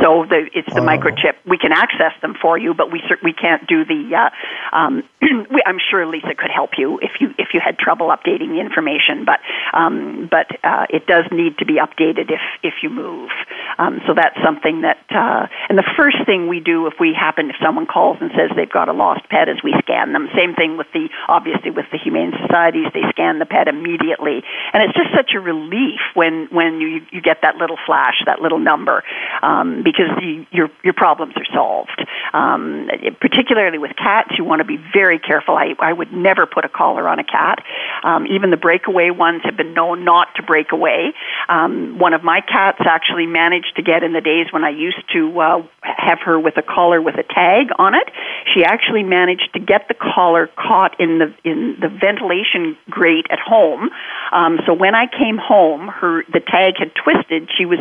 So 0.00 0.24
the, 0.30 0.48
it's 0.54 0.72
the 0.72 0.80
Oh. 0.80 0.86
microchip. 0.86 1.34
We 1.44 1.58
can 1.58 1.72
access 1.72 2.12
them 2.22 2.34
for 2.40 2.56
you, 2.56 2.74
but 2.74 2.92
we 2.92 3.02
we 3.24 3.32
can't 3.32 3.66
do 3.66 3.84
the. 3.84 4.14
Uh, 4.14 4.30
um, 4.76 5.02
we, 5.50 5.60
I'm 5.66 5.78
sure 5.90 6.06
Lisa 6.06 6.34
could 6.38 6.52
help 6.54 6.78
you 6.78 7.00
if 7.02 7.20
you 7.20 7.34
if 7.38 7.48
you 7.52 7.58
had 7.58 7.76
trouble 7.76 8.14
updating 8.14 8.54
the 8.54 8.60
information, 8.60 9.24
but 9.24 9.40
um, 9.72 10.28
but 10.30 10.46
uh, 10.62 10.86
it 10.90 11.08
does 11.08 11.24
need 11.32 11.58
to 11.58 11.66
be 11.66 11.80
updated 11.82 12.30
if 12.30 12.40
if 12.62 12.74
you 12.84 12.90
move. 12.90 13.30
Um, 13.78 14.00
so 14.06 14.14
that's 14.14 14.36
something 14.44 14.82
that. 14.82 15.02
Uh, 15.10 15.48
and 15.68 15.76
the 15.76 15.90
first 15.96 16.18
thing 16.24 16.46
we 16.46 16.60
do 16.60 16.86
if 16.86 16.94
we 17.00 17.14
happen 17.18 17.50
if 17.50 17.56
someone 17.60 17.86
calls 17.86 18.18
and 18.20 18.30
says 18.30 18.50
they've 18.54 18.70
got 18.70 18.88
a 18.88 18.92
lost 18.92 19.28
pet 19.28 19.48
is 19.48 19.56
we 19.64 19.74
scan 19.82 20.12
them. 20.12 20.28
Same 20.36 20.54
thing 20.54 20.76
with 20.76 20.86
the 20.92 21.08
obviously 21.28 21.70
with 21.70 21.86
the 21.92 21.98
humane 21.98 22.32
societies 22.46 22.86
they 22.94 23.02
scan 23.10 23.38
the 23.38 23.46
pet 23.46 23.68
immediately, 23.68 24.42
and 24.72 24.82
it's 24.82 24.94
just 24.94 25.10
such 25.14 25.32
a 25.34 25.40
relief 25.40 26.00
when 26.14 26.48
when 26.50 26.80
you 26.80 27.00
you 27.10 27.20
get 27.20 27.42
that 27.42 27.56
little 27.56 27.78
flash 27.86 28.22
that 28.26 28.40
little 28.40 28.58
number 28.58 29.02
um, 29.42 29.82
because 29.82 30.10
you, 30.22 30.46
your 30.50 30.70
your 30.82 30.94
problems 30.94 31.34
are 31.36 31.46
solved. 31.52 32.04
Um, 32.32 32.88
particularly 33.20 33.78
with 33.78 33.92
cats, 33.96 34.30
you 34.36 34.44
want 34.44 34.60
to 34.60 34.64
be 34.64 34.78
very 34.92 35.18
careful. 35.18 35.56
I 35.56 35.74
I 35.78 35.92
would 35.92 36.12
never 36.12 36.46
put 36.46 36.64
a 36.64 36.68
collar 36.68 37.08
on 37.08 37.18
a 37.18 37.24
cat. 37.24 37.62
Um, 38.02 38.26
even 38.26 38.50
the 38.50 38.56
breakaway 38.56 39.10
ones 39.10 39.42
have 39.44 39.56
been 39.56 39.74
known 39.74 40.04
not 40.04 40.34
to 40.36 40.42
break 40.42 40.72
away. 40.72 41.14
Um, 41.48 41.98
one 41.98 42.12
of 42.12 42.22
my 42.22 42.40
cats 42.40 42.78
actually 42.84 43.26
managed 43.26 43.76
to 43.76 43.82
get 43.82 44.02
in 44.02 44.12
the 44.12 44.20
days 44.20 44.46
when 44.50 44.64
I 44.64 44.70
used 44.70 45.02
to 45.12 45.40
uh, 45.40 45.62
have 45.82 46.18
her 46.24 46.38
with 46.38 46.56
a 46.56 46.62
collar 46.62 47.00
with 47.00 47.16
a 47.16 47.22
tag 47.22 47.68
on 47.78 47.94
it. 47.94 48.08
She 48.54 48.64
actually 48.64 49.02
managed 49.02 49.50
to 49.54 49.60
get 49.60 49.88
the 49.88 49.94
collar 49.94 50.48
caught 50.56 50.98
in 51.00 51.05
the 51.18 51.34
in 51.44 51.76
the 51.80 51.88
ventilation 51.88 52.76
grate 52.90 53.26
at 53.30 53.38
home. 53.38 53.90
Um, 54.32 54.60
so 54.66 54.74
when 54.74 54.94
I 54.94 55.06
came 55.06 55.38
home, 55.38 55.88
her 55.88 56.24
the 56.32 56.40
tag 56.40 56.74
had 56.78 56.92
twisted. 56.94 57.48
She 57.56 57.64
was 57.64 57.80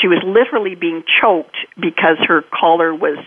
she 0.00 0.08
was 0.08 0.18
literally 0.24 0.74
being 0.74 1.04
choked 1.20 1.56
because 1.78 2.16
her 2.26 2.42
collar 2.52 2.94
was 2.94 3.18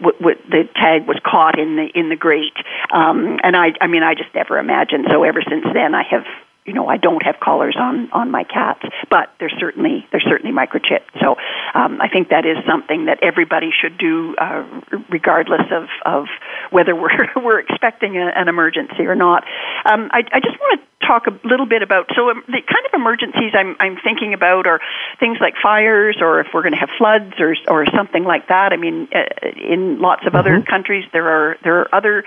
w- 0.00 0.18
w- 0.18 0.38
the 0.50 0.68
tag 0.74 1.06
was 1.06 1.18
caught 1.24 1.58
in 1.58 1.76
the 1.76 1.86
in 1.94 2.08
the 2.08 2.16
grate 2.16 2.56
um 2.92 3.38
and 3.42 3.56
i 3.56 3.72
i 3.80 3.86
mean 3.86 4.02
i 4.02 4.14
just 4.14 4.32
never 4.34 4.58
imagined 4.58 5.06
so 5.10 5.24
ever 5.24 5.42
since 5.48 5.64
then 5.74 5.94
i 5.94 6.02
have 6.08 6.24
you 6.68 6.74
know 6.74 6.86
I 6.86 6.98
don't 6.98 7.24
have 7.24 7.40
collars 7.40 7.76
on 7.80 8.10
on 8.12 8.30
my 8.30 8.44
cats, 8.44 8.84
but 9.10 9.32
they're 9.40 9.56
certainly 9.58 10.06
they're 10.12 10.20
certainly 10.20 10.54
microchipped. 10.54 11.18
So 11.20 11.36
um, 11.74 11.98
I 12.00 12.08
think 12.12 12.28
that 12.28 12.44
is 12.44 12.58
something 12.68 13.06
that 13.06 13.20
everybody 13.22 13.70
should 13.72 13.96
do, 13.96 14.36
uh, 14.36 14.64
regardless 15.08 15.66
of 15.72 15.88
of 16.04 16.26
whether 16.70 16.94
we're 16.94 17.26
we're 17.42 17.58
expecting 17.58 18.18
a, 18.18 18.26
an 18.36 18.48
emergency 18.48 19.06
or 19.06 19.14
not. 19.14 19.44
Um, 19.86 20.10
I, 20.12 20.22
I 20.30 20.40
just 20.40 20.60
want 20.60 20.80
to 20.80 21.06
talk 21.06 21.26
a 21.26 21.46
little 21.46 21.64
bit 21.64 21.82
about 21.82 22.10
so 22.14 22.28
um, 22.28 22.42
the 22.46 22.60
kind 22.60 22.84
of 22.86 22.92
emergencies 22.92 23.52
I'm 23.54 23.76
I'm 23.80 23.96
thinking 24.04 24.34
about 24.34 24.66
are 24.66 24.80
things 25.18 25.38
like 25.40 25.54
fires 25.62 26.18
or 26.20 26.40
if 26.40 26.48
we're 26.52 26.62
going 26.62 26.74
to 26.74 26.80
have 26.80 26.90
floods 26.98 27.34
or 27.38 27.56
or 27.66 27.86
something 27.96 28.24
like 28.24 28.48
that. 28.48 28.74
I 28.74 28.76
mean, 28.76 29.08
uh, 29.14 29.48
in 29.56 30.00
lots 30.00 30.26
of 30.26 30.34
other 30.34 30.60
countries 30.60 31.04
there 31.14 31.28
are 31.28 31.56
there 31.64 31.80
are 31.80 31.94
other 31.94 32.24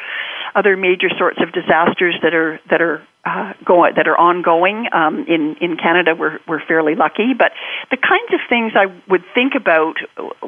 other 0.55 0.75
major 0.75 1.09
sorts 1.17 1.39
of 1.41 1.51
disasters 1.51 2.15
that 2.23 2.33
are 2.33 2.59
that 2.71 2.81
are 2.81 3.05
uh, 3.25 3.53
going 3.63 3.93
that 3.95 4.07
are 4.07 4.17
ongoing. 4.17 4.87
Um, 4.91 5.25
in 5.27 5.55
in 5.61 5.77
Canada, 5.77 6.15
we're 6.17 6.39
we're 6.47 6.65
fairly 6.65 6.95
lucky, 6.95 7.33
but 7.37 7.51
the 7.89 7.97
kinds 7.97 8.33
of 8.33 8.39
things 8.49 8.73
I 8.75 8.87
would 9.09 9.23
think 9.33 9.53
about 9.55 9.95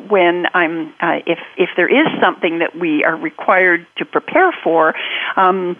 when 0.10 0.46
I'm 0.54 0.90
uh, 1.00 1.20
if 1.26 1.40
if 1.58 1.70
there 1.76 1.90
is 1.90 2.08
something 2.22 2.60
that 2.60 2.76
we 2.76 3.04
are 3.04 3.16
required 3.16 3.86
to 3.98 4.06
prepare 4.06 4.52
for. 4.64 4.96
Um, 5.36 5.78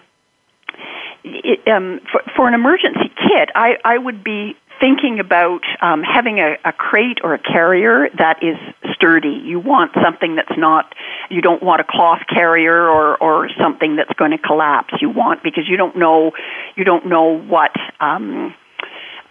it, 1.24 1.68
um, 1.68 2.02
for, 2.12 2.22
for 2.36 2.48
an 2.48 2.54
emergency 2.54 3.10
kit, 3.16 3.50
I, 3.56 3.78
I 3.86 3.98
would 3.98 4.24
be 4.24 4.56
thinking 4.84 5.22
about 5.22 5.62
um, 5.82 6.04
having 6.04 6.40
a, 6.40 6.58
a 6.66 6.74
crate 6.74 7.20
or 7.24 7.34
a 7.34 7.40
carrier 7.40 8.10
that 8.18 8.44
is 8.44 8.58
sturdy. 8.94 9.42
You 9.42 9.58
want 9.58 9.92
something 10.04 10.36
that's 10.36 10.58
not, 10.58 10.94
you 11.30 11.42
don't 11.42 11.64
want 11.64 11.80
a 11.80 11.86
cloth 11.88 12.20
carrier 12.28 12.90
or, 12.90 13.16
or 13.16 13.48
something 13.58 13.96
that's 13.96 14.12
going 14.20 14.32
to 14.32 14.38
collapse. 14.38 14.94
You 15.00 15.10
want, 15.10 15.42
because 15.42 15.70
you 15.70 15.78
don't 15.78 15.96
know, 15.96 16.34
you 16.76 16.84
don't 16.84 17.08
know 17.08 17.40
what, 17.40 17.72
um, 18.02 18.54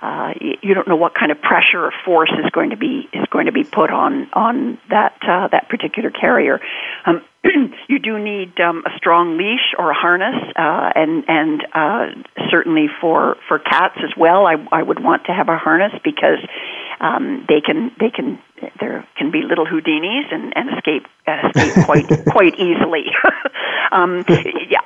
uh, 0.03 0.33
you 0.63 0.75
don't 0.75 0.89
know 0.89 0.97
what 0.97 1.15
kind 1.15 1.31
of 1.31 1.41
pressure 1.41 1.85
or 1.85 1.93
force 2.05 2.33
is 2.33 2.51
going 2.51 2.71
to 2.71 2.77
be 2.77 3.09
is 3.13 3.25
going 3.31 3.47
to 3.47 3.53
be 3.53 3.63
put 3.63 3.91
on 3.91 4.29
on 4.33 4.79
that 4.91 5.15
uh, 5.23 5.47
that 5.49 5.69
particular 5.69 6.11
carrier. 6.11 6.61
Um, 7.07 7.23
you 7.89 8.01
do 8.01 8.19
need 8.19 8.59
um, 8.61 8.83
a 8.85 8.91
strong 8.97 9.39
leash 9.39 9.75
or 9.79 9.93
a 9.93 9.95
harness, 9.95 10.43
uh, 10.57 10.91
and 10.97 11.25
and 11.29 11.67
uh, 11.73 12.07
certainly 12.51 12.89
for 13.01 13.37
for 13.47 13.61
cats 13.61 13.99
as 14.03 14.11
well. 14.17 14.45
I 14.45 14.57
I 14.73 14.83
would 14.83 15.03
want 15.03 15.27
to 15.27 15.33
have 15.33 15.49
a 15.49 15.57
harness 15.57 15.93
because 16.03 16.39
um, 17.03 17.45
they 17.49 17.61
can 17.61 17.91
they 17.99 18.11
can 18.11 18.39
there 18.81 19.07
can 19.17 19.31
be 19.31 19.43
little 19.43 19.67
Houdinis 19.67 20.33
and, 20.33 20.53
and 20.57 20.71
escape 20.77 21.05
uh, 21.27 21.49
escape 21.49 21.75
quite 21.85 22.07
quite 22.31 22.55
easily. 22.55 23.07
um, 23.93 24.25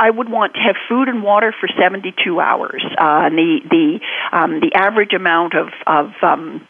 I 0.01 0.11
would 0.11 0.31
want 0.31 0.55
to 0.55 0.61
have 0.61 0.77
food 0.89 1.09
and 1.09 1.23
water 1.23 1.55
for 1.59 1.69
72 1.79 2.41
hours. 2.41 2.83
Uh, 2.99 3.29
and 3.29 3.37
the 3.39 3.61
the 3.71 4.01
um, 4.37 4.61
the 4.61 4.73
average 4.75 5.12
amount 5.12 5.55
of 5.55 5.69
of 5.87 6.12
um, 6.23 6.67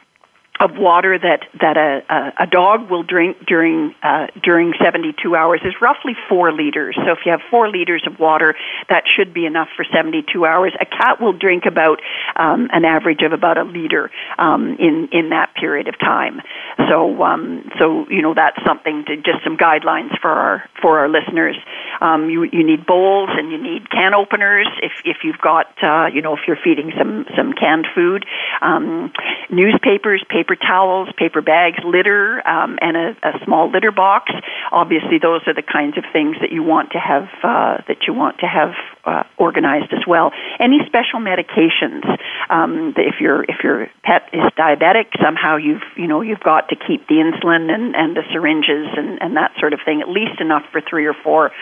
of 0.60 0.76
water 0.76 1.18
that 1.18 1.40
that 1.60 1.76
a, 1.76 2.32
a, 2.42 2.46
dog 2.46 2.90
will 2.90 3.02
drink 3.02 3.36
during 3.46 3.94
uh, 4.02 4.28
during 4.42 4.72
72 4.82 5.34
hours 5.34 5.60
is 5.64 5.74
roughly 5.80 6.12
four 6.28 6.52
liters. 6.52 6.96
So 6.96 7.12
if 7.12 7.18
you 7.26 7.32
have 7.32 7.40
four 7.50 7.68
liters 7.68 8.04
of 8.06 8.18
water, 8.18 8.54
that 8.88 9.04
should 9.06 9.34
be 9.34 9.44
enough 9.44 9.68
for 9.76 9.84
72 9.84 10.44
hours. 10.44 10.72
A 10.80 10.86
cat 10.86 11.20
will 11.20 11.34
drink 11.34 11.64
about 11.66 12.00
um, 12.36 12.68
an 12.72 12.84
average 12.84 13.22
of 13.22 13.32
about 13.32 13.58
a 13.58 13.64
liter 13.64 14.10
um, 14.38 14.76
in 14.78 15.08
in 15.12 15.30
that 15.30 15.45
period 15.58 15.88
of 15.88 15.98
time. 15.98 16.40
So 16.88 17.22
um, 17.22 17.70
so 17.78 18.06
you 18.08 18.22
know 18.22 18.34
that's 18.34 18.58
something 18.66 19.04
to 19.06 19.16
just 19.16 19.42
some 19.44 19.56
guidelines 19.56 20.18
for 20.20 20.30
our 20.30 20.68
for 20.80 20.98
our 20.98 21.08
listeners. 21.08 21.56
Um, 22.00 22.28
you 22.30 22.44
you 22.44 22.64
need 22.64 22.86
bowls 22.86 23.30
and 23.32 23.50
you 23.50 23.62
need 23.62 23.90
can 23.90 24.14
openers 24.14 24.68
if 24.82 24.92
if 25.04 25.18
you've 25.24 25.38
got 25.38 25.66
uh, 25.82 26.06
you 26.12 26.22
know 26.22 26.34
if 26.34 26.40
you're 26.46 26.58
feeding 26.62 26.92
some 26.98 27.26
some 27.36 27.52
canned 27.52 27.86
food. 27.94 28.24
Um, 28.60 29.12
newspapers, 29.50 30.24
paper 30.28 30.56
towels, 30.56 31.08
paper 31.16 31.42
bags, 31.42 31.78
litter, 31.84 32.46
um, 32.46 32.78
and 32.80 32.96
a, 32.96 33.16
a 33.22 33.44
small 33.44 33.70
litter 33.70 33.92
box. 33.92 34.32
Obviously, 34.72 35.18
those 35.20 35.42
are 35.46 35.54
the 35.54 35.62
kinds 35.62 35.96
of 35.96 36.04
things 36.12 36.36
that 36.40 36.52
you 36.52 36.62
want 36.62 36.92
to 36.92 36.98
have 36.98 37.28
uh, 37.42 37.82
that 37.88 38.06
you 38.06 38.14
want 38.14 38.38
to 38.40 38.46
have 38.46 38.74
uh, 39.06 39.22
organized 39.38 39.92
as 39.92 40.04
well. 40.06 40.32
Any 40.58 40.80
special 40.86 41.20
medications? 41.20 42.04
Um, 42.50 42.94
if 42.96 43.20
your 43.20 43.44
if 43.44 43.62
your 43.62 43.88
pet 44.02 44.28
is 44.32 44.42
diabetic, 44.58 45.06
somehow 45.22 45.56
you've 45.56 45.86
you 45.96 46.06
know 46.06 46.20
you've 46.20 46.40
got 46.40 46.68
to 46.70 46.76
keep 46.76 47.06
the 47.08 47.14
insulin 47.14 47.70
and, 47.72 47.94
and 47.94 48.16
the 48.16 48.22
syringes 48.32 48.88
and, 48.96 49.22
and 49.22 49.36
that 49.36 49.52
sort 49.58 49.72
of 49.72 49.80
thing 49.84 50.02
at 50.02 50.08
least 50.08 50.40
enough 50.40 50.62
for 50.72 50.80
three 50.80 51.06
or 51.06 51.14
four 51.14 51.52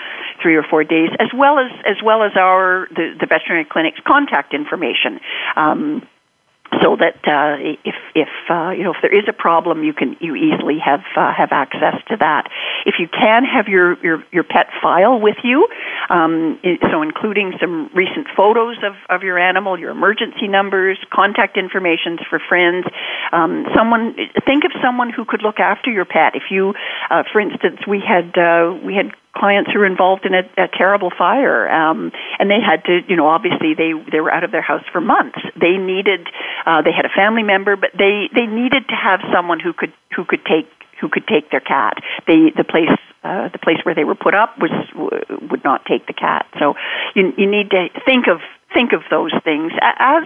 three 0.42 0.57
or 0.57 0.62
four 0.62 0.84
days, 0.84 1.11
as 1.20 1.28
well 1.36 1.59
as 1.59 1.70
as 1.86 1.97
well 2.03 2.22
as 2.22 2.32
our 2.36 2.88
the, 2.90 3.14
the 3.20 3.26
veterinary 3.26 3.64
clinic's 3.64 4.01
contact 4.07 4.55
information. 4.55 5.20
Um, 5.57 6.03
so 6.82 6.96
that 6.96 7.16
uh, 7.26 7.56
if 7.84 7.94
if 8.14 8.28
uh, 8.50 8.70
you 8.70 8.84
know 8.84 8.92
if 8.92 9.00
there 9.02 9.14
is 9.14 9.24
a 9.28 9.32
problem, 9.32 9.84
you 9.84 9.92
can 9.92 10.16
you 10.20 10.34
easily 10.34 10.78
have 10.84 11.02
uh, 11.16 11.32
have 11.32 11.50
access 11.52 11.94
to 12.08 12.16
that. 12.18 12.50
If 12.86 12.96
you 12.98 13.08
can 13.08 13.44
have 13.44 13.68
your 13.68 13.98
your, 14.04 14.24
your 14.32 14.44
pet 14.44 14.68
file 14.82 15.20
with 15.20 15.36
you, 15.42 15.68
um, 16.10 16.58
so 16.90 17.02
including 17.02 17.54
some 17.60 17.90
recent 17.94 18.26
photos 18.36 18.76
of, 18.82 18.94
of 19.08 19.22
your 19.22 19.38
animal, 19.38 19.78
your 19.78 19.90
emergency 19.90 20.48
numbers, 20.48 20.98
contact 21.12 21.56
informations 21.56 22.20
for 22.28 22.38
friends. 22.38 22.86
Um, 23.32 23.66
someone 23.76 24.14
think 24.46 24.64
of 24.64 24.72
someone 24.82 25.10
who 25.10 25.24
could 25.24 25.42
look 25.42 25.60
after 25.60 25.90
your 25.90 26.04
pet. 26.04 26.34
If 26.34 26.44
you, 26.50 26.74
uh, 27.10 27.24
for 27.32 27.40
instance, 27.40 27.80
we 27.86 28.00
had 28.00 28.36
uh, 28.38 28.74
we 28.84 28.94
had 28.94 29.12
clients 29.35 29.70
who 29.72 29.78
were 29.80 29.87
involved 29.87 30.26
in 30.26 30.35
a, 30.35 30.43
a 30.57 30.68
terrible 30.68 31.11
fire, 31.11 31.70
um, 31.70 32.12
and 32.39 32.51
they 32.51 32.61
had 32.61 32.85
to, 32.85 33.01
you 33.09 33.16
know, 33.16 33.26
obviously 33.26 33.74
they 33.74 33.93
they 34.11 34.20
were 34.20 34.32
out 34.32 34.45
of 34.45 34.51
their 34.51 34.62
house 34.62 34.85
for 34.93 35.01
months. 35.01 35.39
They 35.61 35.76
needed, 35.76 36.28
uh, 36.66 36.82
they 36.82 36.93
had 36.93 37.05
a 37.05 37.14
family 37.14 37.43
member, 37.43 37.76
but 37.76 37.91
they 37.97 38.28
they 38.35 38.47
needed 38.47 38.89
to 38.89 38.95
have 38.95 39.20
someone 39.32 39.61
who 39.61 39.72
could 39.72 39.93
who 40.14 40.24
could 40.24 40.45
take 40.45 40.68
who 41.01 41.09
could 41.09 41.26
take 41.26 41.51
their 41.51 41.61
cat. 41.61 41.99
They 42.26 42.51
the 42.57 42.64
place. 42.64 42.91
Uh, 43.24 43.49
the 43.49 43.59
place 43.59 43.78
where 43.85 43.95
they 43.95 44.05
were 44.05 44.14
put 44.14 44.35
up 44.35 44.59
was 44.59 44.70
w- 44.93 45.49
would 45.51 45.64
not 45.64 45.87
take 45.87 46.07
the 46.07 46.12
cat, 46.12 46.45
so 46.59 46.74
you 47.14 47.32
you 47.39 47.51
need 47.51 47.70
to 47.70 47.89
think 48.05 48.26
of 48.28 48.41
think 48.74 48.92
of 48.92 49.02
those 49.10 49.32
things. 49.44 49.72
As 49.80 50.24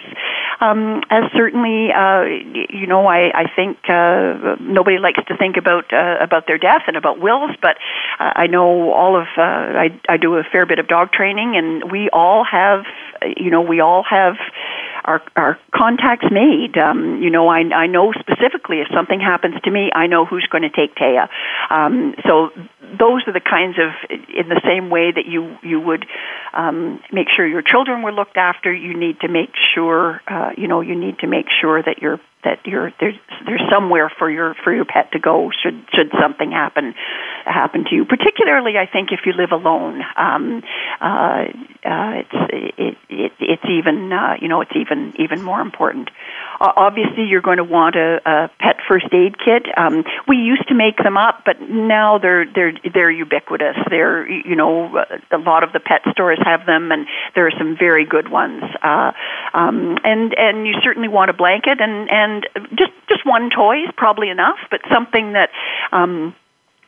um, 0.61 1.03
as 1.11 1.25
certainly 1.37 1.93
uh, 1.93 2.23
you 2.23 2.87
know 2.87 3.07
I, 3.07 3.31
I 3.35 3.45
think 3.55 3.79
uh, 3.89 4.57
nobody 4.61 4.99
likes 4.99 5.21
to 5.29 5.37
think 5.37 5.57
about 5.57 5.93
uh, 5.93 6.17
about 6.21 6.47
their 6.47 6.59
death 6.59 6.83
and 6.87 6.97
about 6.97 7.21
wills, 7.21 7.51
but 7.63 7.77
uh, 8.19 8.33
I 8.35 8.47
know 8.47 8.93
all 8.93 9.17
of 9.17 9.27
uh, 9.37 9.43
I 9.43 10.01
I 10.09 10.17
do 10.17 10.37
a 10.37 10.43
fair 10.43 10.67
bit 10.67 10.79
of 10.79 10.89
dog 10.89 11.13
training, 11.13 11.57
and 11.57 11.93
we 11.93 12.09
all 12.13 12.45
have 12.45 12.85
you 13.37 13.51
know 13.51 13.61
we 13.61 13.81
all 13.81 14.03
have 14.09 14.35
are, 15.09 15.23
are 15.37 15.59
contacts 15.75 16.27
made. 16.31 16.77
Um, 16.77 17.23
you 17.23 17.31
know, 17.31 17.49
I, 17.49 17.61
I 17.61 17.87
know 17.87 18.13
specifically 18.13 18.81
if 18.81 18.89
something 18.95 19.19
happens 19.19 19.55
to 19.65 19.71
me, 19.71 19.91
I 19.95 20.07
know 20.07 20.27
who's 20.27 20.47
going 20.53 20.63
to 20.63 20.71
take 20.71 20.95
Taya. 20.95 21.29
Um, 21.71 22.15
so 22.27 22.51
those 22.99 23.25
are 23.27 23.33
the 23.33 23.41
kinds 23.41 23.79
of, 23.79 23.91
in 24.11 24.49
the 24.49 24.61
same 24.65 24.91
way 24.91 25.11
that 25.11 25.25
you 25.27 25.57
you 25.63 25.81
would 25.81 26.05
um, 26.53 27.01
make 27.11 27.29
sure 27.35 27.47
your 27.47 27.63
children 27.63 28.03
were 28.03 28.13
looked 28.13 28.37
after. 28.37 28.73
You 28.73 28.97
need 28.97 29.21
to 29.21 29.29
make 29.29 29.51
sure, 29.75 30.21
uh, 30.29 30.51
you 30.57 30.69
know, 30.69 30.83
you 30.83 30.95
need 30.95 31.21
to 31.21 31.27
make 31.27 31.47
sure 31.61 31.83
that 31.83 32.03
your 32.03 32.21
that 32.45 32.65
you're 32.67 32.93
there's 33.01 33.17
there's 33.47 33.63
somewhere 33.71 34.13
for 34.19 34.31
your 34.31 34.55
for 34.63 34.73
your 34.73 34.85
pet 34.85 35.11
to 35.13 35.19
go 35.19 35.51
should 35.63 35.83
should 35.93 36.11
something 36.21 36.53
happen 36.53 36.95
happen 37.49 37.85
to 37.85 37.95
you. 37.95 38.05
Particularly, 38.05 38.77
I 38.77 38.87
think 38.87 39.11
if 39.13 39.21
you 39.27 39.33
live 39.33 39.53
alone, 39.53 40.03
um, 40.17 40.63
uh, 41.01 41.45
uh, 41.85 42.23
it's 42.23 42.75
it, 42.79 42.97
it 43.09 43.33
it's 43.41 43.65
even 43.69 44.13
uh, 44.13 44.35
you 44.41 44.49
know 44.49 44.61
it's 44.61 44.77
even 44.77 45.15
even 45.19 45.43
more 45.43 45.61
important. 45.61 46.11
Uh, 46.61 46.73
obviously, 46.77 47.25
you're 47.25 47.41
going 47.41 47.59
to 47.59 47.65
want 47.65 47.95
a, 47.97 48.21
a 48.27 48.51
pet 48.59 48.77
first 48.89 49.07
aid 49.13 49.37
kit. 49.39 49.67
Um, 49.77 50.05
we 50.27 50.37
used 50.37 50.67
to 50.69 50.75
make 50.75 50.97
them 50.99 51.17
up, 51.17 51.43
but 51.45 51.61
now 51.61 52.19
they're 52.19 52.45
they're 52.53 52.73
they're 52.93 53.11
ubiquitous. 53.11 53.77
They're 53.91 54.29
you 54.29 54.57
know 54.57 55.05
a 55.31 55.39
lot 55.39 55.63
of 55.63 55.73
the 55.73 55.81
pet 55.81 56.03
stores 56.11 56.39
have 56.45 56.67
them, 56.67 56.93
and 56.93 57.07
there 57.35 57.47
are 57.47 57.57
some 57.57 57.77
very 57.79 58.05
good 58.05 58.29
ones. 58.31 58.63
Uh, 58.83 59.13
um, 59.55 59.99
and 60.05 60.35
and 60.37 60.67
you 60.67 60.75
certainly 60.83 61.09
want 61.09 61.31
a 61.31 61.35
blanket 61.35 61.81
and 61.81 62.11
and 62.11 62.47
just 62.77 62.93
just 63.09 63.25
one 63.25 63.51
toy 63.51 63.85
is 63.85 63.91
probably 63.97 64.29
enough, 64.29 64.59
but 64.71 64.81
something 64.93 65.33
that 65.33 65.51
um, 65.93 66.35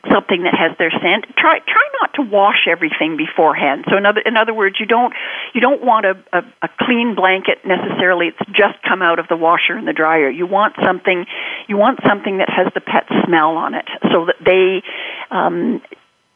something 0.09 0.43
that 0.43 0.55
has 0.55 0.75
their 0.77 0.91
scent. 0.91 1.25
Try 1.37 1.59
try 1.59 1.85
not 2.01 2.13
to 2.15 2.21
wash 2.23 2.67
everything 2.67 3.17
beforehand. 3.17 3.85
So 3.89 3.97
in 3.97 4.05
other 4.05 4.21
in 4.21 4.37
other 4.37 4.53
words, 4.53 4.77
you 4.79 4.85
don't 4.85 5.13
you 5.53 5.61
don't 5.61 5.83
want 5.83 6.05
a, 6.05 6.17
a, 6.33 6.43
a 6.63 6.69
clean 6.79 7.15
blanket 7.15 7.59
necessarily. 7.65 8.27
It's 8.27 8.51
just 8.51 8.81
come 8.87 9.01
out 9.01 9.19
of 9.19 9.27
the 9.27 9.37
washer 9.37 9.73
and 9.73 9.87
the 9.87 9.93
dryer. 9.93 10.29
You 10.29 10.47
want 10.47 10.75
something 10.83 11.25
you 11.67 11.77
want 11.77 11.99
something 12.07 12.39
that 12.39 12.49
has 12.49 12.67
the 12.73 12.81
pet 12.81 13.05
smell 13.25 13.57
on 13.57 13.75
it, 13.75 13.85
so 14.11 14.25
that 14.25 14.37
they 14.43 14.81
um, 15.29 15.81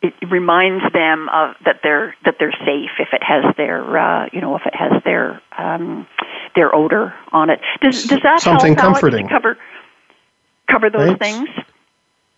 it 0.01 0.13
reminds 0.30 0.84
them 0.93 1.30
of 1.30 1.55
that 1.66 1.80
they're 1.82 2.16
that 2.26 2.36
they're 2.39 2.55
safe 2.66 2.91
if 2.99 3.09
it 3.13 3.24
has 3.24 3.43
their 3.57 3.97
uh, 3.97 4.30
you 4.32 4.41
know 4.41 4.55
if 4.55 4.66
it 4.66 4.76
has 4.76 5.01
their 5.03 5.41
um, 5.57 6.07
their 6.55 6.74
odor 6.76 7.13
on 7.32 7.49
it. 7.49 7.59
Does 7.82 8.05
does 8.05 8.22
that 8.24 8.41
something 8.41 8.76
help 8.76 8.93
comforting 8.93 9.28
cover 9.28 9.57
cover 10.70 10.89
those 10.89 11.09
right? 11.09 11.20
things? 11.20 11.49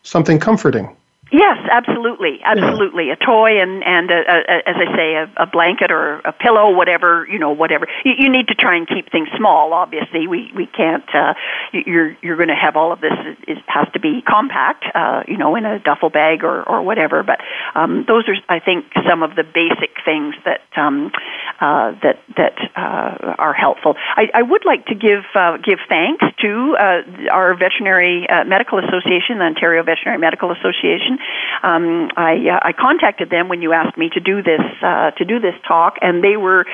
Something 0.03 0.39
comforting. 0.39 0.95
Yes, 1.31 1.57
absolutely, 1.69 2.39
absolutely. 2.43 3.09
A 3.09 3.17
toy 3.17 3.59
and 3.61 3.83
and 3.83 4.09
a, 4.11 4.15
a, 4.15 4.69
as 4.69 4.75
I 4.77 4.95
say, 4.95 5.15
a, 5.15 5.43
a 5.43 5.45
blanket 5.45 5.91
or 5.91 6.19
a 6.19 6.31
pillow, 6.31 6.71
whatever 6.71 7.27
you 7.29 7.37
know, 7.37 7.51
whatever. 7.51 7.87
You, 8.05 8.13
you 8.17 8.29
need 8.29 8.47
to 8.47 8.55
try 8.55 8.77
and 8.77 8.87
keep 8.87 9.11
things 9.11 9.27
small. 9.37 9.73
Obviously, 9.73 10.27
we 10.27 10.51
we 10.55 10.67
can't. 10.67 11.03
Uh, 11.13 11.33
you're 11.73 12.15
you're 12.21 12.37
going 12.37 12.47
to 12.49 12.55
have 12.55 12.77
all 12.77 12.93
of 12.93 13.01
this. 13.01 13.11
It 13.47 13.57
has 13.67 13.87
to 13.93 13.99
be 13.99 14.21
compact, 14.21 14.85
uh, 14.95 15.23
you 15.27 15.37
know, 15.37 15.55
in 15.55 15.65
a 15.65 15.79
duffel 15.79 16.09
bag 16.09 16.43
or 16.43 16.63
or 16.63 16.81
whatever. 16.81 17.23
But 17.23 17.39
um, 17.75 18.05
those 18.07 18.23
are, 18.29 18.35
I 18.47 18.59
think, 18.59 18.85
some 19.07 19.21
of 19.21 19.35
the 19.35 19.43
basic 19.43 19.91
things 20.05 20.35
that 20.45 20.61
um, 20.77 21.11
uh, 21.59 21.91
that 22.03 22.19
that 22.35 22.55
uh, 22.75 23.35
are 23.37 23.53
helpful. 23.53 23.95
I, 23.97 24.29
I 24.33 24.41
would 24.43 24.65
like 24.65 24.85
to 24.87 24.95
give 24.95 25.23
uh, 25.35 25.57
give 25.57 25.79
thanks 25.89 26.23
to 26.41 26.75
uh, 26.77 27.31
our 27.31 27.55
veterinary 27.55 28.27
uh, 28.29 28.43
medical 28.45 28.79
association, 28.79 29.39
the 29.39 29.45
Ontario 29.45 29.83
Veterinary 29.83 30.19
Medical 30.19 30.51
Association 30.51 31.17
um, 31.63 32.09
I 32.15 32.33
uh, 32.49 32.59
I 32.61 32.73
contacted 32.73 33.29
them 33.29 33.49
when 33.49 33.61
you 33.61 33.73
asked 33.73 33.97
me 33.97 34.09
to 34.09 34.19
do 34.19 34.41
this 34.43 34.61
to 34.81 35.25
do 35.25 35.39
this 35.39 35.55
talk, 35.67 35.97
and 36.01 36.23
they 36.23 36.37
were 36.37 36.65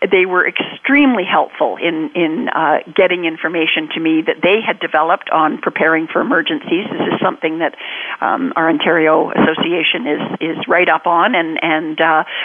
they 0.00 0.26
were 0.26 0.46
extremely 0.46 1.24
helpful 1.24 1.76
in 1.76 2.10
in 2.14 2.48
getting 2.94 3.24
information 3.24 3.88
to 3.94 4.00
me 4.00 4.22
that 4.22 4.36
they 4.42 4.60
had 4.64 4.80
developed 4.80 5.30
on 5.30 5.58
preparing 5.58 6.06
for 6.06 6.20
emergencies. 6.20 6.86
This 6.90 7.14
is 7.14 7.20
something 7.22 7.58
that 7.58 7.74
um, 8.20 8.52
our 8.56 8.68
Ontario 8.68 9.30
Association 9.30 10.06
is 10.06 10.22
is 10.40 10.68
right 10.68 10.88
up 10.88 11.06
on, 11.06 11.34
and 11.34 11.58
and 11.62 12.00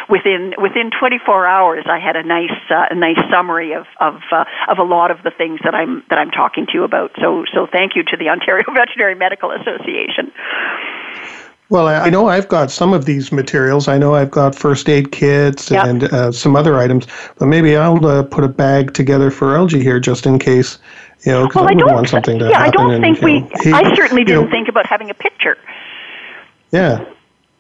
within 0.10 0.54
within 0.58 0.92
24 0.92 1.46
hours, 1.48 1.77
I 1.86 2.00
had 2.00 2.16
a 2.16 2.24
nice 2.24 2.58
uh, 2.70 2.86
a 2.90 2.96
nice 2.96 3.20
summary 3.32 3.74
of 3.74 3.86
of 4.00 4.22
uh, 4.32 4.46
of 4.68 4.80
a 4.80 4.84
lot 4.84 5.12
of 5.12 5.24
the 5.24 5.32
things 5.32 5.60
that 5.64 5.76
I'm 5.76 6.04
that 6.10 6.18
I'm 6.18 6.32
talking 6.32 6.66
to 6.68 6.74
you 6.74 6.84
about. 6.84 7.12
So 7.20 7.46
so 7.54 7.68
thank 7.72 7.96
you 7.96 8.04
to 8.04 8.18
the 8.18 8.30
Ontario 8.30 8.66
Veterinary 8.74 9.16
Medical 9.16 9.52
Association. 9.52 10.32
Well, 11.70 11.90
I 11.90 12.10
know 12.10 12.30
I've 12.30 12.48
got 12.48 12.72
some 12.72 12.94
of 12.94 13.04
these 13.04 13.34
materials. 13.34 13.90
I 13.90 13.98
know 13.98 14.16
I've 14.16 14.32
got 14.32 14.56
first 14.56 14.88
aid 14.88 15.12
kits 15.12 15.70
yep. 15.70 15.86
and 15.86 16.04
uh, 16.06 16.32
some 16.32 16.56
other 16.56 16.78
items, 16.78 17.08
but 17.38 17.48
maybe 17.48 17.76
I'll 17.76 18.06
uh, 18.06 18.24
put 18.24 18.46
a 18.46 18.48
bag 18.48 18.94
together 18.94 19.30
for 19.30 19.54
Elgie 19.54 19.82
here 19.82 20.00
just 20.00 20.26
in 20.26 20.40
case, 20.40 20.80
you 21.26 21.34
know, 21.34 21.46
because 21.46 21.66
well, 21.66 21.68
I, 21.68 21.74
I 21.74 21.76
would 21.76 21.94
want 21.94 22.08
something 22.08 22.40
to 22.40 22.46
yeah, 22.48 22.58
happen. 22.58 22.80
I 22.80 22.88
don't 22.92 23.02
think 23.02 23.22
we. 23.22 23.42
Know, 23.42 23.50
he, 23.64 23.74
I 23.74 23.94
certainly 23.98 24.24
didn't 24.24 24.46
know, 24.46 24.50
think 24.52 24.70
about 24.70 24.86
having 24.86 25.10
a 25.10 25.14
picture. 25.14 25.58
Yeah 26.72 27.04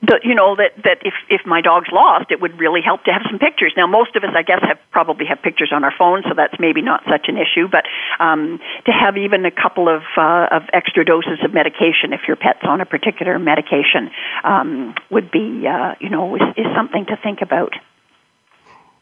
the, 0.02 0.20
you 0.24 0.36
know 0.36 0.56
that 0.56 0.74
that 0.84 1.00
if 1.02 1.14
if 1.28 1.42
my 1.46 1.62
dog's 1.62 1.90
lost, 1.92 2.30
it 2.30 2.40
would 2.40 2.60
really 2.60 2.82
help 2.82 3.04
to 3.06 3.12
have 3.12 3.24
some 3.30 3.40
pictures. 3.40 3.74
Now, 3.76 3.88
most 3.88 4.16
of 4.16 4.24
us, 4.24 4.30
I 4.36 4.44
guess, 4.44 4.60
have 4.62 4.78
probably 4.92 5.26
have 5.26 5.42
pictures 5.42 5.72
on 5.74 5.84
our 5.84 5.94
phone, 5.98 6.22
so 6.24 6.36
that's 6.36 6.54
maybe 6.60 6.84
not 6.84 7.04
such 7.10 7.26
an 7.28 7.38
issue. 7.38 7.68
But 7.68 7.86
um, 8.20 8.60
to 8.86 8.92
have 8.92 9.18
even 9.18 9.46
a 9.46 9.52
couple 9.52 9.90
of 9.90 10.04
uh, 10.16 10.48
of 10.52 10.64
extra 10.72 11.04
doses 11.04 11.40
of 11.44 11.52
medication 11.52 12.14
if 12.14 12.22
your 12.28 12.36
pet's 12.38 12.64
on 12.64 12.80
a 12.80 12.86
particular 12.86 13.40
medication 13.40 14.12
um, 14.44 14.94
would 15.10 15.32
be, 15.32 15.66
uh, 15.68 15.96
you 16.00 16.10
know, 16.10 16.36
is, 16.36 16.42
is 16.58 16.68
something 16.76 17.06
to 17.08 17.18
think 17.18 17.42
about. 17.42 17.74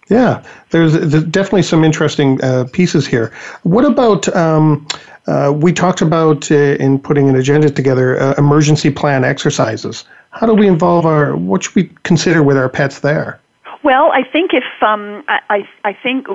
Yeah, 0.08 0.44
there's, 0.70 0.94
definitely 1.26 1.64
some 1.64 1.84
interesting 1.84 2.42
uh, 2.44 2.66
pieces 2.72 3.08
here. 3.08 3.34
What 3.64 3.86
about? 3.86 4.34
Um, 4.36 4.88
uh, 5.28 5.52
we 5.56 5.74
talked 5.74 6.02
about 6.02 6.52
uh, 6.52 6.56
in 6.56 7.00
putting 7.00 7.28
an 7.28 7.36
agenda 7.36 7.70
together 7.72 8.20
uh, 8.20 8.36
emergency 8.38 8.92
plan 8.92 9.24
exercises. 9.24 10.06
How 10.36 10.48
do 10.48 10.54
we 10.54 10.68
involve 10.68 11.06
our? 11.06 11.36
What 11.36 11.64
should 11.64 11.76
we 11.76 11.90
consider 12.04 12.44
with 12.44 12.58
our 12.58 12.68
pets 12.68 13.00
there? 13.00 13.40
Well, 13.84 14.12
I 14.12 14.24
think 14.24 14.52
if 14.54 14.66
um, 14.82 15.24
I, 15.30 15.40
I, 15.50 15.90
I 15.90 15.98
think 16.04 16.28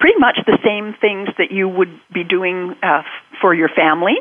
pretty 0.00 0.18
much 0.18 0.38
the 0.46 0.58
same 0.64 0.94
things 0.98 1.28
that 1.36 1.50
you 1.50 1.68
would 1.68 2.00
be 2.12 2.24
doing 2.24 2.74
uh, 2.82 3.02
for 3.40 3.52
your 3.52 3.68
family. 3.68 4.14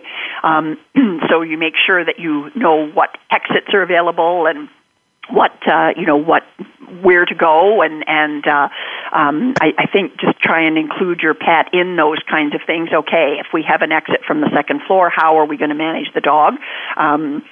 Um, 0.43 0.78
so 1.30 1.41
you 1.41 1.57
make 1.57 1.76
sure 1.86 2.03
that 2.03 2.20
you 2.20 2.51
know 2.55 2.88
what 2.88 3.18
exits 3.32 3.68
are 3.74 3.82
available 3.82 4.47
and 4.47 4.68
what 5.30 5.51
uh, 5.65 5.93
you 5.95 6.05
know 6.05 6.18
what 6.18 6.43
where 7.01 7.24
to 7.24 7.36
go 7.36 7.82
and 7.82 8.03
and 8.05 8.45
uh, 8.47 8.68
um, 9.13 9.53
I, 9.61 9.72
I 9.78 9.88
think 9.88 10.20
just 10.20 10.39
try 10.39 10.61
and 10.63 10.78
include 10.78 11.22
your 11.22 11.36
pet 11.36 11.74
in 11.74 11.95
those 11.95 12.20
kinds 12.30 12.53
of 12.53 12.61
things. 12.68 12.89
Okay, 12.93 13.38
if 13.39 13.47
we 13.53 13.63
have 13.63 13.82
an 13.82 13.93
exit 13.93 14.26
from 14.28 14.41
the 14.41 14.49
second 14.53 14.82
floor, 14.88 15.09
how 15.09 15.38
are 15.38 15.45
we 15.45 15.55
going 15.55 15.70
to 15.70 15.76
manage 15.76 16.11
the 16.13 16.22
dog? 16.22 16.55
Um, 16.97 17.43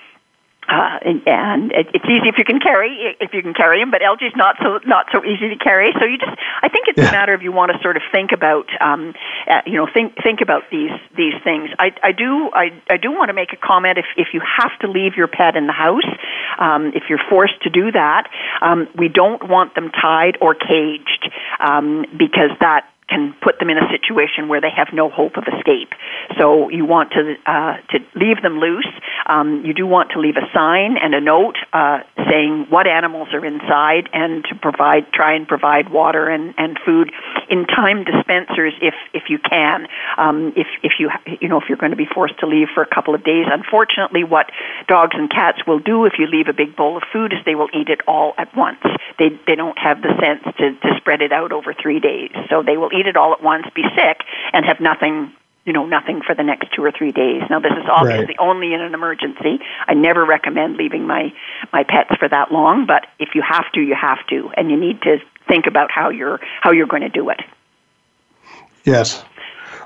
uh, 0.67 0.99
and, 1.05 1.21
and 1.27 1.71
it, 1.71 1.87
it's 1.93 2.05
easy 2.05 2.27
if 2.27 2.37
you 2.37 2.45
can 2.45 2.59
carry 2.59 3.15
if 3.19 3.33
you 3.33 3.41
can 3.41 3.53
carry 3.53 3.81
him, 3.81 3.91
but 3.91 4.01
Elgie's 4.01 4.35
not 4.35 4.55
so 4.61 4.79
not 4.85 5.07
so 5.13 5.23
easy 5.23 5.49
to 5.49 5.57
carry. 5.57 5.93
So 5.99 6.05
you 6.05 6.17
just 6.17 6.35
I 6.61 6.69
think 6.69 6.87
it's 6.87 6.97
yeah. 6.97 7.09
a 7.09 7.11
matter 7.11 7.33
of 7.33 7.41
you 7.41 7.51
want 7.51 7.71
to 7.71 7.77
sort 7.81 7.97
of 7.97 8.03
think 8.11 8.31
about 8.31 8.65
um, 8.81 9.13
uh, 9.47 9.61
you 9.65 9.77
know 9.77 9.87
think 9.91 10.15
think 10.23 10.41
about 10.41 10.63
these 10.71 10.91
these 11.15 11.35
things. 11.43 11.69
I, 11.77 11.91
I 12.01 12.11
do 12.11 12.49
I, 12.53 12.71
I 12.89 12.97
do 12.97 13.11
want 13.11 13.29
to 13.29 13.33
make 13.33 13.53
a 13.53 13.57
comment 13.57 13.97
if 13.97 14.05
if 14.17 14.33
you 14.33 14.41
have 14.41 14.77
to 14.79 14.87
leave 14.87 15.15
your 15.15 15.27
pet 15.27 15.55
in 15.55 15.67
the 15.67 15.73
house, 15.73 16.09
um, 16.57 16.91
if 16.95 17.03
you're 17.09 17.21
forced 17.29 17.61
to 17.63 17.69
do 17.69 17.91
that, 17.91 18.27
um, 18.61 18.87
we 18.97 19.07
don't 19.07 19.47
want 19.47 19.75
them 19.75 19.91
tied 19.91 20.37
or 20.41 20.55
caged 20.55 21.29
um, 21.59 22.05
because 22.17 22.51
that 22.59 22.89
can 23.07 23.35
put 23.41 23.59
them 23.59 23.69
in 23.69 23.77
a 23.77 23.87
situation 23.91 24.47
where 24.47 24.61
they 24.61 24.73
have 24.75 24.89
no 24.93 25.09
hope 25.09 25.37
of 25.37 25.45
escape. 25.45 25.93
So 26.39 26.69
you 26.69 26.85
want 26.85 27.11
to 27.11 27.35
uh, 27.45 27.77
to 27.91 27.99
leave 28.15 28.41
them 28.41 28.59
loose. 28.59 28.89
Um, 29.25 29.63
you 29.65 29.73
do 29.73 29.85
want 29.85 30.11
to 30.11 30.19
leave 30.19 30.35
a 30.37 30.47
sign 30.53 30.97
and 30.97 31.13
a 31.13 31.21
note 31.21 31.57
uh, 31.73 31.99
saying 32.29 32.67
what 32.69 32.87
animals 32.87 33.29
are 33.33 33.45
inside, 33.45 34.09
and 34.13 34.43
to 34.45 34.55
provide 34.55 35.11
try 35.13 35.35
and 35.35 35.47
provide 35.47 35.89
water 35.89 36.27
and, 36.27 36.53
and 36.57 36.77
food 36.85 37.11
in 37.49 37.65
time 37.65 38.03
dispensers 38.03 38.73
if 38.81 38.95
if 39.13 39.23
you 39.29 39.37
can. 39.37 39.87
Um, 40.17 40.53
if 40.55 40.67
if 40.83 40.93
you 40.99 41.09
you 41.41 41.47
know 41.47 41.57
if 41.57 41.65
you're 41.69 41.77
going 41.77 41.91
to 41.91 41.97
be 41.97 42.09
forced 42.11 42.39
to 42.39 42.47
leave 42.47 42.67
for 42.73 42.81
a 42.81 42.89
couple 42.89 43.13
of 43.13 43.23
days, 43.23 43.45
unfortunately, 43.49 44.23
what 44.23 44.51
dogs 44.87 45.15
and 45.17 45.29
cats 45.29 45.59
will 45.67 45.79
do 45.79 46.05
if 46.05 46.13
you 46.17 46.27
leave 46.27 46.47
a 46.47 46.53
big 46.53 46.75
bowl 46.75 46.97
of 46.97 47.03
food 47.13 47.33
is 47.33 47.39
they 47.45 47.55
will 47.55 47.69
eat 47.73 47.89
it 47.89 48.01
all 48.07 48.33
at 48.37 48.55
once. 48.55 48.81
They 49.19 49.29
they 49.45 49.55
don't 49.55 49.77
have 49.77 50.01
the 50.01 50.13
sense 50.19 50.43
to 50.57 50.73
to 50.73 50.97
spread 50.97 51.21
it 51.21 51.31
out 51.31 51.51
over 51.51 51.73
three 51.73 51.99
days, 51.99 52.31
so 52.49 52.63
they 52.63 52.77
will 52.77 52.91
eat 52.97 53.07
it 53.07 53.15
all 53.15 53.33
at 53.33 53.43
once, 53.43 53.65
be 53.75 53.83
sick, 53.95 54.21
and 54.53 54.65
have 54.65 54.79
nothing 54.79 55.31
you 55.65 55.73
know 55.73 55.85
nothing 55.85 56.21
for 56.21 56.35
the 56.35 56.43
next 56.43 56.71
two 56.73 56.83
or 56.83 56.91
three 56.91 57.11
days. 57.11 57.41
Now 57.49 57.59
this 57.59 57.71
is 57.71 57.85
obviously 57.89 58.25
right. 58.25 58.35
only 58.39 58.73
in 58.73 58.81
an 58.81 58.93
emergency. 58.93 59.59
I 59.87 59.93
never 59.93 60.23
recommend 60.23 60.77
leaving 60.77 61.07
my 61.07 61.33
my 61.73 61.83
pets 61.83 62.15
for 62.17 62.29
that 62.29 62.51
long, 62.51 62.85
but 62.85 63.07
if 63.19 63.29
you 63.33 63.41
have 63.41 63.71
to, 63.73 63.81
you 63.81 63.95
have 63.95 64.25
to, 64.27 64.51
and 64.55 64.69
you 64.69 64.77
need 64.77 65.01
to 65.01 65.17
think 65.47 65.65
about 65.65 65.91
how 65.91 66.09
you're 66.09 66.39
how 66.61 66.71
you're 66.71 66.87
going 66.87 67.01
to 67.01 67.09
do 67.09 67.29
it. 67.29 67.41
Yes. 68.83 69.23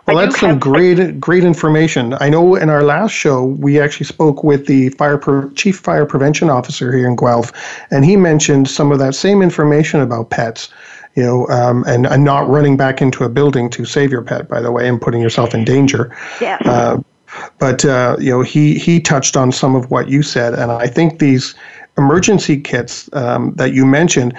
Well, 0.05 0.17
that's 0.17 0.39
some 0.39 0.59
great 0.59 1.19
great 1.19 1.43
information. 1.43 2.15
I 2.19 2.29
know 2.29 2.55
in 2.55 2.69
our 2.69 2.83
last 2.83 3.11
show 3.11 3.43
we 3.45 3.79
actually 3.79 4.07
spoke 4.07 4.43
with 4.43 4.65
the 4.65 4.89
fire 4.89 5.17
pre- 5.17 5.53
chief 5.53 5.79
fire 5.79 6.05
prevention 6.05 6.49
officer 6.49 6.91
here 6.91 7.07
in 7.07 7.15
Guelph, 7.15 7.51
and 7.91 8.03
he 8.03 8.17
mentioned 8.17 8.69
some 8.69 8.91
of 8.91 8.99
that 8.99 9.13
same 9.13 9.41
information 9.41 10.01
about 10.01 10.29
pets 10.29 10.69
you 11.19 11.25
know, 11.25 11.47
um, 11.49 11.83
and, 11.85 12.07
and 12.07 12.23
not 12.23 12.47
running 12.47 12.77
back 12.77 13.01
into 13.01 13.25
a 13.25 13.29
building 13.29 13.69
to 13.71 13.83
save 13.83 14.09
your 14.09 14.21
pet, 14.21 14.47
by 14.47 14.61
the 14.61 14.71
way, 14.71 14.87
and 14.87 15.01
putting 15.01 15.19
yourself 15.19 15.53
in 15.53 15.65
danger. 15.65 16.15
Yes. 16.39 16.65
Uh, 16.65 17.01
but 17.57 17.83
uh, 17.83 18.15
you 18.21 18.29
know, 18.29 18.41
he 18.41 18.79
he 18.79 19.01
touched 19.01 19.35
on 19.35 19.51
some 19.51 19.75
of 19.75 19.91
what 19.91 20.07
you 20.07 20.23
said, 20.23 20.53
and 20.53 20.71
I 20.71 20.87
think 20.87 21.19
these 21.19 21.55
emergency 21.97 22.61
kits 22.61 23.09
um, 23.11 23.53
that 23.55 23.73
you 23.73 23.85
mentioned, 23.85 24.33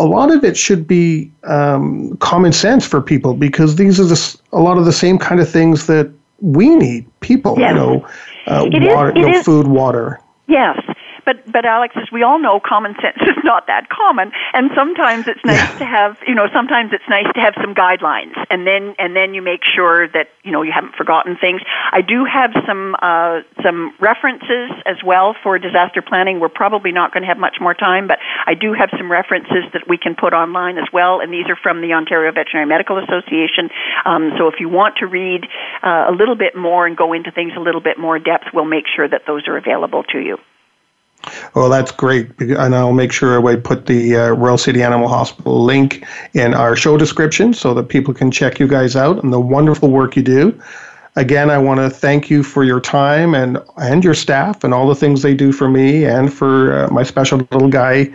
a 0.00 0.06
lot 0.06 0.32
of 0.32 0.42
it 0.42 0.56
should 0.56 0.88
be 0.88 1.30
um, 1.44 2.16
common 2.16 2.52
sense 2.52 2.84
for 2.84 3.00
people 3.00 3.34
because 3.34 3.76
these 3.76 4.00
are 4.00 4.04
the, 4.04 4.40
a 4.52 4.60
lot 4.60 4.76
of 4.76 4.86
the 4.86 4.92
same 4.92 5.18
kind 5.18 5.40
of 5.40 5.48
things 5.48 5.86
that 5.86 6.10
we 6.40 6.74
need. 6.74 7.06
People, 7.20 7.54
yes. 7.58 7.70
you 7.70 7.76
know, 7.76 8.08
uh, 8.48 8.66
water, 8.72 9.12
you 9.16 9.30
know, 9.30 9.42
food, 9.44 9.68
water. 9.68 10.20
Yes. 10.48 10.80
But, 11.28 11.44
but 11.44 11.66
Alex, 11.66 11.92
as 12.00 12.08
we 12.10 12.22
all 12.22 12.38
know, 12.40 12.58
common 12.58 12.96
sense 13.04 13.20
is 13.20 13.36
not 13.44 13.66
that 13.66 13.90
common, 13.92 14.32
and 14.54 14.70
sometimes 14.74 15.28
it's 15.28 15.44
nice 15.44 15.76
to 15.76 15.84
have, 15.84 16.16
you 16.26 16.34
know, 16.34 16.48
sometimes 16.56 16.88
it's 16.96 17.04
nice 17.04 17.28
to 17.34 17.40
have 17.44 17.52
some 17.60 17.74
guidelines, 17.74 18.32
and 18.48 18.66
then 18.66 18.96
and 18.96 19.14
then 19.14 19.34
you 19.34 19.42
make 19.42 19.60
sure 19.60 20.08
that 20.08 20.32
you 20.42 20.52
know 20.52 20.62
you 20.62 20.72
haven't 20.72 20.96
forgotten 20.96 21.36
things. 21.36 21.60
I 21.92 22.00
do 22.00 22.24
have 22.24 22.56
some 22.64 22.96
uh, 22.96 23.44
some 23.62 23.92
references 24.00 24.72
as 24.88 24.96
well 25.04 25.36
for 25.42 25.58
disaster 25.58 26.00
planning. 26.00 26.40
We're 26.40 26.48
probably 26.48 26.92
not 26.92 27.12
going 27.12 27.24
to 27.24 27.28
have 27.28 27.36
much 27.36 27.60
more 27.60 27.74
time, 27.74 28.08
but 28.08 28.20
I 28.46 28.54
do 28.54 28.72
have 28.72 28.88
some 28.96 29.12
references 29.12 29.68
that 29.76 29.84
we 29.86 29.98
can 29.98 30.16
put 30.16 30.32
online 30.32 30.78
as 30.78 30.88
well, 30.94 31.20
and 31.20 31.30
these 31.30 31.44
are 31.52 31.60
from 31.60 31.82
the 31.82 31.92
Ontario 31.92 32.32
Veterinary 32.32 32.64
Medical 32.64 32.96
Association. 33.04 33.68
Um, 34.06 34.32
so 34.38 34.48
if 34.48 34.60
you 34.60 34.70
want 34.70 34.96
to 35.04 35.06
read 35.06 35.44
uh, 35.84 36.08
a 36.08 36.14
little 36.16 36.36
bit 36.36 36.56
more 36.56 36.86
and 36.86 36.96
go 36.96 37.12
into 37.12 37.30
things 37.30 37.52
a 37.54 37.60
little 37.60 37.82
bit 37.82 37.98
more 37.98 38.18
depth, 38.18 38.48
we'll 38.54 38.64
make 38.64 38.88
sure 38.88 39.06
that 39.06 39.26
those 39.26 39.46
are 39.46 39.58
available 39.58 40.04
to 40.04 40.20
you. 40.20 40.38
Well, 41.54 41.68
that's 41.68 41.90
great, 41.90 42.30
and 42.40 42.74
I'll 42.74 42.92
make 42.92 43.12
sure 43.12 43.46
I 43.48 43.56
put 43.56 43.86
the 43.86 44.16
uh, 44.16 44.28
Royal 44.30 44.58
City 44.58 44.82
Animal 44.82 45.08
Hospital 45.08 45.62
link 45.62 46.04
in 46.34 46.54
our 46.54 46.76
show 46.76 46.96
description 46.96 47.54
so 47.54 47.74
that 47.74 47.84
people 47.84 48.14
can 48.14 48.30
check 48.30 48.58
you 48.58 48.68
guys 48.68 48.96
out 48.96 49.22
and 49.22 49.32
the 49.32 49.40
wonderful 49.40 49.90
work 49.90 50.16
you 50.16 50.22
do. 50.22 50.60
Again, 51.16 51.50
I 51.50 51.58
want 51.58 51.80
to 51.80 51.90
thank 51.90 52.30
you 52.30 52.44
for 52.44 52.62
your 52.62 52.80
time 52.80 53.34
and 53.34 53.58
and 53.76 54.04
your 54.04 54.14
staff 54.14 54.62
and 54.62 54.72
all 54.72 54.86
the 54.86 54.94
things 54.94 55.22
they 55.22 55.34
do 55.34 55.50
for 55.50 55.68
me 55.68 56.04
and 56.04 56.32
for 56.32 56.84
uh, 56.84 56.90
my 56.90 57.02
special 57.02 57.38
little 57.50 57.68
guy, 57.68 58.08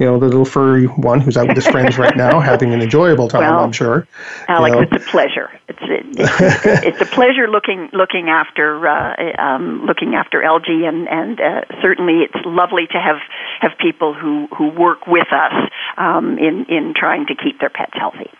you 0.00 0.06
know, 0.06 0.18
the 0.18 0.26
little 0.26 0.46
furry 0.46 0.86
one 0.86 1.20
who's 1.20 1.36
out 1.36 1.46
with 1.46 1.56
his 1.56 1.66
friends 1.66 1.98
right 1.98 2.16
now, 2.16 2.40
having 2.52 2.72
an 2.72 2.80
enjoyable 2.80 3.28
time. 3.28 3.42
Well, 3.42 3.62
I'm 3.62 3.72
sure. 3.72 4.08
Alex, 4.48 4.74
You 4.74 4.80
know, 4.80 4.88
it's 4.90 5.06
a 5.06 5.10
pleasure. 5.10 5.50
It's 5.68 5.78
it's, 5.82 6.86
it's 6.86 7.00
a 7.02 7.04
pleasure 7.14 7.48
looking 7.48 7.90
looking 7.92 8.30
after 8.30 8.88
uh, 8.88 9.14
um, 9.38 9.84
looking 9.84 10.14
after 10.14 10.40
LG, 10.40 10.88
and 10.88 11.06
and 11.06 11.38
uh, 11.38 11.60
certainly 11.82 12.22
it's 12.22 12.46
lovely 12.46 12.86
to 12.86 12.98
have 12.98 13.18
have 13.60 13.72
people 13.78 14.14
who 14.14 14.48
who 14.56 14.70
work 14.70 15.06
with 15.06 15.30
us 15.32 15.70
um, 15.98 16.38
in 16.38 16.64
in 16.70 16.94
trying 16.96 17.26
to 17.26 17.34
keep 17.34 17.60
their 17.60 17.70
pets 17.70 17.92
healthy. 17.92 18.30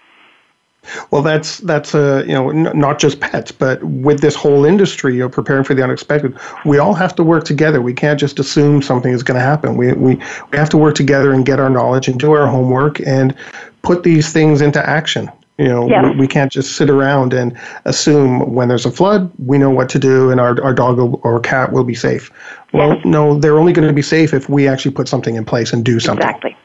Well, 1.10 1.22
that's 1.22 1.58
that's 1.58 1.94
uh, 1.94 2.24
you 2.26 2.32
know 2.32 2.50
n- 2.50 2.78
not 2.78 2.98
just 2.98 3.20
pets, 3.20 3.52
but 3.52 3.82
with 3.84 4.20
this 4.20 4.34
whole 4.34 4.64
industry 4.64 5.20
of 5.20 5.30
preparing 5.30 5.62
for 5.64 5.74
the 5.74 5.82
unexpected, 5.82 6.36
we 6.64 6.78
all 6.78 6.94
have 6.94 7.14
to 7.16 7.22
work 7.22 7.44
together. 7.44 7.82
We 7.82 7.92
can't 7.92 8.18
just 8.18 8.38
assume 8.38 8.80
something 8.82 9.12
is 9.12 9.22
going 9.22 9.38
to 9.38 9.44
happen. 9.44 9.76
We 9.76 9.92
we 9.92 10.16
we 10.50 10.58
have 10.58 10.70
to 10.70 10.78
work 10.78 10.94
together 10.94 11.32
and 11.32 11.44
get 11.44 11.60
our 11.60 11.70
knowledge 11.70 12.08
and 12.08 12.18
do 12.18 12.32
our 12.32 12.46
homework 12.46 13.00
and 13.06 13.34
put 13.82 14.02
these 14.04 14.32
things 14.32 14.60
into 14.62 14.84
action. 14.88 15.30
You 15.58 15.68
know, 15.68 15.86
Yes. 15.90 16.14
we, 16.14 16.20
we 16.20 16.26
can't 16.26 16.50
just 16.50 16.76
sit 16.76 16.88
around 16.88 17.34
and 17.34 17.54
assume 17.84 18.54
when 18.54 18.68
there's 18.68 18.86
a 18.86 18.90
flood, 18.90 19.30
we 19.44 19.58
know 19.58 19.68
what 19.68 19.90
to 19.90 19.98
do 19.98 20.30
and 20.30 20.40
our, 20.40 20.58
our 20.62 20.72
dog 20.72 20.98
or 21.22 21.38
cat 21.40 21.70
will 21.72 21.84
be 21.84 21.94
safe. 21.94 22.30
Well, 22.72 22.98
no, 23.04 23.38
they're 23.38 23.58
only 23.58 23.74
going 23.74 23.86
to 23.86 23.92
be 23.92 24.00
safe 24.00 24.32
if 24.32 24.48
we 24.48 24.66
actually 24.66 24.92
put 24.92 25.06
something 25.06 25.34
in 25.36 25.44
place 25.44 25.74
and 25.74 25.84
do 25.84 26.00
something. 26.00 26.26
Exactly. 26.26 26.56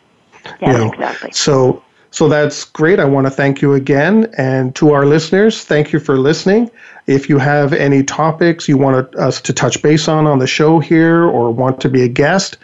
you 0.62 0.68
know. 0.70 0.94
exactly. 0.94 1.32
So 1.34 1.84
so 2.16 2.30
that's 2.30 2.64
great. 2.64 2.98
I 2.98 3.04
want 3.04 3.28
to 3.28 3.32
thank 3.32 3.62
you 3.62 3.74
again, 3.74 4.34
and 4.38 4.74
to 4.76 4.94
our 4.94 5.06
listeners, 5.06 5.66
thank 5.66 5.92
you 5.92 6.00
for 6.00 6.18
listening. 6.18 6.72
If 7.08 7.28
you 7.28 7.40
have 7.40 7.74
any 7.74 8.04
topics 8.04 8.70
you 8.70 8.78
want 8.78 9.14
us 9.16 9.42
to 9.42 9.52
touch 9.52 9.82
base 9.82 10.08
on 10.08 10.26
on 10.26 10.40
the 10.40 10.48
show 10.48 10.80
here, 10.80 11.26
or 11.26 11.52
want 11.52 11.82
to 11.82 11.90
be 11.90 12.04
a 12.04 12.08
guest, 12.08 12.56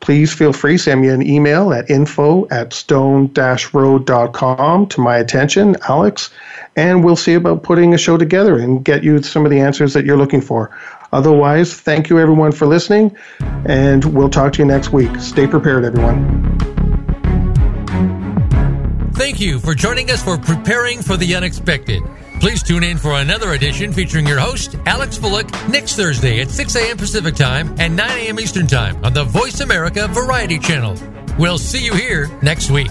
please 0.00 0.32
feel 0.32 0.52
free 0.52 0.76
send 0.76 1.02
me 1.02 1.08
an 1.08 1.24
email 1.24 1.72
at 1.72 1.88
info 1.88 2.48
at 2.48 2.72
stone-road.com 2.72 4.86
to 4.86 5.00
my 5.00 5.18
attention 5.18 5.76
alex 5.88 6.30
and 6.74 7.04
we'll 7.04 7.16
see 7.16 7.34
about 7.34 7.62
putting 7.62 7.92
a 7.92 7.98
show 7.98 8.16
together 8.16 8.58
and 8.58 8.82
get 8.82 9.04
you 9.04 9.22
some 9.22 9.44
of 9.44 9.50
the 9.50 9.60
answers 9.60 9.92
that 9.92 10.06
you're 10.06 10.16
looking 10.16 10.40
for 10.40 10.74
otherwise 11.12 11.74
thank 11.74 12.08
you 12.08 12.18
everyone 12.18 12.50
for 12.50 12.66
listening 12.66 13.14
and 13.66 14.06
we'll 14.14 14.30
talk 14.30 14.54
to 14.54 14.60
you 14.60 14.64
next 14.64 14.90
week 14.90 15.14
stay 15.20 15.46
prepared 15.46 15.84
everyone 15.84 16.49
Thank 19.20 19.38
you 19.38 19.60
for 19.60 19.74
joining 19.74 20.10
us 20.10 20.24
for 20.24 20.38
Preparing 20.38 21.02
for 21.02 21.14
the 21.14 21.34
Unexpected. 21.34 22.02
Please 22.40 22.62
tune 22.62 22.82
in 22.82 22.96
for 22.96 23.20
another 23.20 23.52
edition 23.52 23.92
featuring 23.92 24.26
your 24.26 24.38
host, 24.38 24.76
Alex 24.86 25.18
Fullick, 25.18 25.50
next 25.68 25.94
Thursday 25.94 26.40
at 26.40 26.48
6 26.48 26.74
a.m. 26.76 26.96
Pacific 26.96 27.34
Time 27.34 27.76
and 27.78 27.94
9 27.94 28.10
a.m. 28.10 28.40
Eastern 28.40 28.66
Time 28.66 29.04
on 29.04 29.12
the 29.12 29.24
Voice 29.24 29.60
America 29.60 30.08
Variety 30.08 30.58
Channel. 30.58 30.96
We'll 31.38 31.58
see 31.58 31.84
you 31.84 31.92
here 31.92 32.30
next 32.40 32.70
week. 32.70 32.90